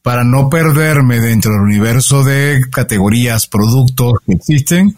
para 0.03 0.23
no 0.23 0.49
perderme 0.49 1.19
dentro 1.19 1.53
del 1.53 1.61
universo 1.61 2.23
de 2.23 2.61
categorías, 2.69 3.47
productos 3.47 4.13
que 4.25 4.33
existen, 4.33 4.95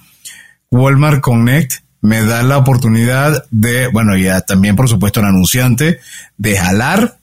Walmart 0.71 1.21
Connect 1.21 1.85
me 2.01 2.23
da 2.23 2.43
la 2.43 2.57
oportunidad 2.57 3.45
de, 3.51 3.87
bueno, 3.87 4.17
ya 4.17 4.41
también 4.41 4.75
por 4.75 4.89
supuesto 4.89 5.19
el 5.19 5.27
anunciante, 5.27 5.99
de 6.37 6.57
jalar 6.57 7.19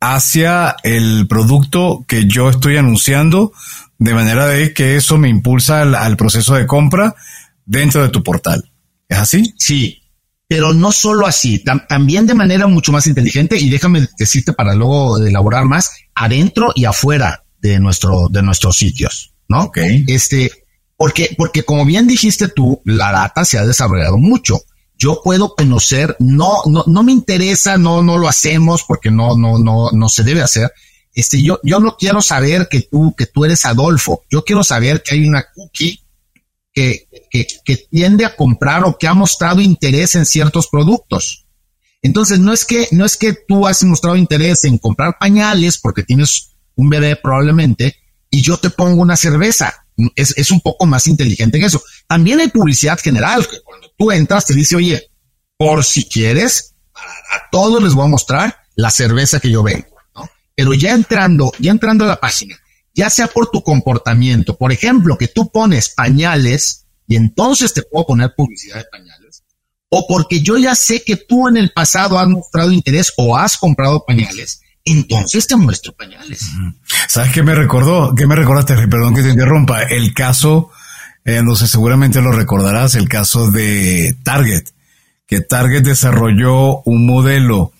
hacia 0.00 0.76
el 0.82 1.26
producto 1.26 2.04
que 2.06 2.26
yo 2.26 2.50
estoy 2.50 2.76
anunciando, 2.76 3.52
de 3.98 4.14
manera 4.14 4.46
de 4.46 4.74
que 4.74 4.96
eso 4.96 5.16
me 5.16 5.28
impulsa 5.28 5.82
al, 5.82 6.16
proceso 6.16 6.54
de 6.54 6.66
compra 6.66 7.14
dentro 7.64 8.02
de 8.02 8.08
tu 8.10 8.22
portal. 8.22 8.70
¿Es 9.08 9.18
así? 9.18 9.54
Sí, 9.56 10.01
pero 10.54 10.74
no 10.74 10.92
solo 10.92 11.26
así, 11.26 11.64
también 11.88 12.26
de 12.26 12.34
manera 12.34 12.66
mucho 12.66 12.92
más 12.92 13.06
inteligente 13.06 13.56
y 13.56 13.70
déjame 13.70 14.06
decirte 14.18 14.52
para 14.52 14.74
luego 14.74 15.16
elaborar 15.16 15.64
más, 15.64 15.90
adentro 16.14 16.72
y 16.74 16.84
afuera 16.84 17.44
de 17.62 17.80
nuestro, 17.80 18.28
de 18.28 18.42
nuestros 18.42 18.76
sitios, 18.76 19.32
¿no? 19.48 19.70
Este, 20.08 20.50
porque, 20.94 21.34
porque 21.38 21.62
como 21.62 21.86
bien 21.86 22.06
dijiste 22.06 22.48
tú, 22.48 22.82
la 22.84 23.12
data 23.12 23.46
se 23.46 23.56
ha 23.56 23.64
desarrollado 23.64 24.18
mucho 24.18 24.60
yo 24.98 25.22
puedo 25.24 25.54
conocer, 25.56 26.16
no, 26.20 26.58
no, 26.66 26.84
no 26.86 27.02
me 27.02 27.12
interesa, 27.12 27.78
no, 27.78 28.02
no 28.02 28.18
lo 28.18 28.28
hacemos 28.28 28.84
porque 28.86 29.10
no, 29.10 29.36
no, 29.38 29.58
no, 29.58 29.90
no 29.90 30.08
se 30.10 30.22
debe 30.22 30.42
hacer. 30.42 30.70
Este, 31.14 31.42
yo, 31.42 31.58
yo 31.64 31.80
no 31.80 31.96
quiero 31.96 32.20
saber 32.20 32.68
que 32.70 32.82
tú, 32.82 33.14
que 33.16 33.24
tú 33.26 33.44
eres 33.46 33.64
Adolfo. 33.64 34.22
Yo 34.30 34.44
quiero 34.44 34.62
saber 34.62 35.02
que 35.02 35.14
hay 35.14 35.26
una 35.26 35.46
cookie 35.54 36.01
que, 36.72 37.08
tiende 37.90 38.24
a 38.24 38.34
comprar 38.34 38.84
o 38.84 38.96
que 38.98 39.06
ha 39.06 39.14
mostrado 39.14 39.60
interés 39.60 40.14
en 40.14 40.26
ciertos 40.26 40.68
productos. 40.68 41.46
Entonces, 42.02 42.38
no 42.38 42.52
es 42.52 42.64
que, 42.64 42.88
no 42.90 43.04
es 43.04 43.16
que 43.16 43.32
tú 43.32 43.66
has 43.66 43.82
mostrado 43.84 44.16
interés 44.16 44.64
en 44.64 44.78
comprar 44.78 45.18
pañales 45.18 45.78
porque 45.78 46.02
tienes 46.02 46.50
un 46.74 46.88
bebé 46.88 47.16
probablemente 47.16 47.96
y 48.30 48.42
yo 48.42 48.56
te 48.56 48.70
pongo 48.70 49.02
una 49.02 49.16
cerveza. 49.16 49.86
Es, 50.16 50.36
es 50.36 50.50
un 50.50 50.60
poco 50.60 50.86
más 50.86 51.06
inteligente 51.06 51.60
que 51.60 51.66
eso. 51.66 51.82
También 52.08 52.40
hay 52.40 52.48
publicidad 52.48 52.98
general, 52.98 53.46
que 53.46 53.60
cuando 53.60 53.92
tú 53.96 54.10
entras 54.10 54.46
te 54.46 54.54
dice, 54.54 54.74
oye, 54.74 55.10
por 55.56 55.84
si 55.84 56.08
quieres, 56.08 56.74
a, 56.94 57.50
todos 57.50 57.82
les 57.82 57.94
voy 57.94 58.06
a 58.06 58.08
mostrar 58.08 58.56
la 58.74 58.90
cerveza 58.90 59.38
que 59.38 59.50
yo 59.50 59.62
vengo. 59.62 59.86
Pero 60.54 60.74
ya 60.74 60.92
entrando, 60.92 61.52
ya 61.58 61.70
entrando 61.70 62.04
a 62.04 62.08
la 62.08 62.20
página, 62.20 62.56
ya 62.94 63.10
sea 63.10 63.26
por 63.26 63.50
tu 63.50 63.62
comportamiento, 63.62 64.56
por 64.56 64.72
ejemplo, 64.72 65.16
que 65.16 65.28
tú 65.28 65.50
pones 65.50 65.88
pañales 65.90 66.86
y 67.06 67.16
entonces 67.16 67.72
te 67.72 67.82
puedo 67.82 68.06
poner 68.06 68.34
publicidad 68.36 68.76
de 68.76 68.84
pañales, 68.90 69.44
o 69.88 70.06
porque 70.06 70.40
yo 70.40 70.56
ya 70.58 70.74
sé 70.74 71.02
que 71.02 71.16
tú 71.16 71.48
en 71.48 71.56
el 71.56 71.72
pasado 71.72 72.18
has 72.18 72.28
mostrado 72.28 72.72
interés 72.72 73.12
o 73.16 73.36
has 73.36 73.56
comprado 73.56 74.04
pañales, 74.06 74.62
entonces 74.84 75.46
te 75.46 75.56
muestro 75.56 75.92
pañales. 75.92 76.50
¿Sabes 77.08 77.32
qué 77.32 77.42
me 77.42 77.54
recordó? 77.54 78.14
¿Qué 78.14 78.26
me 78.26 78.36
recordaste? 78.36 78.74
Perdón 78.88 79.14
que 79.14 79.22
te 79.22 79.30
interrumpa. 79.30 79.82
El 79.82 80.12
caso, 80.12 80.70
eh, 81.24 81.42
no 81.42 81.54
sé, 81.54 81.68
seguramente 81.68 82.20
lo 82.20 82.32
recordarás, 82.32 82.94
el 82.94 83.08
caso 83.08 83.50
de 83.50 84.16
Target, 84.24 84.64
que 85.26 85.40
Target 85.40 85.82
desarrolló 85.82 86.82
un 86.82 87.06
modelo 87.06 87.71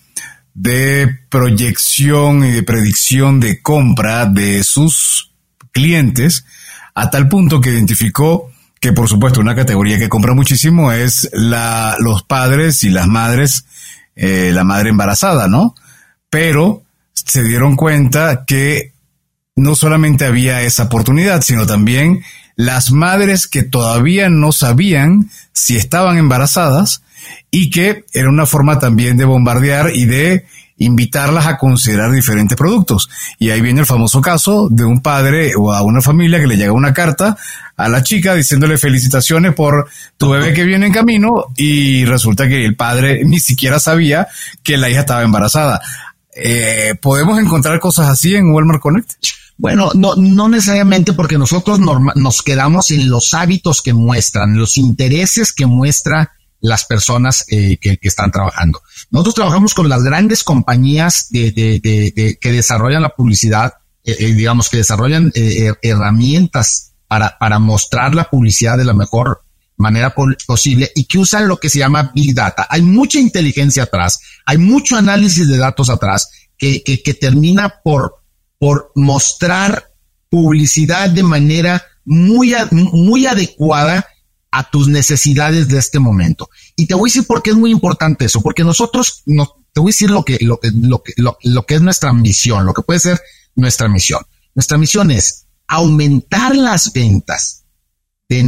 de 0.53 1.19
proyección 1.29 2.43
y 2.45 2.51
de 2.51 2.63
predicción 2.63 3.39
de 3.39 3.61
compra 3.61 4.25
de 4.25 4.63
sus 4.63 5.31
clientes 5.71 6.45
a 6.93 7.09
tal 7.09 7.27
punto 7.27 7.59
que 7.59 7.71
identificó 7.71 8.51
que 8.79 8.91
por 8.91 9.07
supuesto 9.07 9.39
una 9.39 9.55
categoría 9.55 9.97
que 9.97 10.09
compra 10.09 10.33
muchísimo 10.33 10.91
es 10.91 11.29
la, 11.31 11.95
los 11.99 12.23
padres 12.23 12.83
y 12.83 12.89
las 12.89 13.07
madres, 13.07 13.65
eh, 14.15 14.51
la 14.53 14.65
madre 14.65 14.89
embarazada, 14.89 15.47
¿no? 15.47 15.73
Pero 16.29 16.83
se 17.13 17.43
dieron 17.43 17.77
cuenta 17.77 18.43
que 18.45 18.91
no 19.55 19.75
solamente 19.75 20.25
había 20.25 20.63
esa 20.63 20.83
oportunidad, 20.83 21.41
sino 21.43 21.65
también 21.65 22.23
las 22.55 22.91
madres 22.91 23.47
que 23.47 23.63
todavía 23.63 24.29
no 24.29 24.51
sabían 24.51 25.29
si 25.53 25.77
estaban 25.77 26.17
embarazadas 26.17 27.02
y 27.51 27.69
que 27.69 28.05
era 28.13 28.29
una 28.29 28.45
forma 28.45 28.79
también 28.79 29.17
de 29.17 29.25
bombardear 29.25 29.91
y 29.93 30.05
de 30.05 30.45
invitarlas 30.77 31.45
a 31.45 31.57
considerar 31.57 32.11
diferentes 32.11 32.57
productos. 32.57 33.09
Y 33.39 33.49
ahí 33.49 33.61
viene 33.61 33.81
el 33.81 33.85
famoso 33.85 34.21
caso 34.21 34.69
de 34.69 34.83
un 34.83 35.01
padre 35.01 35.53
o 35.57 35.71
a 35.71 35.81
una 35.83 36.01
familia 36.01 36.39
que 36.39 36.47
le 36.47 36.57
llega 36.57 36.71
una 36.71 36.93
carta 36.93 37.37
a 37.75 37.89
la 37.89 38.03
chica 38.03 38.35
diciéndole 38.35 38.77
felicitaciones 38.77 39.53
por 39.53 39.89
tu 40.17 40.29
bebé 40.29 40.53
que 40.53 40.63
viene 40.63 40.87
en 40.87 40.93
camino 40.93 41.45
y 41.55 42.05
resulta 42.05 42.47
que 42.47 42.65
el 42.65 42.75
padre 42.75 43.23
ni 43.25 43.39
siquiera 43.39 43.79
sabía 43.79 44.27
que 44.61 44.77
la 44.77 44.89
hija 44.89 45.01
estaba 45.01 45.23
embarazada. 45.23 45.81
Eh, 46.35 46.95
¿Podemos 47.01 47.39
encontrar 47.39 47.79
cosas 47.79 48.09
así 48.09 48.35
en 48.35 48.51
Walmart 48.51 48.81
Connect? 48.81 49.11
Bueno, 49.55 49.91
no, 49.93 50.15
no 50.15 50.49
necesariamente 50.49 51.13
porque 51.13 51.37
nosotros 51.37 51.79
nos 51.79 52.41
quedamos 52.41 52.89
en 52.89 53.09
los 53.09 53.33
hábitos 53.35 53.83
que 53.83 53.93
muestran, 53.93 54.57
los 54.57 54.77
intereses 54.77 55.53
que 55.53 55.67
muestra 55.67 56.31
las 56.63 56.85
personas 56.85 57.45
eh, 57.49 57.77
que, 57.77 57.99
están 58.01 58.31
trabajando. 58.31 58.81
Nosotros 59.11 59.35
trabajamos 59.35 59.73
con 59.73 59.89
las 59.89 60.01
grandes 60.01 60.45
compañías 60.45 61.27
de, 61.29 62.37
que 62.39 62.51
desarrollan 62.51 63.01
la 63.01 63.09
publicidad, 63.09 63.73
eh, 64.05 64.15
eh, 64.17 64.33
digamos, 64.33 64.69
que 64.69 64.77
desarrollan 64.77 65.31
herramientas 65.81 66.93
para, 67.09 67.37
para 67.37 67.59
mostrar 67.59 68.15
la 68.15 68.29
publicidad 68.29 68.77
de 68.77 68.85
la 68.85 68.93
mejor 68.93 69.41
manera 69.75 70.15
posible 70.47 70.89
y 70.95 71.03
que 71.03 71.19
usan 71.19 71.49
lo 71.49 71.57
que 71.57 71.69
se 71.69 71.79
llama 71.79 72.13
Big 72.15 72.33
Data. 72.33 72.65
Hay 72.69 72.81
mucha 72.81 73.19
inteligencia 73.19 73.83
atrás, 73.83 74.19
hay 74.45 74.57
mucho 74.57 74.95
análisis 74.95 75.49
de 75.49 75.57
datos 75.57 75.89
atrás 75.89 76.29
que, 76.57 76.81
que 76.81 77.13
termina 77.13 77.81
por, 77.83 78.21
por 78.57 78.93
mostrar 78.95 79.91
publicidad 80.29 81.09
de 81.09 81.23
manera 81.23 81.83
muy, 82.05 82.55
muy 82.71 83.25
adecuada 83.25 84.07
a 84.53 84.69
tus 84.69 84.87
necesidades 84.87 85.67
de 85.67 85.79
este 85.79 85.97
momento. 85.97 86.47
Y 86.75 86.85
te 86.85 86.93
voy 86.93 87.09
a 87.09 87.11
decir 87.11 87.25
por 87.25 87.41
qué 87.41 87.49
es 87.49 87.55
muy 87.55 87.71
importante 87.71 88.25
eso, 88.25 88.39
porque 88.41 88.63
nosotros, 88.63 89.23
no, 89.25 89.47
te 89.73 89.81
voy 89.81 89.89
a 89.89 89.93
decir 89.93 90.11
lo 90.11 90.23
que, 90.23 90.37
lo, 90.41 90.59
lo, 90.61 91.01
lo, 91.17 91.37
lo 91.41 91.65
que 91.65 91.73
es 91.73 91.81
nuestra 91.81 92.13
misión, 92.13 92.63
lo 92.63 92.73
que 92.75 92.83
puede 92.83 92.99
ser 92.99 93.19
nuestra 93.55 93.87
misión. 93.87 94.21
Nuestra 94.53 94.77
misión 94.77 95.09
es 95.09 95.47
aumentar 95.67 96.55
las 96.55 96.93
ventas 96.93 97.63
de, 98.29 98.43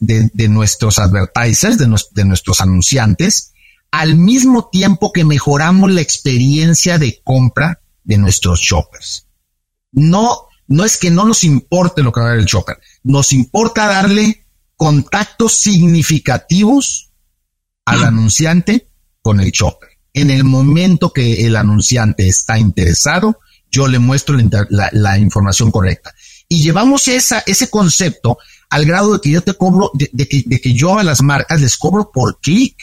de, 0.00 0.30
de 0.32 0.48
nuestros 0.48 0.98
advertisers, 0.98 1.76
de, 1.76 1.94
de 2.12 2.24
nuestros 2.24 2.62
anunciantes, 2.62 3.52
al 3.90 4.16
mismo 4.16 4.70
tiempo 4.72 5.12
que 5.12 5.26
mejoramos 5.26 5.90
la 5.90 6.00
experiencia 6.00 6.96
de 6.96 7.20
compra 7.22 7.82
de 8.02 8.16
nuestros 8.16 8.60
shoppers. 8.60 9.26
No, 9.92 10.46
no 10.68 10.86
es 10.86 10.96
que 10.96 11.10
no 11.10 11.26
nos 11.26 11.44
importe 11.44 12.02
lo 12.02 12.12
que 12.12 12.20
va 12.20 12.28
a 12.28 12.30
ver 12.30 12.38
el 12.38 12.46
shopper, 12.46 12.78
nos 13.02 13.34
importa 13.34 13.88
darle 13.88 14.39
contactos 14.80 15.58
significativos 15.58 17.10
al 17.84 18.02
anunciante 18.02 18.88
con 19.20 19.38
el 19.38 19.50
shopper. 19.50 19.90
En 20.14 20.30
el 20.30 20.42
momento 20.44 21.12
que 21.12 21.46
el 21.46 21.56
anunciante 21.56 22.26
está 22.26 22.58
interesado, 22.58 23.40
yo 23.70 23.86
le 23.88 23.98
muestro 23.98 24.38
la, 24.70 25.18
información 25.18 25.70
correcta. 25.70 26.14
Y 26.48 26.62
llevamos 26.62 27.08
esa, 27.08 27.40
ese 27.40 27.68
concepto 27.68 28.38
al 28.70 28.86
grado 28.86 29.12
de 29.12 29.20
que 29.20 29.28
yo 29.28 29.42
te 29.42 29.52
cobro, 29.52 29.90
de, 29.92 30.26
que, 30.26 30.44
de 30.46 30.60
que 30.62 30.72
yo 30.72 30.98
a 30.98 31.04
las 31.04 31.20
marcas 31.20 31.60
les 31.60 31.76
cobro 31.76 32.10
por 32.10 32.40
clic. 32.40 32.74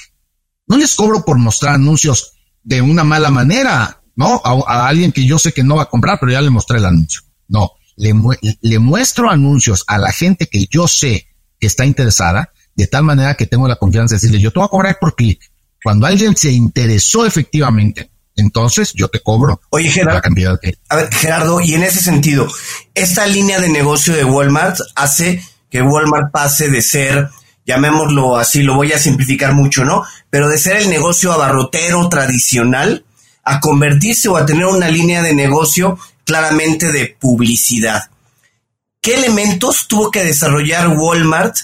No 0.68 0.78
les 0.78 0.94
cobro 0.94 1.26
por 1.26 1.40
mostrar 1.40 1.74
anuncios 1.74 2.34
de 2.62 2.80
una 2.80 3.04
mala 3.04 3.32
manera, 3.32 4.04
¿no? 4.16 4.40
A, 4.46 4.52
a, 4.68 4.88
alguien 4.88 5.12
que 5.12 5.26
yo 5.26 5.40
sé 5.40 5.52
que 5.52 5.64
no 5.64 5.78
va 5.78 5.84
a 5.84 5.90
comprar, 5.90 6.20
pero 6.20 6.32
ya 6.32 6.42
le 6.42 6.52
mostré 6.52 6.78
el 6.78 6.86
anuncio. 6.86 7.22
No, 7.48 7.72
le, 7.96 8.14
le 8.62 8.78
muestro 8.78 9.32
anuncios 9.32 9.84
a 9.88 9.98
la 9.98 10.12
gente 10.12 10.46
que 10.46 10.68
yo 10.70 10.88
sé 10.88 11.27
está 11.60 11.86
interesada, 11.86 12.52
de 12.76 12.88
tal 12.88 13.04
manera 13.04 13.36
que 13.36 13.48
tengo 13.48 13.68
la 13.68 13.76
confianza 13.78 14.16
de 14.16 14.22
decirle, 14.22 14.40
yo 14.40 14.52
te 14.52 14.60
voy 14.60 14.66
a 14.66 14.70
cobrar 14.70 14.98
por 15.00 15.16
clic. 15.16 15.42
Cuando 15.84 16.06
alguien 16.06 16.36
se 16.36 16.52
interesó 16.52 17.26
efectivamente, 17.26 18.12
entonces 18.36 18.94
yo 18.94 19.08
te 19.08 19.20
cobro 19.22 19.60
Oye, 19.72 19.90
Gerardo, 19.90 20.22
la 20.24 20.60
que... 20.62 20.78
A 20.90 20.96
ver, 20.96 21.14
Gerardo, 21.14 21.60
y 21.62 21.74
en 21.74 21.84
ese 21.84 22.00
sentido, 22.02 22.48
esta 22.94 23.26
línea 23.26 23.60
de 23.60 23.70
negocio 23.70 24.14
de 24.14 24.24
Walmart 24.24 24.78
hace 24.96 25.44
que 25.70 25.82
Walmart 25.82 26.32
pase 26.32 26.70
de 26.70 26.82
ser, 26.82 27.30
llamémoslo 27.66 28.38
así, 28.38 28.64
lo 28.64 28.76
voy 28.76 28.94
a 28.94 29.00
simplificar 29.00 29.54
mucho, 29.54 29.84
¿no? 29.84 30.04
Pero 30.30 30.50
de 30.50 30.58
ser 30.58 30.78
el 30.78 30.90
negocio 30.90 31.34
abarrotero 31.34 32.08
tradicional 32.10 33.06
a 33.44 33.60
convertirse 33.60 34.30
o 34.30 34.38
a 34.38 34.46
tener 34.46 34.66
una 34.66 34.90
línea 34.90 35.22
de 35.24 35.34
negocio 35.34 35.98
claramente 36.26 36.92
de 36.92 37.16
publicidad. 37.20 38.10
¿Qué 39.08 39.14
elementos 39.14 39.88
tuvo 39.88 40.12
que 40.12 40.22
desarrollar 40.22 40.90
Walmart 40.90 41.56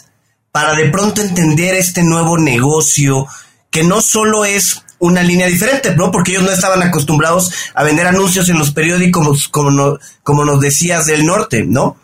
para 0.54 0.76
de 0.76 0.90
pronto 0.90 1.22
entender 1.22 1.76
este 1.76 2.02
nuevo 2.02 2.38
negocio 2.38 3.28
que 3.70 3.84
no 3.84 4.00
solo 4.00 4.46
es 4.46 4.82
una 5.00 5.24
línea 5.24 5.48
diferente, 5.48 5.94
¿no? 5.94 6.10
Porque 6.10 6.32
ellos 6.32 6.44
no 6.44 6.52
estaban 6.52 6.82
acostumbrados 6.82 7.52
a 7.76 7.84
vender 7.84 8.08
anuncios 8.08 8.48
en 8.48 8.58
los 8.58 8.72
periódicos 8.72 9.50
como, 9.50 10.00
como 10.24 10.46
nos 10.46 10.62
decías 10.62 11.06
del 11.06 11.26
norte, 11.26 11.66
¿no? 11.66 11.98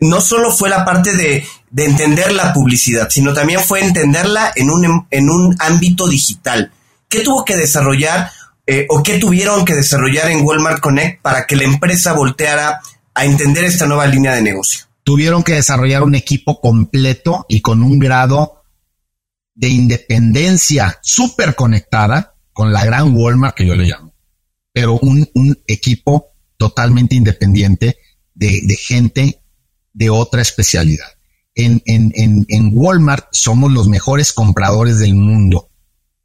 No 0.00 0.20
solo 0.20 0.50
fue 0.50 0.68
la 0.68 0.84
parte 0.84 1.14
de, 1.14 1.46
entender 1.76 2.32
la 2.32 2.52
publicidad, 2.52 3.10
sino 3.10 3.32
también 3.32 3.60
fue 3.60 3.84
entenderla 3.84 4.50
en 4.56 4.70
un, 4.70 5.06
en 5.08 5.30
un 5.30 5.54
ámbito 5.60 6.08
digital. 6.08 6.72
¿Qué 7.08 7.20
tuvo 7.20 7.44
que 7.44 7.56
desarrollar 7.56 8.32
eh, 8.66 8.86
o 8.90 9.04
qué 9.04 9.20
tuvieron 9.20 9.64
que 9.64 9.76
desarrollar 9.76 10.32
en 10.32 10.44
Walmart 10.44 10.80
Connect 10.80 11.22
para 11.22 11.46
que 11.46 11.54
la 11.54 11.62
empresa 11.62 12.12
volteara 12.12 12.80
a 13.20 13.26
entender 13.26 13.64
esta 13.64 13.86
nueva 13.86 14.06
línea 14.06 14.34
de 14.34 14.40
negocio? 14.40 14.86
Tuvieron 15.04 15.42
que 15.42 15.54
desarrollar 15.54 16.02
un 16.02 16.14
equipo 16.14 16.60
completo 16.60 17.44
y 17.48 17.60
con 17.60 17.82
un 17.82 17.98
grado 17.98 18.62
de 19.54 19.68
independencia 19.68 20.98
súper 21.02 21.54
conectada 21.54 22.34
con 22.52 22.72
la 22.72 22.84
gran 22.84 23.14
Walmart 23.14 23.54
que 23.54 23.66
yo 23.66 23.74
le 23.74 23.84
llamo, 23.84 24.14
pero 24.72 24.98
un, 24.98 25.28
equipo 25.66 26.28
totalmente 26.56 27.14
independiente 27.14 27.98
de, 28.34 28.76
gente 28.76 29.42
de 29.92 30.08
otra 30.08 30.40
especialidad. 30.40 31.06
En, 31.54 31.82
en, 31.84 32.12
en, 32.14 32.46
en 32.48 32.70
Walmart 32.72 33.26
somos 33.32 33.70
los 33.70 33.86
mejores 33.88 34.32
compradores 34.32 34.98
del 34.98 35.14
mundo, 35.14 35.68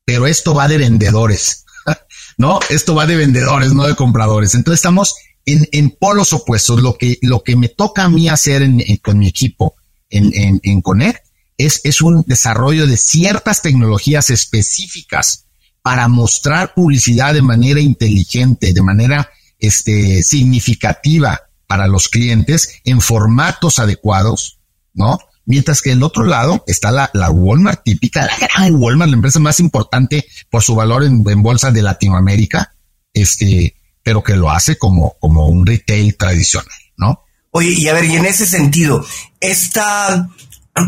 pero 0.06 0.28
esto 0.28 0.54
va 0.54 0.70
de 0.70 0.78
vendedores, 0.78 1.66
¿no? 2.38 2.60
Esto 2.70 2.96
va 2.96 3.06
de 3.06 3.18
vendedores, 3.18 3.74
no 3.74 3.86
de 3.86 3.96
compradores. 3.96 4.56
Entonces 4.56 4.80
estamos 4.80 5.16
en, 5.46 5.68
en 5.72 5.92
polos 5.92 6.34
opuestos. 6.34 6.82
Lo 6.82 6.98
que, 6.98 7.20
lo 7.22 7.44
que 7.44 7.56
me 7.56 7.70
toca 7.70 8.04
a 8.04 8.10
mí 8.10 8.30
hacer 8.30 8.62
en, 8.62 8.82
con 8.98 9.20
mi 9.20 9.28
equipo 9.28 9.76
en, 10.10 10.60
en, 10.64 10.82
Connect 10.82 11.26
es, 11.58 11.82
es 11.84 12.02
un 12.02 12.24
desarrollo 12.28 12.88
de 12.88 12.98
ciertas 12.98 13.62
tecnologías 13.62 14.30
específicas 14.30 15.46
para 15.82 16.08
mostrar 16.08 16.74
publicidad 16.74 17.34
de 17.34 17.42
manera 17.42 17.80
inteligente, 17.80 18.74
de 18.74 18.82
manera 18.82 19.30
este, 19.60 20.24
significativa 20.24 21.42
para 21.68 21.88
los 21.88 22.08
clientes 22.08 22.82
en 22.84 23.02
formatos 23.02 23.80
adecuados, 23.80 24.60
¿no? 24.94 25.20
Mientras 25.48 25.84
que 25.84 25.92
en 25.92 26.00
el 26.00 26.04
otro 26.04 26.24
lado 26.24 26.64
está 26.66 26.92
la, 26.92 27.12
la 27.14 27.30
Walmart 27.30 27.84
típica, 27.84 28.26
la 28.26 28.36
gran 28.36 28.76
Walmart, 28.76 29.12
la 29.12 29.16
empresa 29.16 29.40
más 29.40 29.60
importante 29.60 30.26
por 30.50 30.64
su 30.64 30.74
valor 30.74 31.04
en 31.04 31.44
bolsa 31.44 31.70
de 31.72 31.84
Latinoamérica, 31.84 32.74
este, 33.14 33.76
pero 34.06 34.24
que 34.24 34.36
lo 34.36 34.52
hace 34.52 34.78
como, 34.78 35.16
como 35.20 35.48
un 35.48 35.66
retail 35.66 36.16
tradicional, 36.16 36.78
¿no? 36.96 37.24
Oye, 37.50 37.72
y 37.72 37.88
a 37.88 37.94
ver, 37.94 38.06
y 38.06 38.16
en 38.16 38.28
ese 38.28 38.46
sentido, 38.46 39.04
esta 39.40 40.30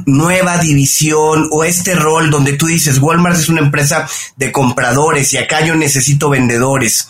nueva 0.05 0.59
división 0.59 1.47
o 1.51 1.63
este 1.63 1.95
rol 1.95 2.30
donde 2.30 2.53
tú 2.53 2.68
dices 2.68 2.99
Walmart 2.99 3.39
es 3.39 3.49
una 3.49 3.61
empresa 3.61 4.07
de 4.36 4.51
compradores 4.51 5.34
y 5.34 5.38
acá 5.38 5.65
yo 5.65 5.76
necesito 5.76 6.30
vendedores. 6.30 7.07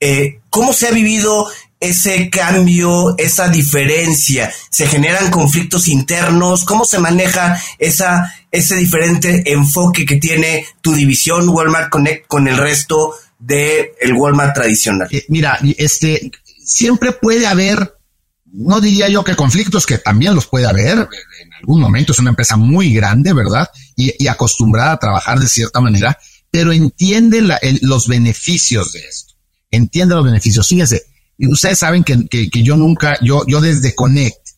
Eh, 0.00 0.40
¿Cómo 0.50 0.72
se 0.72 0.88
ha 0.88 0.90
vivido 0.90 1.46
ese 1.78 2.30
cambio, 2.30 3.14
esa 3.16 3.48
diferencia? 3.48 4.52
¿Se 4.70 4.88
generan 4.88 5.30
conflictos 5.30 5.86
internos? 5.86 6.64
¿Cómo 6.64 6.84
se 6.84 6.98
maneja 6.98 7.62
esa, 7.78 8.34
ese 8.50 8.74
diferente 8.74 9.52
enfoque 9.52 10.04
que 10.04 10.16
tiene 10.16 10.66
tu 10.80 10.94
división 10.94 11.48
Walmart 11.48 11.90
Connect 11.90 12.26
con 12.26 12.48
el 12.48 12.56
resto 12.56 13.14
de 13.38 13.94
el 14.00 14.12
Walmart 14.14 14.54
tradicional? 14.54 15.08
Eh, 15.10 15.24
mira, 15.28 15.58
este 15.76 16.30
siempre 16.68 17.12
puede 17.12 17.46
haber, 17.46 17.94
no 18.44 18.80
diría 18.80 19.08
yo 19.08 19.24
que 19.24 19.36
conflictos, 19.36 19.86
que 19.86 19.98
también 19.98 20.34
los 20.34 20.46
puede 20.46 20.66
haber. 20.66 20.98
En 20.98 21.52
algún 21.60 21.80
momento 21.80 22.12
es 22.12 22.18
una 22.18 22.30
empresa 22.30 22.56
muy 22.56 22.92
grande, 22.92 23.32
¿verdad? 23.32 23.68
Y, 23.96 24.26
acostumbrada 24.26 24.92
a 24.92 24.98
trabajar 24.98 25.38
de 25.38 25.48
cierta 25.48 25.80
manera, 25.80 26.18
pero 26.50 26.72
entiende 26.72 27.42
los 27.82 28.06
beneficios 28.06 28.92
de 28.92 29.00
esto. 29.00 29.34
Entiende 29.70 30.14
los 30.14 30.24
beneficios. 30.24 30.68
Fíjese, 30.68 31.02
ustedes 31.38 31.78
saben 31.78 32.04
que, 32.04 32.28
que, 32.28 32.62
yo 32.62 32.76
nunca, 32.76 33.18
yo, 33.22 33.44
yo 33.46 33.60
desde 33.60 33.94
Connect, 33.94 34.48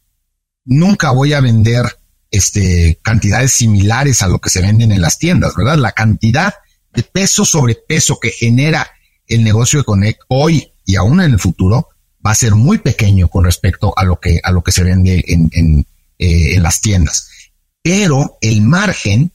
nunca 0.65 1.13
voy 1.13 1.33
a 1.33 1.41
vender 1.41 1.85
este, 2.31 2.99
cantidades 3.03 3.53
similares 3.53 4.23
a 4.23 4.29
lo 4.29 4.41
que 4.41 4.51
se 4.51 4.63
venden 4.63 4.93
en 4.93 5.01
las 5.01 5.19
tiendas, 5.19 5.55
¿verdad? 5.57 5.77
La 5.79 5.93
cantidad 5.93 6.55
de 6.93 7.03
peso 7.03 7.45
sobre 7.45 7.75
peso 7.75 8.19
que 8.19 8.31
genera 8.31 8.91
el 9.27 9.45
negocio 9.45 9.81
de 9.81 9.85
Connect 9.85 10.21
hoy 10.29 10.73
y 10.85 10.97
aún 10.97 11.21
en 11.21 11.33
el 11.33 11.39
futuro 11.39 11.89
va 12.25 12.33
a 12.33 12.35
ser 12.35 12.55
muy 12.55 12.79
pequeño 12.79 13.29
con 13.29 13.45
respecto 13.45 13.95
a 13.97 14.05
lo 14.05 14.19
que, 14.21 14.41
a 14.43 14.51
lo 14.51 14.63
que 14.63 14.73
se 14.73 14.83
vende 14.83 15.25
en, 15.27 15.49
en, 15.53 15.87
eh, 16.19 16.59
las 16.61 16.81
tiendas. 16.81 17.31
Pero 17.83 18.37
el 18.41 18.63
margen, 18.63 19.33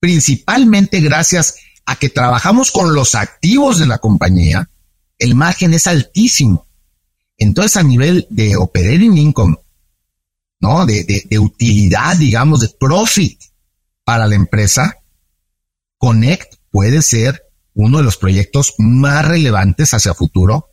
principalmente 0.00 1.00
gracias 1.00 1.56
a 1.86 1.96
que 1.96 2.10
trabajamos 2.10 2.70
con 2.70 2.94
los 2.94 3.14
activos 3.14 3.78
de 3.78 3.86
la 3.86 3.98
compañía, 3.98 4.68
el 5.18 5.34
margen 5.34 5.72
es 5.72 5.86
altísimo. 5.86 6.66
Entonces, 7.38 7.76
a 7.76 7.82
nivel 7.82 8.26
de 8.30 8.56
operating 8.56 9.16
income, 9.16 9.56
¿no? 10.60 10.84
De, 10.86 11.24
de 11.28 11.38
utilidad, 11.38 12.16
digamos, 12.16 12.60
de 12.60 12.68
profit 12.68 13.40
para 14.04 14.26
la 14.26 14.34
empresa, 14.34 14.98
Connect 15.98 16.53
puede 16.74 17.02
ser 17.02 17.44
uno 17.74 17.98
de 17.98 18.04
los 18.04 18.16
proyectos 18.16 18.74
más 18.78 19.24
relevantes 19.24 19.94
hacia 19.94 20.12
futuro 20.12 20.70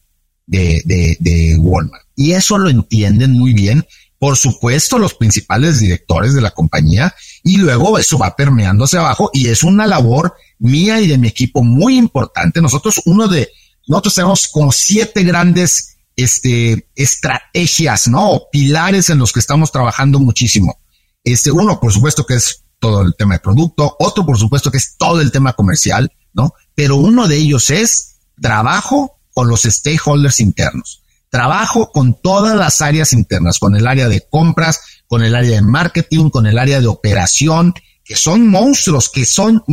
de, 0.48 0.82
de, 1.20 1.56
Walmart. 1.60 2.08
Y 2.16 2.32
eso 2.32 2.58
lo 2.58 2.72
entienden 2.72 3.34
muy 3.34 3.54
bien 3.54 3.86
por 4.18 4.36
supuesto, 4.36 4.98
los 4.98 5.14
principales 5.14 5.80
directores 5.80 6.34
de 6.34 6.42
la 6.42 6.52
compañía 6.52 7.14
y 7.44 7.58
luego 7.58 7.98
eso 8.00 8.18
va 8.20 8.36
permeando 8.36 8.86
hacia 8.86 9.00
abajo 9.00 9.30
y 9.34 9.48
es 9.48 9.64
una 9.64 9.88
labor 9.88 10.36
mía 10.60 11.02
y 11.02 11.08
de 11.08 11.18
mi 11.18 11.28
equipo 11.28 11.64
muy 11.64 11.98
importante. 11.98 12.62
Nosotros, 12.62 13.02
uno 13.06 13.28
de, 13.28 13.50
nosotros 13.88 14.16
tenemos 14.16 14.48
como 14.48 14.72
siete 14.72 15.24
grandes 15.24 15.98
este, 16.16 16.88
estrategias, 16.96 18.08
¿no? 18.08 18.44
pilares 18.52 19.10
en 19.10 19.18
los 19.20 19.34
que 19.34 19.40
estamos 19.40 19.72
trabajando 19.72 20.20
muchísimo. 20.20 20.80
Este, 21.24 21.52
uno, 21.52 21.80
por 21.80 21.94
supuesto, 21.94 22.26
que 22.26 22.36
es 22.36 22.61
todo 22.82 23.04
el 23.04 23.16
tema 23.16 23.36
de 23.36 23.40
producto, 23.40 23.96
otro, 24.00 24.26
por 24.26 24.38
supuesto, 24.38 24.72
que 24.72 24.80
es 24.80 24.98
todo 24.98 25.22
el 25.22 25.32
tema 25.32 25.54
comercial, 25.54 26.12
¿no? 26.34 26.56
Pero 26.76 26.98
uno 26.98 27.28
de 27.28 27.38
ellos 27.38 27.70
es 27.70 28.16
trabajo 28.42 29.20
con 29.34 29.48
los 29.48 29.62
stakeholders 29.62 30.40
internos. 30.40 31.04
Trabajo 31.30 31.92
con 31.92 32.20
todas 32.20 32.58
las 32.58 32.82
áreas 32.82 33.14
internas, 33.14 33.60
con 33.60 33.76
el 33.76 33.88
área 33.88 34.10
de 34.10 34.28
compras, 34.30 34.82
con 35.08 35.24
el 35.24 35.36
área 35.36 35.52
de 35.52 35.62
marketing, 35.62 36.30
con 36.30 36.48
el 36.48 36.58
área 36.58 36.82
de 36.82 36.88
operación, 36.88 37.74
que 38.04 38.16
son 38.16 38.48
monstruos, 38.48 39.10
que 39.10 39.26
son, 39.26 39.64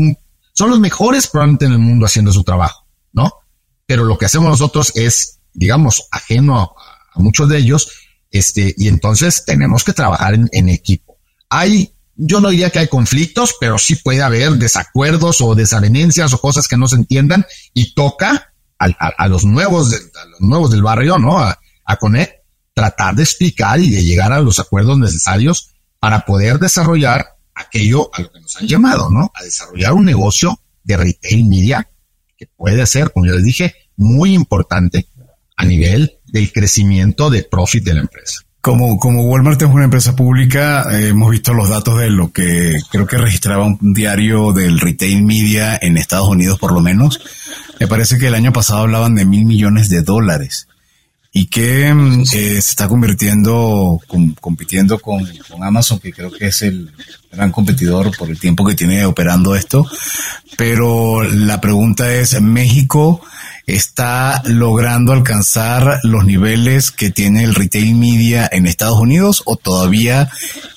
son 0.53 0.71
los 0.71 0.79
mejores 0.79 1.27
probablemente 1.27 1.65
en 1.65 1.73
el 1.73 1.79
mundo 1.79 2.05
haciendo 2.05 2.31
su 2.31 2.45
trabajo, 2.45 2.87
¿no? 3.13 3.33
Pero 3.87 4.05
lo 4.05 4.19
que 4.19 4.27
hacemos 4.27 4.51
nosotros 4.51 4.93
es, 4.95 5.41
digamos, 5.55 6.07
ajeno 6.13 6.61
a, 6.61 6.75
muchos 7.15 7.49
de 7.49 7.59
ellos, 7.59 7.91
este, 8.31 8.75
y 8.77 8.87
entonces 8.87 9.45
tenemos 9.47 9.83
que 9.83 9.95
trabajar 9.95 10.35
en, 10.35 10.49
en 10.53 10.69
equipo. 10.69 11.17
Hay 11.49 11.95
yo 12.19 12.41
no 12.41 12.51
diría 12.51 12.71
que 12.71 12.81
hay 12.81 12.89
conflictos, 12.89 13.55
pero 13.61 13.79
sí 13.79 13.95
puede 13.95 14.23
haber 14.23 14.53
desacuerdos 14.55 15.41
o 15.41 15.55
desavenencias 15.55 16.33
o 16.35 16.41
cosas 16.41 16.67
que 16.67 16.77
no 16.77 16.89
se 16.89 16.97
entiendan 16.97 17.47
y 17.73 17.95
toca 17.95 18.53
a, 18.79 19.29
los 19.29 19.45
nuevos, 19.45 19.93
a 19.93 20.25
los 20.27 20.41
nuevos 20.41 20.71
del 20.71 20.83
barrio, 20.83 21.19
¿no? 21.19 21.39
A, 21.39 21.59
a 21.85 21.97
Connect, 21.97 22.45
tratar 22.75 23.15
de 23.15 23.23
explicar 23.23 23.81
y 23.81 23.91
de 23.91 24.05
llegar 24.05 24.33
a 24.33 24.41
los 24.41 24.59
acuerdos 24.59 24.99
necesarios 24.99 25.71
para 26.01 26.25
poder 26.25 26.59
desarrollar 26.59 27.39
aquello 27.55 28.11
a 28.13 28.23
lo 28.23 28.33
que 28.33 28.41
nos 28.41 28.57
han 28.57 28.67
llamado, 28.67 29.11
¿no? 29.11 29.31
A 29.35 29.43
desarrollar 29.43 29.93
un 29.95 30.05
negocio 30.05 30.61
de 30.85 30.97
retail 30.97 31.45
media 31.45 31.89
que 32.37 32.47
puede 32.47 32.85
ser, 32.87 33.13
como 33.13 33.27
yo 33.27 33.35
les 33.35 33.45
dije, 33.45 33.75
muy 33.97 34.35
importante 34.35 35.09
a 35.57 35.65
nivel 35.65 36.19
del 36.27 36.53
crecimiento 36.53 37.31
de 37.31 37.43
profit 37.43 37.85
de 37.85 37.95
la 37.95 38.01
empresa. 38.01 38.41
Como, 38.69 38.99
como 38.99 39.23
Walmart 39.23 39.63
es 39.63 39.69
una 39.71 39.85
empresa 39.85 40.15
pública, 40.15 40.85
eh, 40.91 41.09
hemos 41.09 41.31
visto 41.31 41.55
los 41.55 41.71
datos 41.71 41.99
de 41.99 42.11
lo 42.11 42.33
que 42.33 42.77
creo 42.91 43.07
que 43.07 43.17
registraba 43.17 43.65
un 43.65 43.95
diario 43.95 44.53
del 44.53 44.79
retail 44.79 45.25
media 45.25 45.79
en 45.81 45.97
Estados 45.97 46.29
Unidos 46.29 46.59
por 46.59 46.73
lo 46.73 46.83
menos. 46.83 47.19
Me 47.81 47.89
parece 47.89 48.19
que 48.19 48.27
el 48.27 48.35
año 48.35 48.53
pasado 48.53 48.81
hablaban 48.81 49.15
de 49.15 49.25
mil 49.25 49.47
millones 49.47 49.89
de 49.89 50.03
dólares 50.03 50.69
y 51.33 51.47
que 51.47 51.95
mm, 51.95 52.21
eh, 52.21 52.27
se 52.27 52.59
está 52.59 52.89
convirtiendo, 52.89 54.03
compitiendo 54.39 54.99
con, 54.99 55.27
con, 55.51 55.65
Amazon, 55.65 55.99
que 55.99 56.13
creo 56.13 56.31
que 56.31 56.49
es 56.49 56.61
el 56.61 56.93
gran 57.33 57.51
competidor 57.51 58.15
por 58.19 58.29
el 58.29 58.39
tiempo 58.39 58.67
que 58.67 58.75
tiene 58.75 59.03
operando 59.07 59.57
esto. 59.57 59.87
Pero 60.59 61.23
la 61.23 61.59
pregunta 61.59 62.13
es, 62.13 62.39
¿México 62.43 63.23
está 63.69 64.43
logrando 64.47 65.13
alcanzar 65.13 66.01
los 66.03 66.25
niveles 66.25 66.91
que 66.91 67.11
tiene 67.11 67.45
el 67.45 67.55
retail 67.55 67.95
media 67.95 68.49
en 68.51 68.67
Estados 68.67 68.99
Unidos 68.99 69.43
o 69.45 69.57
todavía 69.57 70.31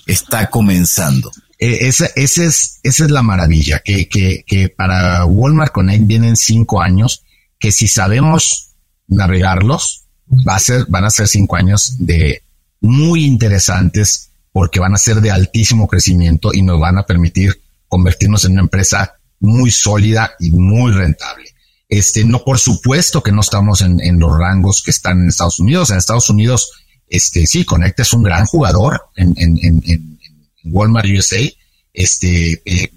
está 0.06 0.50
comenzando? 0.50 1.32
Eh, 1.58 1.88
esa, 1.88 2.08
esa, 2.16 2.44
es, 2.44 2.80
esa 2.84 3.06
es 3.06 3.12
la 3.12 3.24
maravilla, 3.24 3.80
que, 3.80 4.10
que, 4.10 4.44
que 4.46 4.70
para 4.70 5.26
Walmart 5.26 5.72
Connect 5.72 6.06
vienen 6.06 6.36
cinco 6.36 6.82
años, 6.82 7.24
que 7.60 7.72
si 7.72 7.88
sabemos 7.88 8.72
navegarlos, 9.08 10.04
va 10.48 10.56
a 10.56 10.60
ser, 10.60 10.86
van 10.90 11.06
a 11.06 11.10
ser 11.10 11.28
cinco 11.28 11.56
años 11.56 11.96
de 12.00 12.44
muy 12.82 13.26
interesantes 13.26 14.32
porque 14.52 14.80
van 14.80 14.94
a 14.94 14.98
ser 14.98 15.22
de 15.22 15.32
altísimo 15.32 15.88
crecimiento 15.88 16.54
y 16.54 16.62
nos 16.62 16.80
van 16.80 16.98
a 16.98 17.06
permitir 17.06 17.62
convertirnos 17.88 18.46
en 18.46 18.54
una 18.54 18.62
empresa 18.62 19.14
muy 19.40 19.72
sólida 19.72 20.32
y 20.40 20.52
muy 20.52 20.92
rentable. 20.92 21.51
Este, 21.92 22.24
no, 22.24 22.42
por 22.46 22.58
supuesto 22.58 23.22
que 23.22 23.34
no 23.34 23.42
estamos 23.42 23.82
en, 23.82 24.18
los 24.18 24.32
rangos 24.40 24.82
que 24.82 24.92
están 24.92 25.20
en 25.20 25.28
Estados 25.28 25.60
Unidos. 25.60 25.92
En 25.92 25.98
Estados 25.98 26.30
Unidos, 26.30 26.72
este, 27.10 27.46
sí, 27.46 27.66
Connect 27.66 28.00
es 28.00 28.14
un 28.14 28.24
gran 28.24 28.46
jugador 28.46 29.10
en, 29.18 29.34
en, 29.36 29.60
en, 29.62 30.18
Walmart 30.64 31.10
USA. 31.10 31.42
Este, 31.92 32.62
eh, 32.64 32.92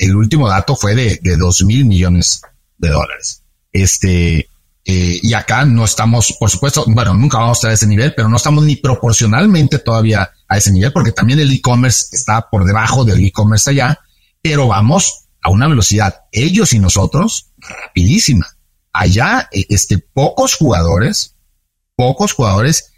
el, 0.00 0.16
último 0.16 0.48
dato 0.48 0.74
fue 0.74 0.94
de, 0.94 1.20
de 1.22 1.36
dos 1.36 1.62
mil 1.64 1.84
millones 1.84 2.40
de 2.78 2.88
dólares. 2.88 3.42
Este, 3.74 4.48
eh, 4.86 5.20
y 5.22 5.34
acá 5.34 5.66
no 5.66 5.84
estamos, 5.84 6.34
por 6.40 6.48
supuesto, 6.48 6.86
bueno, 6.88 7.12
nunca 7.12 7.36
vamos 7.36 7.58
a 7.58 7.58
estar 7.58 7.70
a 7.72 7.74
ese 7.74 7.86
nivel, 7.86 8.14
pero 8.16 8.30
no 8.30 8.38
estamos 8.38 8.64
ni 8.64 8.76
proporcionalmente 8.76 9.80
todavía 9.80 10.30
a 10.48 10.56
ese 10.56 10.72
nivel, 10.72 10.94
porque 10.94 11.12
también 11.12 11.40
el 11.40 11.52
e-commerce 11.52 12.06
está 12.16 12.48
por 12.48 12.64
debajo 12.64 13.04
del 13.04 13.22
e-commerce 13.22 13.68
allá, 13.68 14.00
pero 14.40 14.66
vamos 14.66 15.26
a 15.42 15.50
una 15.50 15.68
velocidad, 15.68 16.22
ellos 16.32 16.72
y 16.72 16.78
nosotros, 16.78 17.49
rapidísima. 17.60 18.46
Allá, 18.92 19.48
eh, 19.52 19.66
este, 19.68 19.98
pocos 19.98 20.56
jugadores, 20.56 21.36
pocos 21.96 22.32
jugadores 22.32 22.92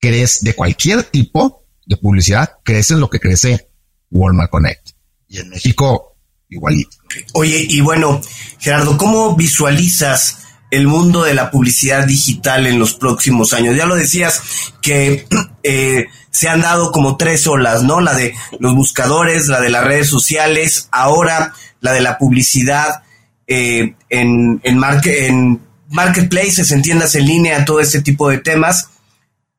crees 0.00 0.42
de 0.42 0.54
cualquier 0.54 1.02
tipo 1.02 1.64
de 1.86 1.96
publicidad, 1.96 2.58
crecen 2.62 3.00
lo 3.00 3.10
que 3.10 3.20
crece 3.20 3.70
Walmart 4.10 4.50
Connect. 4.50 4.90
Y 5.28 5.38
en 5.38 5.50
México, 5.50 6.16
igualito. 6.48 6.96
Oye, 7.34 7.66
y 7.68 7.80
bueno, 7.80 8.20
Gerardo, 8.58 8.96
¿cómo 8.96 9.36
visualizas 9.36 10.38
el 10.70 10.86
mundo 10.86 11.22
de 11.22 11.34
la 11.34 11.50
publicidad 11.50 12.06
digital 12.06 12.66
en 12.66 12.78
los 12.78 12.94
próximos 12.94 13.52
años? 13.52 13.76
Ya 13.76 13.86
lo 13.86 13.94
decías 13.94 14.42
que 14.82 15.26
eh, 15.62 16.06
se 16.30 16.48
han 16.48 16.60
dado 16.60 16.92
como 16.92 17.16
tres 17.16 17.46
olas, 17.46 17.82
¿no? 17.82 18.00
La 18.00 18.14
de 18.14 18.34
los 18.60 18.74
buscadores, 18.74 19.48
la 19.48 19.60
de 19.60 19.70
las 19.70 19.84
redes 19.84 20.08
sociales, 20.08 20.88
ahora 20.92 21.54
la 21.80 21.92
de 21.92 22.00
la 22.00 22.18
publicidad 22.18 23.02
eh, 23.48 23.94
en, 24.10 24.60
en, 24.62 24.80
en 25.04 25.60
marketplaces, 25.88 26.70
en 26.70 26.82
tiendas 26.82 27.14
en 27.14 27.26
línea, 27.26 27.64
todo 27.64 27.80
ese 27.80 28.02
tipo 28.02 28.28
de 28.28 28.38
temas. 28.38 28.90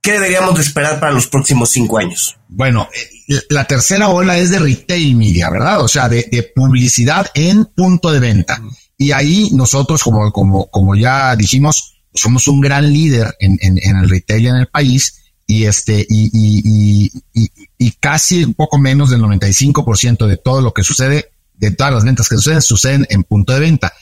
¿Qué 0.01 0.13
deberíamos 0.13 0.55
de 0.55 0.61
esperar 0.61 0.99
para 0.99 1.11
los 1.11 1.27
próximos 1.27 1.71
cinco 1.71 1.97
años? 1.97 2.37
Bueno, 2.47 2.87
eh, 3.27 3.41
la 3.49 3.65
tercera 3.65 4.09
ola 4.09 4.37
es 4.37 4.51
de 4.51 4.59
retail 4.59 5.15
media, 5.15 5.49
¿verdad? 5.49 5.81
O 5.81 5.87
sea, 5.87 6.07
de, 6.07 6.27
de 6.31 6.43
publicidad 6.43 7.27
en 7.33 7.65
punto 7.65 8.11
de 8.11 8.19
venta. 8.19 8.61
Y 8.97 9.11
ahí 9.11 9.49
nosotros, 9.53 10.03
como, 10.03 10.31
como, 10.31 10.67
como 10.67 10.95
ya 10.95 11.35
dijimos, 11.35 11.95
somos 12.13 12.47
un 12.47 12.61
gran 12.61 12.91
líder 12.91 13.35
en, 13.39 13.57
en, 13.61 13.97
el 13.97 14.09
retail 14.09 14.47
en 14.47 14.55
el 14.55 14.67
país 14.67 15.15
y 15.47 15.65
este, 15.65 16.05
y, 16.07 16.29
y, 16.31 17.11
y, 17.33 17.51
y 17.77 17.91
casi 17.93 18.43
un 18.43 18.53
poco 18.53 18.77
menos 18.77 19.09
del 19.09 19.21
95% 19.21 20.27
de 20.27 20.37
todo 20.37 20.61
lo 20.61 20.73
que 20.73 20.83
sucede, 20.83 21.31
de 21.59 21.71
todas 21.71 21.93
las 21.93 22.03
ventas 22.03 22.27
que 22.27 22.35
suceden, 22.35 22.61
suceden 22.61 23.07
en 23.09 23.23
punto 23.23 23.53
de 23.53 23.59
venta. 23.59 23.93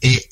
Eh, 0.00 0.28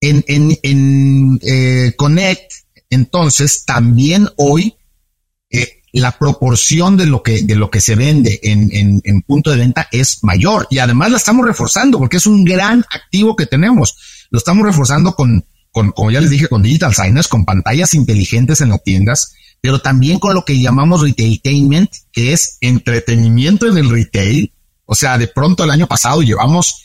en 0.00 0.24
en, 0.26 0.58
en 0.62 1.38
eh, 1.42 1.94
Connect, 1.96 2.52
entonces, 2.92 3.64
también 3.64 4.28
hoy 4.36 4.74
eh, 5.50 5.80
la 5.92 6.18
proporción 6.18 6.98
de 6.98 7.06
lo 7.06 7.22
que, 7.22 7.42
de 7.42 7.56
lo 7.56 7.70
que 7.70 7.80
se 7.80 7.94
vende 7.94 8.38
en, 8.42 8.68
en, 8.70 9.00
en, 9.04 9.22
punto 9.22 9.50
de 9.50 9.56
venta 9.56 9.88
es 9.90 10.22
mayor 10.22 10.66
y 10.70 10.78
además 10.78 11.10
la 11.10 11.16
estamos 11.16 11.46
reforzando 11.46 11.98
porque 11.98 12.18
es 12.18 12.26
un 12.26 12.44
gran 12.44 12.84
activo 12.90 13.34
que 13.34 13.46
tenemos. 13.46 14.26
Lo 14.30 14.38
estamos 14.38 14.66
reforzando 14.66 15.14
con, 15.14 15.46
con, 15.70 15.92
como 15.92 16.10
ya 16.10 16.20
les 16.20 16.28
dije, 16.28 16.48
con 16.48 16.62
digital 16.62 16.94
signers, 16.94 17.28
con 17.28 17.46
pantallas 17.46 17.94
inteligentes 17.94 18.60
en 18.60 18.68
las 18.68 18.82
tiendas, 18.84 19.34
pero 19.62 19.80
también 19.80 20.18
con 20.18 20.34
lo 20.34 20.44
que 20.44 20.60
llamamos 20.60 21.00
retailtainment, 21.00 21.90
que 22.12 22.34
es 22.34 22.58
entretenimiento 22.60 23.66
en 23.66 23.78
el 23.78 23.88
retail. 23.88 24.52
O 24.92 24.94
sea, 24.94 25.16
de 25.16 25.26
pronto 25.26 25.64
el 25.64 25.70
año 25.70 25.86
pasado 25.86 26.20
llevamos 26.20 26.84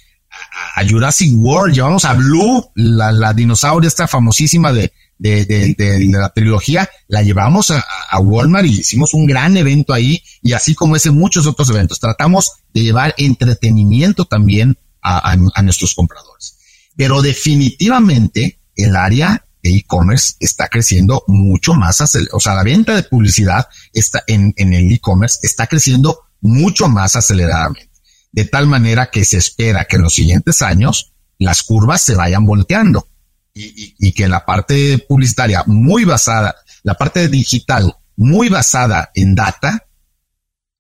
a, 0.75 0.87
Jurassic 0.87 1.29
World, 1.35 1.75
llevamos 1.75 2.05
a 2.05 2.13
Blue, 2.13 2.71
la, 2.75 3.11
la 3.11 3.33
dinosauria 3.33 3.89
esta 3.89 4.07
famosísima 4.07 4.71
de, 4.71 4.93
de, 5.17 5.43
de, 5.43 5.75
de, 5.75 6.07
la 6.07 6.29
trilogía, 6.29 6.89
la 7.09 7.21
llevamos 7.21 7.69
a, 7.69 8.19
Walmart 8.21 8.65
y 8.65 8.79
hicimos 8.79 9.13
un 9.13 9.25
gran 9.25 9.57
evento 9.57 9.91
ahí 9.91 10.23
y 10.41 10.53
así 10.53 10.73
como 10.73 10.95
ese 10.95 11.11
muchos 11.11 11.47
otros 11.47 11.69
eventos. 11.69 11.99
Tratamos 11.99 12.49
de 12.73 12.83
llevar 12.83 13.13
entretenimiento 13.17 14.23
también 14.23 14.77
a, 15.01 15.35
nuestros 15.63 15.93
compradores. 15.93 16.59
Pero 16.95 17.21
definitivamente 17.21 18.57
el 18.77 18.95
área 18.95 19.43
e-commerce 19.63 20.35
está 20.39 20.69
creciendo 20.69 21.25
mucho 21.27 21.73
más, 21.73 21.99
o 22.31 22.39
sea, 22.39 22.55
la 22.55 22.63
venta 22.63 22.95
de 22.95 23.03
publicidad 23.03 23.67
está 23.91 24.23
en, 24.27 24.53
en 24.55 24.73
el 24.73 24.93
e-commerce 24.93 25.39
está 25.43 25.67
creciendo 25.67 26.21
mucho 26.41 26.87
más 26.87 27.15
aceleradamente, 27.15 27.89
de 28.32 28.45
tal 28.45 28.67
manera 28.67 29.09
que 29.11 29.25
se 29.25 29.38
espera 29.38 29.86
que 29.86 29.95
en 29.95 30.03
los 30.03 30.13
siguientes 30.13 30.61
años 30.61 31.13
las 31.39 31.63
curvas 31.63 32.01
se 32.01 32.15
vayan 32.15 32.45
volteando 32.45 33.07
y, 33.53 34.11
que 34.11 34.28
la 34.28 34.45
parte 34.45 34.99
publicitaria 34.99 35.63
muy 35.65 36.05
basada, 36.05 36.55
la 36.84 36.93
parte 36.93 37.28
digital 37.28 37.95
muy 38.15 38.49
basada 38.49 39.09
en 39.15 39.34
data, 39.34 39.88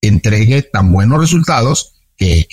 entregue 0.01 0.61
tan 0.61 0.91
buenos 0.91 1.19
resultados 1.19 1.93
que, 2.15 2.47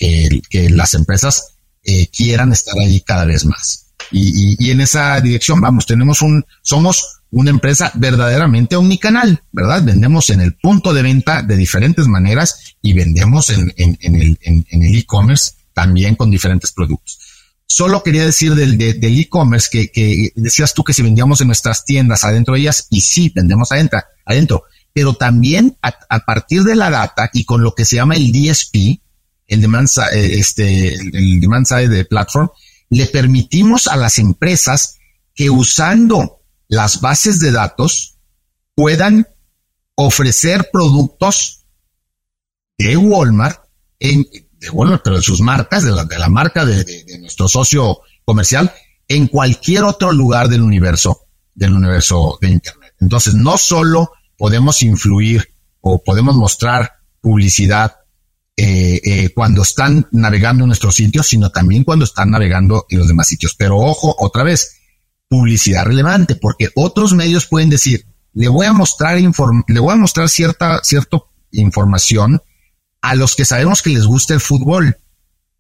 las 0.71 0.95
empresas 0.95 1.57
eh, 1.83 2.09
quieran 2.09 2.53
estar 2.53 2.79
allí 2.79 3.01
cada 3.03 3.27
vez 3.27 3.45
más 3.45 3.85
y, 4.11 4.57
y, 4.65 4.71
en 4.71 4.81
esa 4.81 5.21
dirección 5.21 5.61
vamos. 5.61 5.87
Tenemos 5.87 6.23
un, 6.23 6.45
somos 6.63 7.23
una 7.35 7.51
empresa 7.51 7.91
verdaderamente 7.95 8.77
omnicanal, 8.77 9.43
¿verdad? 9.51 9.83
Vendemos 9.83 10.31
en 10.31 10.41
el 10.41 10.55
punto 10.55 10.95
de 10.95 11.03
venta 11.03 11.43
de 11.43 11.57
diferentes 11.57 12.07
maneras 12.07 12.77
y 12.81 12.93
vendemos 12.93 13.51
en, 13.51 13.73
el 13.77 14.97
e-commerce 14.97 15.53
también 15.73 16.15
con 16.15 16.31
diferentes 16.31 16.71
productos. 16.71 17.19
Solo 17.67 18.05
quería 18.05 18.25
decir 18.25 18.55
del, 18.55 18.81
e-commerce 18.81 19.69
que, 19.69 20.33
decías 20.37 20.75
tú 20.75 20.85
que 20.85 20.93
si 20.93 21.03
vendíamos 21.03 21.41
en 21.41 21.49
nuestras 21.49 21.85
tiendas 21.85 22.23
adentro 22.23 22.55
de 22.55 22.61
ellas, 22.61 22.87
y 22.91 23.01
sí, 23.01 23.33
vendemos 23.35 23.73
adentro, 23.73 24.01
adentro 24.25 24.65
pero 24.93 25.15
también 25.15 25.77
a, 25.83 26.21
partir 26.21 26.63
de 26.63 26.77
la 26.77 26.89
data 26.89 27.29
y 27.33 27.45
con 27.45 27.65
lo 27.65 27.75
que 27.75 27.85
se 27.85 27.97
llama 27.97 28.15
el 28.15 28.31
DSP, 28.31 29.01
el 29.49 29.61
demand, 29.61 29.89
eh, 30.13 30.39
este, 30.39 30.95
el 30.95 31.41
demand 31.41 31.67
side 31.67 31.89
de 31.89 32.05
platform, 32.05 32.49
le 32.91 33.07
permitimos 33.07 33.89
a 33.89 33.97
las 33.97 34.21
empresas 34.21 34.99
que 35.35 35.51
usando 35.51 36.44
las 36.75 37.01
bases 37.01 37.41
de 37.41 37.53
datos 37.53 38.19
puedan 38.75 39.27
ofrecer 39.95 40.71
productos 40.73 41.67
de 42.79 42.97
Walmart, 42.97 43.61
en, 44.01 44.27
de 44.53 44.71
Walmart, 44.71 45.03
pero 45.05 45.17
de 45.17 45.23
sus 45.23 45.41
marcas, 45.41 45.85
de 45.85 45.93
la, 45.93 46.29
marca 46.29 46.65
de, 46.65 46.85
de, 46.85 47.19
nuestro 47.19 47.49
socio 47.49 48.01
comercial, 48.25 48.73
en 49.07 49.29
cualquier 49.29 49.85
otro 49.85 50.13
lugar 50.13 50.49
del 50.49 50.63
universo, 50.63 51.27
del 51.55 51.73
universo 51.75 52.39
de 52.41 52.51
Internet. 52.51 52.95
Entonces, 53.01 53.35
no 53.35 53.57
solo 53.57 54.11
podemos 54.37 54.83
influir 54.83 55.55
o 55.81 56.03
podemos 56.03 56.35
mostrar 56.35 56.93
publicidad 57.21 57.97
eh, 58.57 59.01
eh, 59.05 59.31
cuando 59.35 59.63
están 59.63 60.07
navegando 60.13 60.63
en 60.65 60.69
nuestros 60.69 60.95
sitios, 60.95 61.27
sino 61.27 61.51
también 61.51 61.83
cuando 61.83 62.05
están 62.05 62.31
navegando 62.31 62.87
en 62.89 62.99
los 63.01 63.09
demás 63.09 63.27
sitios. 63.27 63.55
Pero 63.57 63.79
ojo, 63.79 64.15
otra 64.19 64.45
vez, 64.45 64.74
publicidad 65.35 65.85
relevante, 65.85 66.37
porque 66.37 66.71
otros 66.77 67.13
medios 67.13 67.47
pueden 67.47 67.69
decir, 67.69 68.07
le 68.35 68.49
voy 68.49 68.67
a 68.67 68.73
mostrar 68.73 69.19
le 69.19 69.81
voy 69.81 69.93
a 69.93 69.97
mostrar 69.97 70.29
cierta, 70.29 70.81
cierta 70.85 71.19
información 71.51 72.41
a 73.03 73.17
los 73.17 73.35
que 73.35 73.45
sabemos 73.45 73.83
que 73.83 73.91
les 73.91 74.05
gusta 74.05 74.35
el 74.35 74.41
fútbol 74.41 74.97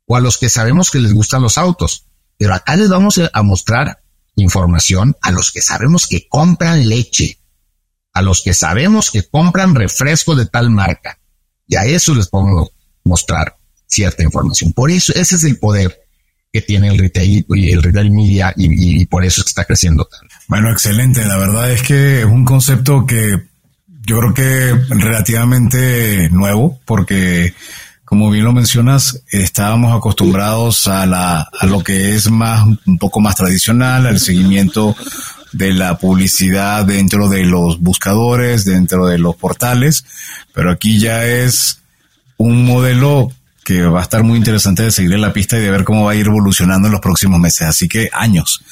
o 0.06 0.16
a 0.16 0.20
los 0.20 0.38
que 0.38 0.48
sabemos 0.48 0.92
que 0.92 1.00
les 1.00 1.12
gustan 1.12 1.42
los 1.42 1.58
autos. 1.58 2.06
Pero 2.38 2.54
acá 2.54 2.76
les 2.76 2.88
vamos 2.88 3.20
a 3.32 3.42
mostrar 3.42 4.02
información 4.36 5.16
a 5.22 5.32
los 5.32 5.50
que 5.50 5.60
sabemos 5.60 6.06
que 6.06 6.28
compran 6.28 6.88
leche, 6.88 7.38
a 8.12 8.22
los 8.22 8.42
que 8.42 8.54
sabemos 8.54 9.10
que 9.10 9.28
compran 9.28 9.74
refresco 9.74 10.36
de 10.36 10.46
tal 10.46 10.70
marca. 10.70 11.18
Y 11.66 11.76
a 11.76 11.84
eso 11.84 12.14
les 12.14 12.28
podemos 12.28 12.70
mostrar 13.02 13.56
cierta 13.86 14.22
información. 14.22 14.72
Por 14.72 14.92
eso, 14.92 15.12
ese 15.14 15.34
es 15.34 15.44
el 15.44 15.58
poder 15.58 16.03
que 16.54 16.62
tiene 16.62 16.86
el 16.86 16.98
retail 16.98 17.44
y 17.48 17.72
el 17.72 17.82
retail 17.82 18.12
media 18.12 18.54
y, 18.56 19.06
por 19.06 19.24
eso 19.24 19.42
está 19.44 19.64
creciendo 19.64 20.04
tanto. 20.04 20.32
Bueno, 20.46 20.70
excelente. 20.70 21.24
La 21.24 21.36
verdad 21.36 21.68
es 21.72 21.82
que 21.82 22.20
es 22.20 22.24
un 22.26 22.44
concepto 22.44 23.04
que 23.04 23.42
yo 24.06 24.20
creo 24.20 24.34
que 24.34 24.94
relativamente 24.94 26.30
nuevo 26.30 26.78
porque 26.84 27.54
como 28.04 28.30
bien 28.30 28.44
lo 28.44 28.52
mencionas, 28.52 29.24
estábamos 29.32 29.96
acostumbrados 29.96 30.86
a, 30.86 31.06
la, 31.06 31.40
a 31.40 31.66
lo 31.66 31.82
que 31.82 32.14
es 32.14 32.30
más, 32.30 32.64
un 32.86 32.98
poco 32.98 33.18
más 33.18 33.34
tradicional, 33.34 34.06
al 34.06 34.20
seguimiento 34.20 34.94
de 35.52 35.72
la 35.72 35.98
publicidad 35.98 36.84
dentro 36.84 37.28
de 37.28 37.42
los 37.46 37.80
buscadores, 37.80 38.64
dentro 38.64 39.06
de 39.06 39.18
los 39.18 39.34
portales, 39.34 40.04
pero 40.52 40.70
aquí 40.70 41.00
ya 41.00 41.26
es 41.26 41.80
un 42.36 42.64
modelo 42.64 43.32
que 43.64 43.82
va 43.82 44.00
a 44.00 44.02
estar 44.02 44.22
muy 44.22 44.38
interesante 44.38 44.82
de 44.82 44.90
seguir 44.90 45.14
en 45.14 45.20
la 45.20 45.32
pista 45.32 45.56
y 45.56 45.60
de 45.60 45.70
ver 45.70 45.84
cómo 45.84 46.04
va 46.04 46.12
a 46.12 46.16
ir 46.16 46.26
evolucionando 46.26 46.88
en 46.88 46.92
los 46.92 47.00
próximos 47.00 47.40
meses, 47.40 47.66
así 47.66 47.88
que 47.88 48.10
años. 48.12 48.62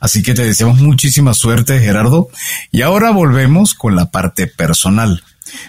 Así 0.00 0.22
que 0.22 0.34
te 0.34 0.44
deseamos 0.44 0.80
muchísima 0.80 1.34
suerte, 1.34 1.78
Gerardo. 1.78 2.28
Y 2.72 2.82
ahora 2.82 3.10
volvemos 3.10 3.74
con 3.74 3.94
la 3.96 4.10
parte 4.10 4.46
personal. 4.46 5.22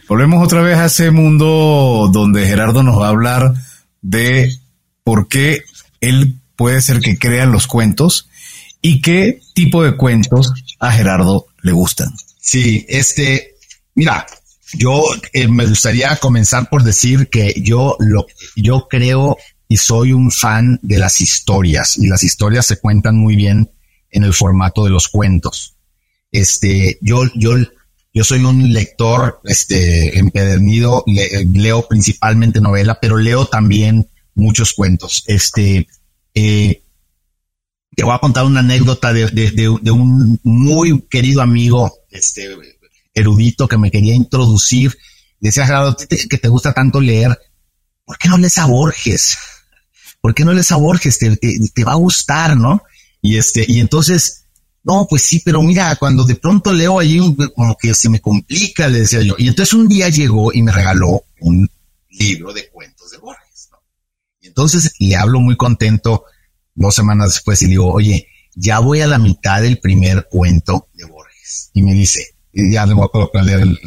Volvemos 0.07 0.43
otra 0.43 0.61
vez 0.61 0.77
a 0.77 0.85
ese 0.85 1.11
mundo 1.11 2.09
donde 2.11 2.47
Gerardo 2.47 2.81
nos 2.81 2.99
va 2.99 3.07
a 3.07 3.09
hablar 3.09 3.53
de 4.01 4.55
por 5.03 5.27
qué 5.27 5.63
él 5.99 6.39
puede 6.55 6.81
ser 6.81 7.01
que 7.01 7.17
crea 7.17 7.45
los 7.45 7.67
cuentos 7.67 8.29
y 8.81 9.01
qué 9.01 9.41
tipo 9.53 9.83
de 9.83 9.95
cuentos 9.97 10.53
a 10.79 10.91
Gerardo 10.91 11.47
le 11.61 11.71
gustan. 11.73 12.09
Sí, 12.39 12.85
este, 12.87 13.55
mira, 13.95 14.25
yo 14.73 15.03
eh, 15.33 15.47
me 15.47 15.65
gustaría 15.65 16.15
comenzar 16.17 16.69
por 16.69 16.83
decir 16.83 17.29
que 17.29 17.53
yo 17.61 17.95
lo, 17.99 18.25
yo 18.55 18.87
creo 18.89 19.37
y 19.67 19.77
soy 19.77 20.13
un 20.13 20.31
fan 20.31 20.79
de 20.81 20.99
las 20.99 21.21
historias 21.21 21.97
y 21.97 22.07
las 22.07 22.23
historias 22.23 22.65
se 22.65 22.77
cuentan 22.79 23.15
muy 23.15 23.35
bien 23.35 23.71
en 24.09 24.23
el 24.23 24.33
formato 24.33 24.83
de 24.83 24.89
los 24.89 25.07
cuentos. 25.07 25.75
Este, 26.31 26.97
yo, 27.01 27.23
yo, 27.35 27.55
yo 28.13 28.23
soy 28.23 28.43
un 28.43 28.73
lector, 28.73 29.39
este, 29.45 30.19
empedernido, 30.19 31.03
leo 31.07 31.87
principalmente 31.87 32.59
novela, 32.59 32.99
pero 33.01 33.17
leo 33.17 33.45
también 33.45 34.07
muchos 34.35 34.73
cuentos. 34.73 35.23
Este, 35.27 35.87
eh, 36.33 36.81
te 37.95 38.03
voy 38.03 38.13
a 38.13 38.19
contar 38.19 38.45
una 38.45 38.61
anécdota 38.61 39.13
de, 39.13 39.27
de, 39.27 39.51
de, 39.51 39.91
un 39.91 40.39
muy 40.43 41.01
querido 41.09 41.41
amigo, 41.41 41.93
este, 42.09 42.49
erudito 43.13 43.67
que 43.67 43.77
me 43.77 43.91
quería 43.91 44.13
introducir. 44.13 44.97
Decía, 45.39 45.65
Gerardo, 45.65 45.95
que 45.97 46.37
te 46.37 46.47
gusta 46.47 46.73
tanto 46.73 47.01
leer, 47.01 47.37
¿por 48.05 48.17
qué 48.17 48.29
no 48.29 48.37
lees 48.37 48.57
a 48.57 48.65
Borges? 48.65 49.37
¿Por 50.21 50.35
qué 50.35 50.45
no 50.45 50.53
lees 50.53 50.71
a 50.71 50.77
Borges? 50.77 51.17
Te, 51.17 51.35
te, 51.35 51.83
va 51.83 51.93
a 51.93 51.95
gustar, 51.95 52.55
¿no? 52.55 52.83
Y 53.21 53.37
este, 53.37 53.65
y 53.67 53.79
entonces, 53.79 54.45
no, 54.83 55.07
pues 55.09 55.23
sí, 55.23 55.41
pero 55.43 55.61
mira, 55.61 55.95
cuando 55.95 56.23
de 56.23 56.35
pronto 56.35 56.71
leo 56.73 56.99
allí, 56.99 57.19
como 57.55 57.75
que 57.75 57.93
se 57.93 58.09
me 58.09 58.21
complica, 58.21 58.87
le 58.87 58.99
decía 58.99 59.21
yo. 59.21 59.35
Y 59.37 59.47
entonces 59.47 59.73
un 59.73 59.87
día 59.87 60.09
llegó 60.09 60.53
y 60.53 60.61
me 60.61 60.71
regaló 60.71 61.23
un 61.39 61.69
libro 62.09 62.53
de 62.53 62.69
cuentos 62.69 63.11
de 63.11 63.17
Borges, 63.17 63.69
¿no? 63.71 63.79
Y 64.41 64.47
entonces 64.47 64.93
le 64.99 65.15
hablo 65.15 65.39
muy 65.39 65.57
contento 65.57 66.25
dos 66.75 66.93
semanas 66.93 67.33
después 67.33 67.61
y 67.61 67.65
le 67.65 67.71
digo, 67.71 67.91
oye, 67.91 68.27
ya 68.53 68.79
voy 68.79 69.01
a 69.01 69.07
la 69.07 69.17
mitad 69.17 69.61
del 69.61 69.79
primer 69.79 70.27
cuento 70.29 70.89
de 70.93 71.05
Borges. 71.05 71.71
Y 71.73 71.81
me 71.81 71.93
dice, 71.93 72.35
y 72.53 72.73
ya 72.73 72.85
no 72.85 72.95
me 72.95 73.03
acuerdo 73.03 73.31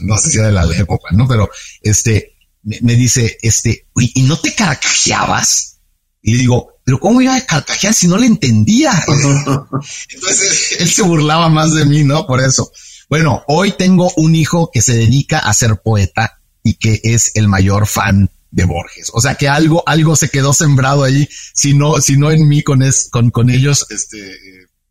no 0.03 0.19
sé 0.19 0.31
si 0.31 0.39
era 0.39 0.49
de 0.49 0.53
la 0.53 0.65
época, 0.77 1.09
¿no? 1.12 1.29
Pero 1.29 1.51
este, 1.83 2.35
me, 2.62 2.95
dice, 2.95 3.39
este, 3.43 3.87
¿y 3.97 4.23
no 4.23 4.39
te 4.39 4.55
carcajeabas? 4.55 5.81
Y 6.23 6.37
digo, 6.37 6.75
pero 6.85 7.01
¿cómo 7.01 7.21
iba 7.21 7.37
a 7.37 7.47
carcajear 7.47 7.95
si 7.95 8.09
no 8.09 8.17
le 8.17 8.27
entendía? 8.27 8.93
Entonces 9.07 10.77
él 10.79 10.89
se 10.89 11.03
burlaba 11.03 11.49
más 11.49 11.75
de 11.75 11.85
mí, 11.85 12.05
¿no? 12.05 12.27
Por 12.27 12.41
eso. 12.41 12.71
Bueno, 13.09 13.43
hoy 13.49 13.73
tengo 13.73 14.11
un 14.17 14.35
hijo 14.35 14.71
que 14.73 14.81
se 14.81 14.95
dedica 14.95 15.39
a 15.39 15.53
ser 15.55 15.81
poeta 15.83 16.41
y 16.62 16.75
que 16.75 17.01
es 17.05 17.33
el 17.35 17.49
mayor 17.49 17.87
fan 17.87 18.31
de 18.51 18.65
Borges. 18.65 19.11
O 19.12 19.21
sea 19.21 19.35
que 19.35 19.49
algo, 19.49 19.83
algo 19.87 20.17
se 20.17 20.31
quedó 20.31 20.55
sembrado 20.55 21.05
ahí, 21.05 21.29
si 21.55 21.75
no, 21.75 22.01
si 22.01 22.17
no 22.17 22.31
en 22.31 22.49
mí 22.49 22.62
con, 22.62 22.83
es, 22.83 23.09
con, 23.11 23.31
con 23.31 23.51
ellos, 23.51 23.87
este, 23.91 24.19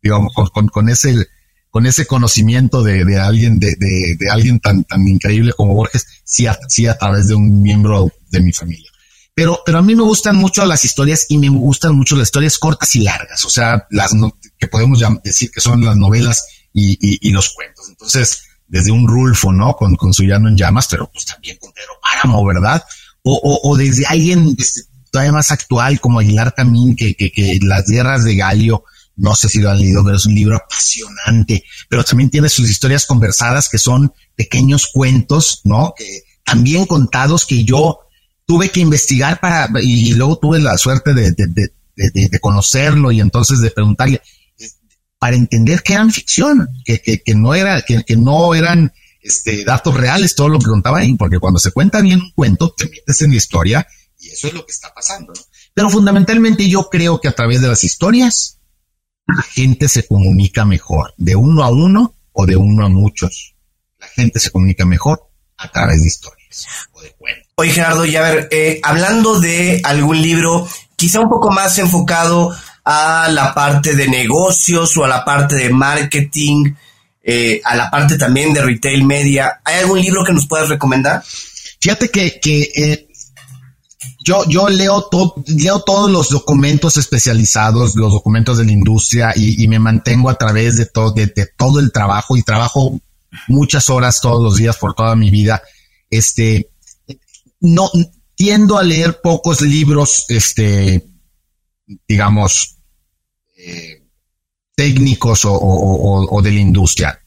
digamos, 0.02 0.32
con, 0.34 0.68
con, 0.68 0.88
ese, 0.88 1.26
con 1.74 1.86
ese 1.86 2.06
conocimiento 2.06 2.84
de, 2.84 3.04
de 3.04 3.18
alguien, 3.18 3.58
de, 3.58 3.74
de, 3.76 4.30
alguien 4.30 4.60
tan, 4.60 4.84
tan 4.84 5.08
increíble 5.08 5.52
como 5.54 5.74
Borges, 5.74 6.06
sí 6.22 6.46
a, 6.46 6.56
sí 6.68 6.86
a 6.86 6.96
través 6.96 7.26
de 7.26 7.34
un 7.34 7.62
miembro 7.62 8.12
de 8.30 8.38
mi 8.38 8.52
familia. 8.52 8.88
Pero, 9.34 9.58
pero 9.66 9.78
a 9.78 9.82
mí 9.82 9.96
me 9.96 10.04
gustan 10.04 10.36
mucho 10.36 10.64
las 10.66 10.84
historias 10.84 11.26
y 11.30 11.36
me 11.36 11.48
gustan 11.48 11.96
mucho 11.96 12.14
las 12.14 12.28
historias 12.28 12.60
cortas 12.60 12.94
y 12.94 13.00
largas, 13.00 13.44
o 13.44 13.50
sea, 13.50 13.88
las 13.90 14.12
que 14.56 14.68
podemos 14.68 15.02
decir 15.24 15.50
que 15.50 15.60
son 15.60 15.84
las 15.84 15.96
novelas 15.96 16.44
y, 16.72 16.96
y, 17.00 17.32
los 17.32 17.52
cuentos. 17.52 17.88
Entonces, 17.88 18.44
desde 18.68 18.92
un 18.92 19.08
Rulfo, 19.08 19.52
¿no? 19.52 19.74
Con, 19.74 19.96
con 19.96 20.14
su 20.14 20.22
llano 20.22 20.48
en 20.48 20.56
llamas, 20.56 20.86
pero 20.88 21.10
pues 21.10 21.24
también 21.24 21.56
con 21.60 21.72
Pedro 21.72 21.94
Páramo, 22.00 22.44
¿verdad? 22.44 22.84
o, 23.24 23.60
o, 23.64 23.76
desde 23.76 24.06
alguien 24.06 24.54
este, 24.56 24.82
todavía 25.10 25.32
más 25.32 25.50
actual 25.50 25.98
como 25.98 26.20
Aguilar 26.20 26.52
también, 26.52 26.94
que, 26.94 27.16
que, 27.16 27.32
que 27.32 27.58
las 27.62 27.88
guerras 27.88 28.22
de 28.22 28.36
Galio, 28.36 28.84
no 29.16 29.34
sé 29.34 29.48
si 29.48 29.60
lo 29.60 29.70
han 29.70 29.78
leído, 29.78 30.04
pero 30.04 30.16
es 30.16 30.26
un 30.26 30.34
libro 30.34 30.56
apasionante, 30.56 31.64
pero 31.88 32.04
también 32.04 32.30
tiene 32.30 32.48
sus 32.48 32.68
historias 32.68 33.06
conversadas 33.06 33.68
que 33.68 33.78
son 33.78 34.12
pequeños 34.34 34.88
cuentos, 34.92 35.60
¿no? 35.64 35.94
Que 35.96 36.22
también 36.44 36.86
contados 36.86 37.46
que 37.46 37.64
yo 37.64 38.00
tuve 38.46 38.70
que 38.70 38.80
investigar 38.80 39.40
para, 39.40 39.68
y, 39.80 40.12
luego 40.14 40.38
tuve 40.38 40.60
la 40.60 40.76
suerte 40.76 41.14
de, 41.14 41.32
de, 41.32 42.40
conocerlo 42.40 43.12
y 43.12 43.20
entonces 43.20 43.60
de 43.60 43.70
preguntarle, 43.70 44.20
para 45.18 45.36
entender 45.36 45.82
que 45.82 45.94
eran 45.94 46.12
ficción, 46.12 46.68
que, 46.84 47.00
que, 47.00 47.22
que 47.22 47.34
no 47.34 47.54
era, 47.54 47.80
que, 47.82 48.04
que 48.04 48.16
no 48.16 48.54
eran 48.54 48.92
este, 49.22 49.64
datos 49.64 49.94
reales, 49.94 50.34
todo 50.34 50.50
lo 50.50 50.58
que 50.58 50.66
contaba 50.66 50.98
ahí, 50.98 51.14
porque 51.14 51.38
cuando 51.38 51.58
se 51.58 51.72
cuenta 51.72 52.02
bien 52.02 52.20
un 52.20 52.30
cuento, 52.32 52.74
te 52.76 52.84
metes 52.90 53.22
en 53.22 53.30
la 53.30 53.36
historia 53.36 53.86
y 54.20 54.28
eso 54.28 54.48
es 54.48 54.54
lo 54.54 54.66
que 54.66 54.72
está 54.72 54.92
pasando. 54.92 55.32
Pero 55.72 55.88
fundamentalmente 55.88 56.68
yo 56.68 56.88
creo 56.90 57.20
que 57.20 57.28
a 57.28 57.32
través 57.32 57.62
de 57.62 57.68
las 57.68 57.84
historias, 57.84 58.58
la 59.26 59.42
gente 59.42 59.88
se 59.88 60.06
comunica 60.06 60.64
mejor, 60.64 61.14
de 61.16 61.36
uno 61.36 61.62
a 61.62 61.70
uno 61.70 62.14
o 62.32 62.46
de 62.46 62.56
uno 62.56 62.84
a 62.84 62.88
muchos. 62.88 63.54
La 63.98 64.06
gente 64.08 64.38
se 64.38 64.50
comunica 64.50 64.84
mejor 64.84 65.30
a 65.56 65.70
través 65.70 66.02
de 66.02 66.08
historias 66.08 66.66
o 66.92 67.00
de 67.00 67.10
cuentos. 67.12 67.44
Oye 67.56 67.70
Gerardo, 67.70 68.04
y 68.04 68.16
a 68.16 68.22
ver, 68.22 68.48
eh, 68.50 68.80
hablando 68.82 69.40
de 69.40 69.80
algún 69.84 70.20
libro, 70.20 70.68
quizá 70.96 71.20
un 71.20 71.28
poco 71.28 71.50
más 71.50 71.78
enfocado 71.78 72.54
a 72.84 73.28
la 73.30 73.54
parte 73.54 73.94
de 73.94 74.08
negocios 74.08 74.96
o 74.96 75.04
a 75.04 75.08
la 75.08 75.24
parte 75.24 75.56
de 75.56 75.70
marketing, 75.70 76.74
eh, 77.22 77.60
a 77.64 77.74
la 77.76 77.90
parte 77.90 78.18
también 78.18 78.52
de 78.52 78.62
retail 78.62 79.04
media. 79.04 79.60
¿Hay 79.64 79.76
algún 79.76 80.00
libro 80.00 80.24
que 80.24 80.32
nos 80.32 80.46
puedas 80.46 80.68
recomendar? 80.68 81.22
Fíjate 81.80 82.10
que, 82.10 82.38
que 82.40 82.70
eh, 82.74 83.08
yo, 84.24 84.48
yo 84.48 84.68
leo, 84.70 85.10
leo 85.46 85.80
todos 85.80 86.10
los 86.10 86.30
documentos 86.30 86.96
especializados, 86.96 87.94
los 87.94 88.10
documentos 88.10 88.56
de 88.56 88.64
la 88.64 88.72
industria 88.72 89.34
y, 89.36 89.68
me 89.68 89.78
mantengo 89.78 90.30
a 90.30 90.34
través 90.36 90.78
de 90.78 90.86
todo, 90.86 91.12
de, 91.12 91.28
todo 91.58 91.78
el 91.78 91.92
trabajo 91.92 92.34
y 92.36 92.42
trabajo 92.42 92.98
muchas 93.48 93.90
horas 93.90 94.22
todos 94.22 94.42
los 94.42 94.56
días 94.56 94.78
por 94.78 94.94
toda 94.94 95.14
mi 95.14 95.30
vida. 95.30 95.62
Este, 96.08 96.70
no 97.60 97.90
tiendo 98.34 98.78
a 98.78 98.82
leer 98.82 99.20
pocos 99.20 99.60
libros, 99.60 100.24
este, 100.30 101.06
digamos, 102.08 102.78
eh, 103.58 104.04
técnicos 104.74 105.42
o, 105.44 106.40
de 106.42 106.50
la 106.50 106.60
industria. 106.60 107.22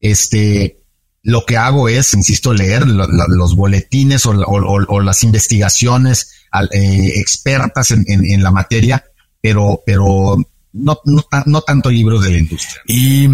Este, 0.00 0.83
lo 1.24 1.46
que 1.46 1.56
hago 1.56 1.88
es, 1.88 2.12
insisto, 2.12 2.52
leer 2.52 2.86
los 2.86 3.56
boletines 3.56 4.26
o, 4.26 5.00
las 5.00 5.24
investigaciones 5.24 6.32
eh, 6.70 7.12
expertas 7.16 7.92
en, 7.92 8.42
la 8.42 8.50
materia, 8.50 9.02
pero, 9.40 9.82
pero 9.86 10.36
no, 10.74 10.98
no, 11.46 11.60
tanto 11.62 11.90
libros 11.90 12.22
de 12.22 12.30
la 12.30 12.38
industria. 12.38 12.82
Y 12.86 13.26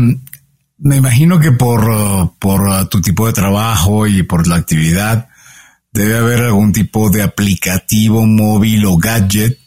me 0.78 0.96
imagino 0.96 1.40
que 1.40 1.50
por, 1.50 2.32
por 2.38 2.88
tu 2.88 3.00
tipo 3.02 3.26
de 3.26 3.32
trabajo 3.32 4.06
y 4.06 4.22
por 4.22 4.46
la 4.46 4.54
actividad, 4.54 5.28
debe 5.92 6.16
haber 6.16 6.42
algún 6.42 6.72
tipo 6.72 7.10
de 7.10 7.24
aplicativo 7.24 8.24
móvil 8.24 8.86
o 8.86 8.98
gadget 8.98 9.58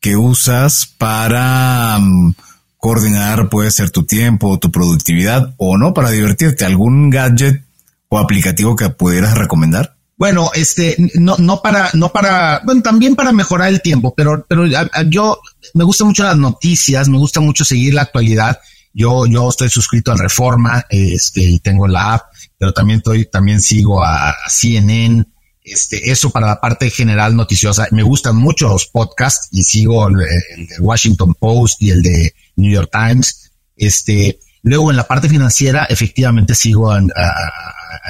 que 0.00 0.16
usas 0.16 0.86
para 0.96 1.98
mm, 2.00 2.34
coordinar, 2.78 3.50
puede 3.50 3.70
ser 3.70 3.90
tu 3.90 4.04
tiempo, 4.04 4.58
tu 4.58 4.72
productividad 4.72 5.54
o 5.58 5.76
no, 5.76 5.92
para 5.92 6.10
divertirte. 6.10 6.64
¿Algún 6.64 7.10
gadget 7.10 7.65
aplicativo 8.18 8.76
que 8.76 8.90
pudieras 8.90 9.36
recomendar? 9.36 9.96
Bueno, 10.18 10.50
este, 10.54 10.96
no, 11.14 11.36
no 11.38 11.60
para, 11.60 11.90
no 11.92 12.10
para, 12.10 12.62
bueno, 12.64 12.82
también 12.82 13.14
para 13.14 13.32
mejorar 13.32 13.68
el 13.68 13.82
tiempo, 13.82 14.14
pero, 14.16 14.46
pero 14.48 14.66
yo 15.08 15.40
me 15.74 15.84
gustan 15.84 16.08
mucho 16.08 16.24
las 16.24 16.38
noticias, 16.38 17.08
me 17.08 17.18
gusta 17.18 17.40
mucho 17.40 17.64
seguir 17.64 17.92
la 17.94 18.02
actualidad. 18.02 18.58
Yo, 18.94 19.26
yo 19.26 19.50
estoy 19.50 19.68
suscrito 19.68 20.12
a 20.12 20.16
Reforma, 20.16 20.86
este, 20.88 21.42
y 21.42 21.58
tengo 21.58 21.86
la 21.86 22.14
app, 22.14 22.22
pero 22.56 22.72
también 22.72 22.98
estoy, 22.98 23.26
también 23.26 23.60
sigo 23.60 24.02
a 24.02 24.34
CNN, 24.48 25.26
este, 25.62 26.10
eso 26.10 26.30
para 26.30 26.46
la 26.46 26.60
parte 26.60 26.88
general 26.88 27.36
noticiosa. 27.36 27.88
Me 27.90 28.02
gustan 28.02 28.36
mucho 28.36 28.68
los 28.68 28.86
podcasts 28.86 29.48
y 29.50 29.64
sigo 29.64 30.08
el, 30.08 30.16
el 30.56 30.66
de 30.66 30.78
Washington 30.80 31.34
Post 31.34 31.82
y 31.82 31.90
el 31.90 32.02
de 32.02 32.34
New 32.56 32.72
York 32.72 32.90
Times. 32.90 33.50
Este, 33.76 34.38
luego 34.62 34.90
en 34.90 34.96
la 34.96 35.06
parte 35.06 35.28
financiera, 35.28 35.84
efectivamente 35.84 36.54
sigo 36.54 36.90
a, 36.90 37.00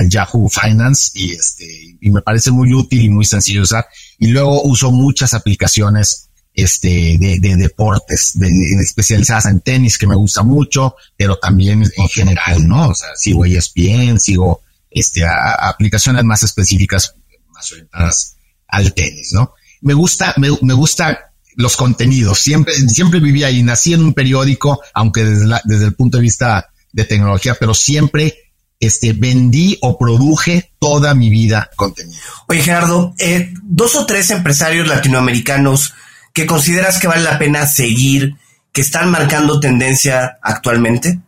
Yahoo 0.08 0.48
Finance 0.48 1.10
y 1.14 1.32
este, 1.32 1.96
y 2.00 2.10
me 2.10 2.22
parece 2.22 2.50
muy 2.50 2.72
útil 2.72 3.02
y 3.02 3.08
muy 3.08 3.24
sencillo 3.24 3.62
usar. 3.62 3.86
Y 4.18 4.28
luego 4.28 4.62
uso 4.62 4.90
muchas 4.90 5.34
aplicaciones 5.34 6.28
este, 6.54 7.18
de, 7.18 7.38
de 7.40 7.56
deportes, 7.56 8.32
de, 8.34 8.48
especializadas 8.80 9.46
en 9.46 9.60
tenis, 9.60 9.98
que 9.98 10.06
me 10.06 10.16
gusta 10.16 10.42
mucho, 10.42 10.96
pero 11.16 11.38
también 11.38 11.82
en 11.96 12.08
general, 12.08 12.66
¿no? 12.66 12.88
O 12.88 12.94
sea, 12.94 13.10
sigo 13.14 13.44
ESPN, 13.44 14.18
sigo 14.18 14.62
este, 14.90 15.22
aplicaciones 15.26 16.24
más 16.24 16.42
específicas, 16.42 17.14
más 17.52 17.70
orientadas 17.72 18.36
al 18.68 18.94
tenis, 18.94 19.32
¿no? 19.32 19.52
Me 19.82 19.94
gusta, 19.94 20.34
me, 20.38 20.48
me 20.62 20.72
gusta 20.72 21.32
los 21.56 21.76
contenidos. 21.76 22.38
Siempre, 22.38 22.74
siempre 22.74 23.20
viví 23.20 23.42
ahí. 23.42 23.62
Nací 23.62 23.92
en 23.92 24.02
un 24.02 24.14
periódico, 24.14 24.80
aunque 24.94 25.24
desde, 25.24 25.60
desde 25.64 25.86
el 25.86 25.94
punto 25.94 26.18
de 26.18 26.22
vista 26.22 26.70
de 26.92 27.04
tecnología, 27.04 27.56
pero 27.58 27.74
siempre 27.74 28.45
este, 28.80 29.12
vendí 29.12 29.78
o 29.80 29.98
produje 29.98 30.72
toda 30.78 31.14
mi 31.14 31.30
vida 31.30 31.70
contenido. 31.76 32.20
Oye, 32.48 32.62
Gerardo, 32.62 33.14
eh, 33.18 33.52
dos 33.62 33.94
o 33.96 34.06
tres 34.06 34.30
empresarios 34.30 34.88
latinoamericanos 34.88 35.94
que 36.32 36.46
consideras 36.46 36.98
que 36.98 37.08
vale 37.08 37.22
la 37.22 37.38
pena 37.38 37.66
seguir, 37.66 38.36
que 38.72 38.82
están 38.82 39.10
marcando 39.10 39.58
tendencia 39.58 40.38
actualmente. 40.42 41.20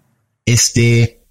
Este, 0.44 1.24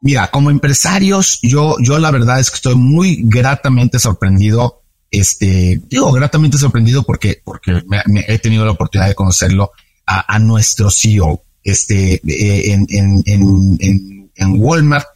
mira, 0.00 0.30
como 0.30 0.50
empresarios, 0.50 1.38
yo, 1.42 1.76
yo 1.80 1.98
la 1.98 2.10
verdad 2.10 2.40
es 2.40 2.50
que 2.50 2.56
estoy 2.56 2.74
muy 2.74 3.20
gratamente 3.22 3.98
sorprendido 3.98 4.82
este, 5.10 5.80
digo, 5.88 6.12
gratamente 6.12 6.58
sorprendido 6.58 7.02
porque, 7.02 7.40
porque 7.44 7.82
me, 7.86 8.02
he 8.28 8.38
tenido 8.38 8.64
la 8.64 8.72
oportunidad 8.72 9.08
de 9.08 9.14
conocerlo 9.14 9.72
a, 10.08 10.38
nuestro 10.38 10.88
CEO, 10.90 11.42
este, 11.64 12.14
eh, 12.14 12.72
en, 12.72 12.86
en, 12.90 13.22
en, 13.26 14.30
en, 14.36 14.54
Walmart, 14.56 15.06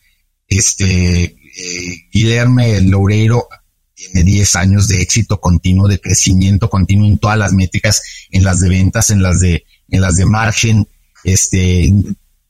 este, 0.50 1.22
eh, 1.24 2.08
Guillermo 2.12 2.62
Loureiro 2.82 3.48
tiene 3.94 4.24
10 4.24 4.56
años 4.56 4.88
de 4.88 5.00
éxito 5.00 5.40
continuo, 5.40 5.88
de 5.88 6.00
crecimiento 6.00 6.68
continuo 6.68 7.06
en 7.06 7.18
todas 7.18 7.38
las 7.38 7.52
métricas, 7.52 8.02
en 8.30 8.44
las 8.44 8.60
de 8.60 8.68
ventas, 8.68 9.10
en 9.10 9.22
las 9.22 9.40
de, 9.40 9.64
en 9.88 10.00
las 10.00 10.16
de 10.16 10.26
margen, 10.26 10.88
este, 11.24 11.92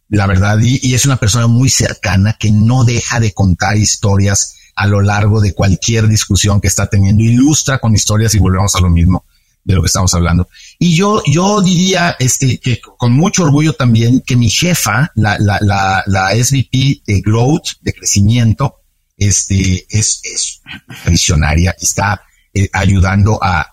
la 0.09 0.27
verdad, 0.27 0.59
y, 0.61 0.81
y 0.83 0.95
es 0.95 1.07
una 1.07 1.17
persona 1.17 1.47
muy 1.47 1.69
cercana 1.69 2.37
que 2.39 2.51
no 2.51 2.85
deja 2.85 3.21
de 3.21 3.33
contar 3.33 3.77
historias 3.77 4.57
a 4.75 4.87
lo 4.87 5.03
largo 5.03 5.41
de 5.41 5.53
cualquier 5.53 6.09
discusión 6.09 6.61
que 6.61 6.69
está 6.69 6.87
teniendo, 6.87 7.23
ilustra 7.23 7.79
con 7.79 7.95
historias 7.95 8.35
y 8.35 8.39
volvemos 8.39 8.75
a 8.77 8.81
lo 8.81 8.89
mismo 8.89 9.25
de 9.65 9.75
lo 9.75 9.83
que 9.83 9.87
estamos 9.87 10.13
hablando. 10.15 10.49
Y 10.79 10.95
yo, 10.95 11.23
yo 11.27 11.61
diría 11.61 12.17
este, 12.19 12.59
que 12.59 12.81
con 12.81 13.13
mucho 13.13 13.45
orgullo 13.45 13.75
también 13.75 14.23
que 14.27 14.37
mi 14.37 14.51
jefa, 14.51 15.13
la, 15.15 15.39
la, 15.39 15.59
la, 15.61 16.03
la 16.07 16.31
SVP 16.35 17.03
de 17.07 17.21
Growth, 17.21 17.73
de 17.81 17.93
crecimiento, 17.93 18.77
este, 19.17 19.87
es, 19.91 20.21
es 20.25 20.63
visionaria, 21.07 21.77
está 21.79 22.23
eh, 22.55 22.69
ayudando 22.73 23.39
a, 23.43 23.71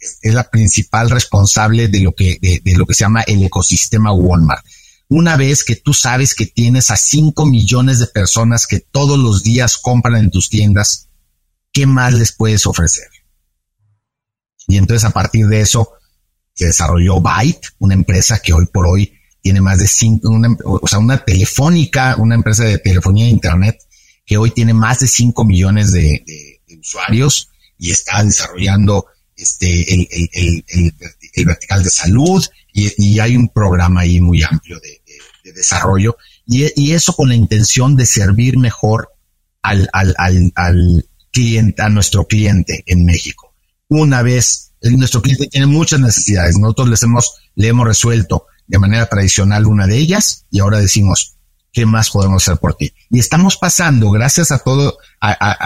es, 0.00 0.34
la 0.34 0.50
principal 0.50 1.10
responsable 1.10 1.88
de 1.88 2.00
lo 2.00 2.14
que, 2.14 2.38
de, 2.40 2.74
lo 2.76 2.86
que 2.86 2.94
se 2.94 3.04
llama 3.04 3.22
el 3.22 3.42
ecosistema 3.42 4.12
Walmart. 4.12 4.64
Una 5.08 5.36
vez 5.36 5.64
que 5.64 5.76
tú 5.76 5.94
sabes 5.94 6.34
que 6.34 6.46
tienes 6.46 6.90
a 6.90 6.96
5 6.96 7.46
millones 7.46 7.98
de 7.98 8.06
personas 8.06 8.66
que 8.66 8.80
todos 8.80 9.18
los 9.18 9.42
días 9.42 9.76
compran 9.76 10.16
en 10.16 10.30
tus 10.30 10.48
tiendas, 10.48 11.08
¿qué 11.72 11.86
más 11.86 12.14
les 12.14 12.32
puedes 12.32 12.66
ofrecer? 12.66 13.08
Y 14.66 14.76
entonces 14.76 15.04
a 15.04 15.10
partir 15.10 15.46
de 15.46 15.60
eso 15.60 15.92
se 16.54 16.66
desarrolló 16.66 17.20
Byte, 17.20 17.68
una 17.78 17.94
empresa 17.94 18.38
que 18.38 18.52
hoy 18.52 18.66
por 18.66 18.86
hoy 18.86 19.12
tiene 19.42 19.60
más 19.60 19.78
de 19.78 19.86
cinco, 19.86 20.30
una, 20.30 20.56
o 20.64 20.86
sea, 20.86 20.98
una 20.98 21.24
telefónica, 21.24 22.16
una 22.18 22.34
empresa 22.34 22.64
de 22.64 22.78
telefonía 22.78 23.26
e 23.26 23.30
internet 23.30 23.78
que 24.24 24.36
hoy 24.36 24.50
tiene 24.50 24.74
más 24.74 25.00
de 25.00 25.06
5 25.06 25.44
millones 25.44 25.92
de, 25.92 26.24
usuarios 26.80 27.48
y 27.78 27.92
está 27.92 28.22
desarrollando 28.22 29.06
este, 29.36 29.94
el, 29.94 31.46
vertical 31.46 31.82
de 31.82 31.90
salud 31.90 32.44
y, 32.72 33.18
hay 33.20 33.36
un 33.36 33.48
programa 33.48 34.02
ahí 34.02 34.20
muy 34.20 34.42
amplio 34.42 34.78
de, 34.80 35.00
desarrollo 35.52 36.16
y, 36.46 36.92
eso 36.92 37.14
con 37.14 37.28
la 37.28 37.34
intención 37.34 37.96
de 37.96 38.06
servir 38.06 38.58
mejor 38.58 39.10
al, 39.62 39.88
al, 39.92 40.14
al, 40.54 41.08
cliente, 41.30 41.82
a 41.82 41.88
nuestro 41.88 42.26
cliente 42.26 42.84
en 42.86 43.04
México. 43.04 43.43
Una 43.96 44.22
vez, 44.22 44.72
nuestro 44.82 45.22
cliente 45.22 45.46
tiene 45.46 45.66
muchas 45.66 46.00
necesidades, 46.00 46.58
nosotros 46.58 46.88
les 46.88 47.02
hemos, 47.04 47.34
le 47.54 47.68
hemos 47.68 47.86
resuelto 47.86 48.46
de 48.66 48.80
manera 48.80 49.06
tradicional 49.06 49.66
una 49.66 49.86
de 49.86 49.98
ellas 49.98 50.46
y 50.50 50.58
ahora 50.58 50.80
decimos, 50.80 51.36
¿qué 51.72 51.86
más 51.86 52.10
podemos 52.10 52.42
hacer 52.42 52.58
por 52.58 52.74
ti? 52.74 52.92
Y 53.08 53.20
estamos 53.20 53.56
pasando, 53.56 54.10
gracias 54.10 54.50
a 54.50 54.58
todo, 54.58 54.98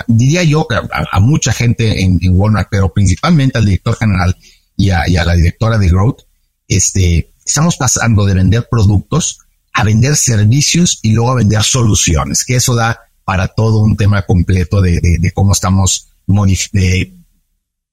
diría 0.08 0.42
yo, 0.42 0.66
a, 0.70 1.20
mucha 1.20 1.54
gente 1.54 2.02
en, 2.02 2.20
Walmart, 2.32 2.68
pero 2.70 2.92
principalmente 2.92 3.56
al 3.56 3.64
director 3.64 3.96
general 3.96 4.36
y 4.76 4.90
a, 4.90 5.08
y 5.08 5.16
a 5.16 5.24
la 5.24 5.34
directora 5.34 5.78
de 5.78 5.88
Growth, 5.88 6.20
este, 6.68 7.30
estamos 7.46 7.78
pasando 7.78 8.26
de 8.26 8.34
vender 8.34 8.68
productos 8.70 9.38
a 9.72 9.84
vender 9.84 10.16
servicios 10.16 10.98
y 11.00 11.12
luego 11.12 11.32
a 11.32 11.36
vender 11.36 11.62
soluciones, 11.62 12.44
que 12.44 12.56
eso 12.56 12.74
da 12.74 13.00
para 13.24 13.48
todo 13.48 13.78
un 13.78 13.96
tema 13.96 14.26
completo 14.26 14.82
de, 14.82 15.32
cómo 15.34 15.52
estamos 15.52 16.08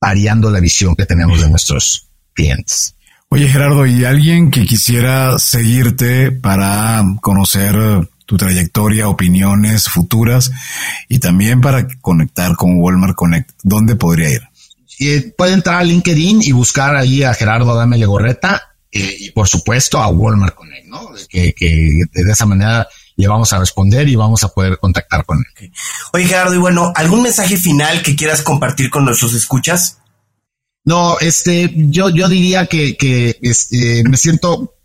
variando 0.06 0.52
la 0.52 0.60
visión 0.60 0.96
que 0.96 1.08
tenemos 1.08 1.42
de 1.42 1.50
nuestros 1.50 2.10
clientes. 2.34 2.94
Oye 3.30 3.48
Gerardo, 3.48 3.88
¿y 3.88 4.06
alguien 4.06 4.52
que 4.52 4.64
quisiera 4.64 5.40
seguirte 5.40 6.32
para 6.32 7.04
conocer 7.22 7.76
tu 8.28 8.38
trayectoria, 8.38 9.08
opiniones 9.08 9.86
futuras 9.90 10.52
y 11.10 11.18
también 11.18 11.60
para 11.60 11.88
conectar 12.02 12.56
con 12.56 12.80
Walmart 12.80 13.16
Connect, 13.16 13.50
¿dónde 13.64 13.96
podría 13.96 14.30
ir? 14.30 14.42
Eh, 15.00 15.34
puede 15.36 15.54
entrar 15.54 15.78
a 15.78 15.84
LinkedIn 15.84 16.44
y 16.44 16.52
buscar 16.52 16.96
ahí 16.96 17.24
a 17.24 17.34
Gerardo 17.34 17.72
Adame 17.72 17.98
Legorreta 17.98 18.62
eh, 18.92 19.18
y 19.20 19.32
por 19.32 19.48
supuesto 19.48 19.98
a 19.98 20.08
Walmart 20.10 20.54
Connect, 20.54 20.86
¿no? 20.86 21.10
Que, 21.28 21.52
de 22.14 22.32
esa 22.32 22.46
manera 22.46 22.88
le 23.16 23.28
vamos 23.28 23.54
a 23.54 23.60
responder 23.60 24.08
y 24.08 24.16
vamos 24.16 24.44
a 24.44 24.50
poder 24.50 24.78
contactar 24.78 25.26
con 25.26 25.38
él. 25.38 25.72
Oye 26.14 26.26
Gerardo, 26.26 26.56
y 26.56 26.60
bueno, 26.60 26.92
¿algún 26.96 27.24
mensaje 27.24 27.58
final 27.58 28.02
que 28.02 28.16
quieras 28.16 28.42
compartir 28.42 28.90
con 28.90 29.06
nuestros 29.06 29.34
escuchas? 29.34 30.00
No, 30.84 31.18
este, 31.20 31.74
yo, 31.76 32.10
yo 32.10 32.28
diría 32.28 32.68
que, 32.68 32.96
que 32.96 33.38
este, 33.42 34.04
me 34.04 34.18
siento 34.18 34.76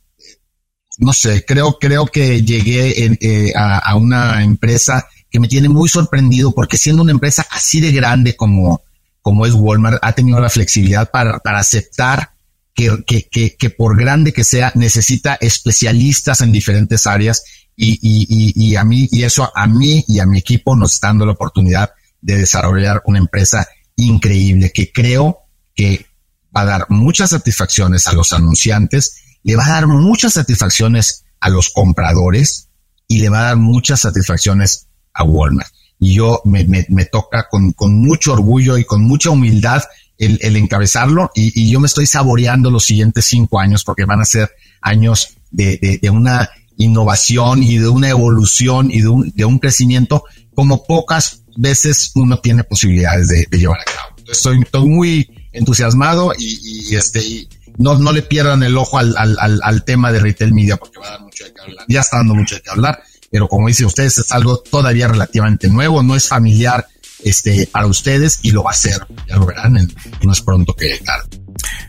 no 1.01 1.15
sé, 1.15 1.45
creo, 1.47 1.79
creo 1.81 2.07
que 2.07 2.43
llegué 2.43 3.17
eh, 3.21 3.53
a, 3.57 3.97
una 3.97 4.45
empresa 4.45 5.09
que 5.31 5.41
me 5.41 5.49
tiene 5.49 5.71
muy 5.71 5.89
sorprendido 5.89 6.53
porque 6.53 6.77
siendo 6.77 7.03
una 7.03 7.13
empresa 7.13 7.47
así 7.51 7.81
de 7.81 7.91
grande 7.91 8.37
como, 8.37 8.83
como 9.23 9.47
es 9.47 9.55
Walmart, 9.55 9.99
ha 10.03 10.13
tenido 10.13 10.39
la 10.41 10.51
flexibilidad 10.51 11.11
para, 11.11 11.39
para 11.39 11.59
aceptar 11.59 12.33
que, 12.75 13.03
que, 13.07 13.57
que, 13.57 13.71
por 13.71 13.99
grande 13.99 14.35
que 14.35 14.45
sea, 14.45 14.73
necesita 14.75 15.37
especialistas 15.41 16.43
en 16.43 16.53
diferentes 16.53 17.07
áreas 17.07 17.45
y, 17.83 17.99
y, 18.03 18.69
y, 18.71 18.77
a 18.77 18.85
mí, 18.85 19.09
y 19.11 19.23
eso 19.23 19.51
a 19.55 19.67
mí 19.67 20.05
y 20.07 20.19
a 20.19 20.27
mi 20.27 20.39
equipo 20.39 20.77
nos 20.77 20.95
está 20.95 21.09
dando 21.09 21.27
la 21.27 21.33
oportunidad 21.33 21.91
de 22.21 22.37
desarrollar 22.37 23.03
una 23.07 23.19
empresa 23.19 23.67
increíble 23.97 24.71
que 24.73 24.93
creo 24.93 25.39
que 25.75 26.07
va 26.55 26.63
a 26.63 26.67
dar 26.67 26.87
muchas 26.91 27.31
satisfacciones 27.31 28.07
a 28.07 28.13
los 28.13 28.33
anunciantes 28.33 29.21
le 29.43 29.57
va 29.57 29.67
a 29.67 29.71
dar 29.71 29.87
muchas 29.87 30.35
satisfacciones 30.35 31.25
a 31.41 31.49
los 31.49 31.71
compradores 31.71 32.69
y 33.09 33.19
le 33.19 33.29
va 33.29 33.41
a 33.41 33.45
dar 33.45 33.57
muchas 33.57 34.01
satisfacciones 34.01 34.87
a 35.15 35.25
Walmart. 35.25 35.73
Y 35.99 36.15
yo 36.15 36.41
me, 36.45 36.65
toca 37.07 37.47
con, 37.51 37.75
mucho 37.79 38.33
orgullo 38.33 38.79
y 38.79 38.85
con 38.85 39.03
mucha 39.03 39.31
humildad 39.31 39.83
el, 40.19 40.57
encabezarlo 40.57 41.31
y, 41.35 41.71
yo 41.71 41.81
me 41.81 41.87
estoy 41.87 42.07
saboreando 42.07 42.71
los 42.71 42.85
siguientes 42.85 43.25
cinco 43.25 43.59
años 43.59 43.85
porque 43.85 44.05
van 44.05 44.21
a 44.21 44.25
ser 44.25 44.51
años 44.81 45.37
de, 45.51 46.01
una 46.11 46.49
innovación 46.81 47.63
y 47.63 47.79
de 47.79 47.89
una 47.89 48.09
evolución 48.09 48.91
y 48.91 49.03
de 49.03 49.09
un, 49.09 49.33
de 49.35 49.45
un 49.45 49.59
crecimiento 49.59 50.25
como 50.55 50.85
pocas 50.85 51.43
veces 51.57 52.13
uno 52.15 52.39
tiene 52.41 52.65
posibilidades 52.65 53.29
de, 53.29 53.47
llevar 53.59 53.81
a 53.81 53.85
cabo. 53.85 54.17
Estoy, 54.31 54.65
muy 54.87 55.31
entusiasmado 55.53 56.33
y, 56.39 56.95
este, 56.95 57.49
no, 57.77 57.99
no 57.99 58.13
le 58.13 58.23
pierdan 58.23 58.63
el 58.63 58.77
ojo 58.77 58.99
al, 58.99 59.15
al, 59.17 59.61
al, 59.63 59.85
tema 59.85 60.13
de 60.13 60.21
retail 60.21 60.55
media 60.55 60.77
porque 60.77 60.99
va 60.99 61.09
a 61.09 61.11
dar 61.13 61.21
mucho 61.23 61.45
de 61.45 61.53
qué 61.53 61.61
hablar. 61.61 61.85
Ya 61.89 62.01
está 62.01 62.19
dando 62.19 62.35
mucho 62.35 62.55
de 62.55 62.63
qué 62.63 62.71
hablar, 62.71 63.03
pero 63.31 63.49
como 63.49 63.69
dicen 63.69 63.87
ustedes, 63.87 64.19
es 64.19 64.33
algo 64.33 64.59
todavía 64.59 65.09
relativamente 65.09 65.69
nuevo, 65.69 66.03
no 66.03 66.17
es 66.17 66.29
familiar 66.29 66.87
este, 67.25 67.67
para 67.67 67.87
ustedes 67.87 68.39
y 68.43 68.53
lo 68.53 68.63
va 68.63 68.71
a 68.71 68.75
ser. 68.75 69.07
Ya 69.29 69.37
lo 69.37 69.47
verán, 69.47 69.77
en, 69.77 69.93
no 70.23 70.33
es 70.33 70.41
pronto 70.41 70.75
que 70.75 70.99
tarde. 70.99 71.29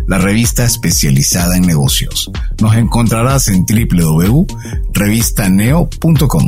la 0.06 0.20
revista 0.20 0.64
especializada 0.64 1.58
en 1.58 1.64
negocios. 1.64 2.30
Nos 2.62 2.76
encontrarás 2.76 3.48
en 3.48 3.66
www.revistaneo.com. 3.66 6.46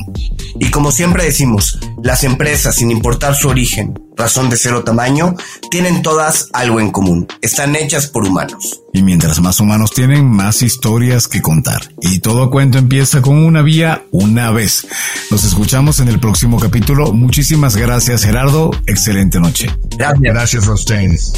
Y 0.60 0.70
como 0.70 0.92
siempre 0.92 1.24
decimos, 1.24 1.80
las 2.04 2.24
empresas, 2.24 2.76
sin 2.76 2.92
importar 2.92 3.36
su 3.36 3.48
origen, 3.48 4.00
razón 4.20 4.50
de 4.50 4.58
ser 4.58 4.74
o 4.74 4.84
tamaño, 4.84 5.34
tienen 5.72 6.04
todas 6.04 6.50
algo 6.54 6.80
en 6.80 6.92
común. 6.92 7.28
Están 7.42 7.76
hechas 7.76 8.08
por 8.08 8.26
humanos. 8.26 8.82
Y 8.94 9.02
mientras 9.02 9.40
más 9.40 9.60
humanos 9.60 9.92
tienen, 9.92 10.26
más 10.30 10.62
historias 10.62 11.28
que 11.28 11.42
contar. 11.42 11.94
Y 12.02 12.20
todo 12.20 12.50
cuento 12.52 12.78
empieza 12.78 13.22
con 13.22 13.38
una 13.38 13.62
vía 13.62 14.04
una 14.12 14.52
vez. 14.52 14.86
Nos 15.32 15.44
escuchamos 15.44 16.00
en 16.00 16.10
el 16.10 16.20
próximo 16.20 16.60
capítulo. 16.60 17.14
Muchísimas 17.14 17.76
gracias, 17.76 18.24
Gerardo. 18.24 18.72
Excelente 18.86 19.40
noche. 19.40 19.70
Gracias. 19.98 20.22
Gracias 20.22 20.68
a 20.68 20.74
ustedes. 20.74 21.34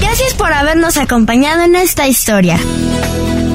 Gracias 0.00 0.34
por 0.34 0.52
habernos 0.52 0.96
acompañado 0.96 1.62
en 1.62 1.76
esta 1.76 2.08
historia. 2.08 2.58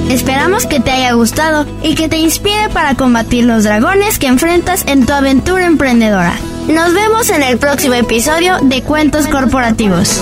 Esperamos 0.10 0.66
que 0.66 0.82
te 0.82 0.92
haya 0.92 1.14
gustado 1.14 1.66
y 1.82 1.96
que 1.96 2.10
te 2.10 2.18
inspire 2.18 2.70
para 2.74 2.96
combatir 2.96 3.46
los 3.46 3.64
dragones 3.64 4.20
que 4.20 4.28
enfrentas 4.28 4.84
en 4.86 5.06
tu 5.06 5.14
aventura 5.14 5.66
emprendedora. 5.66 6.36
Nos 6.74 6.94
vemos 6.94 7.30
en 7.30 7.44
el 7.44 7.58
próximo 7.58 7.96
episodio 7.96 8.58
de 8.62 8.82
Cuentos 8.82 9.28
Corporativos. 9.28 10.22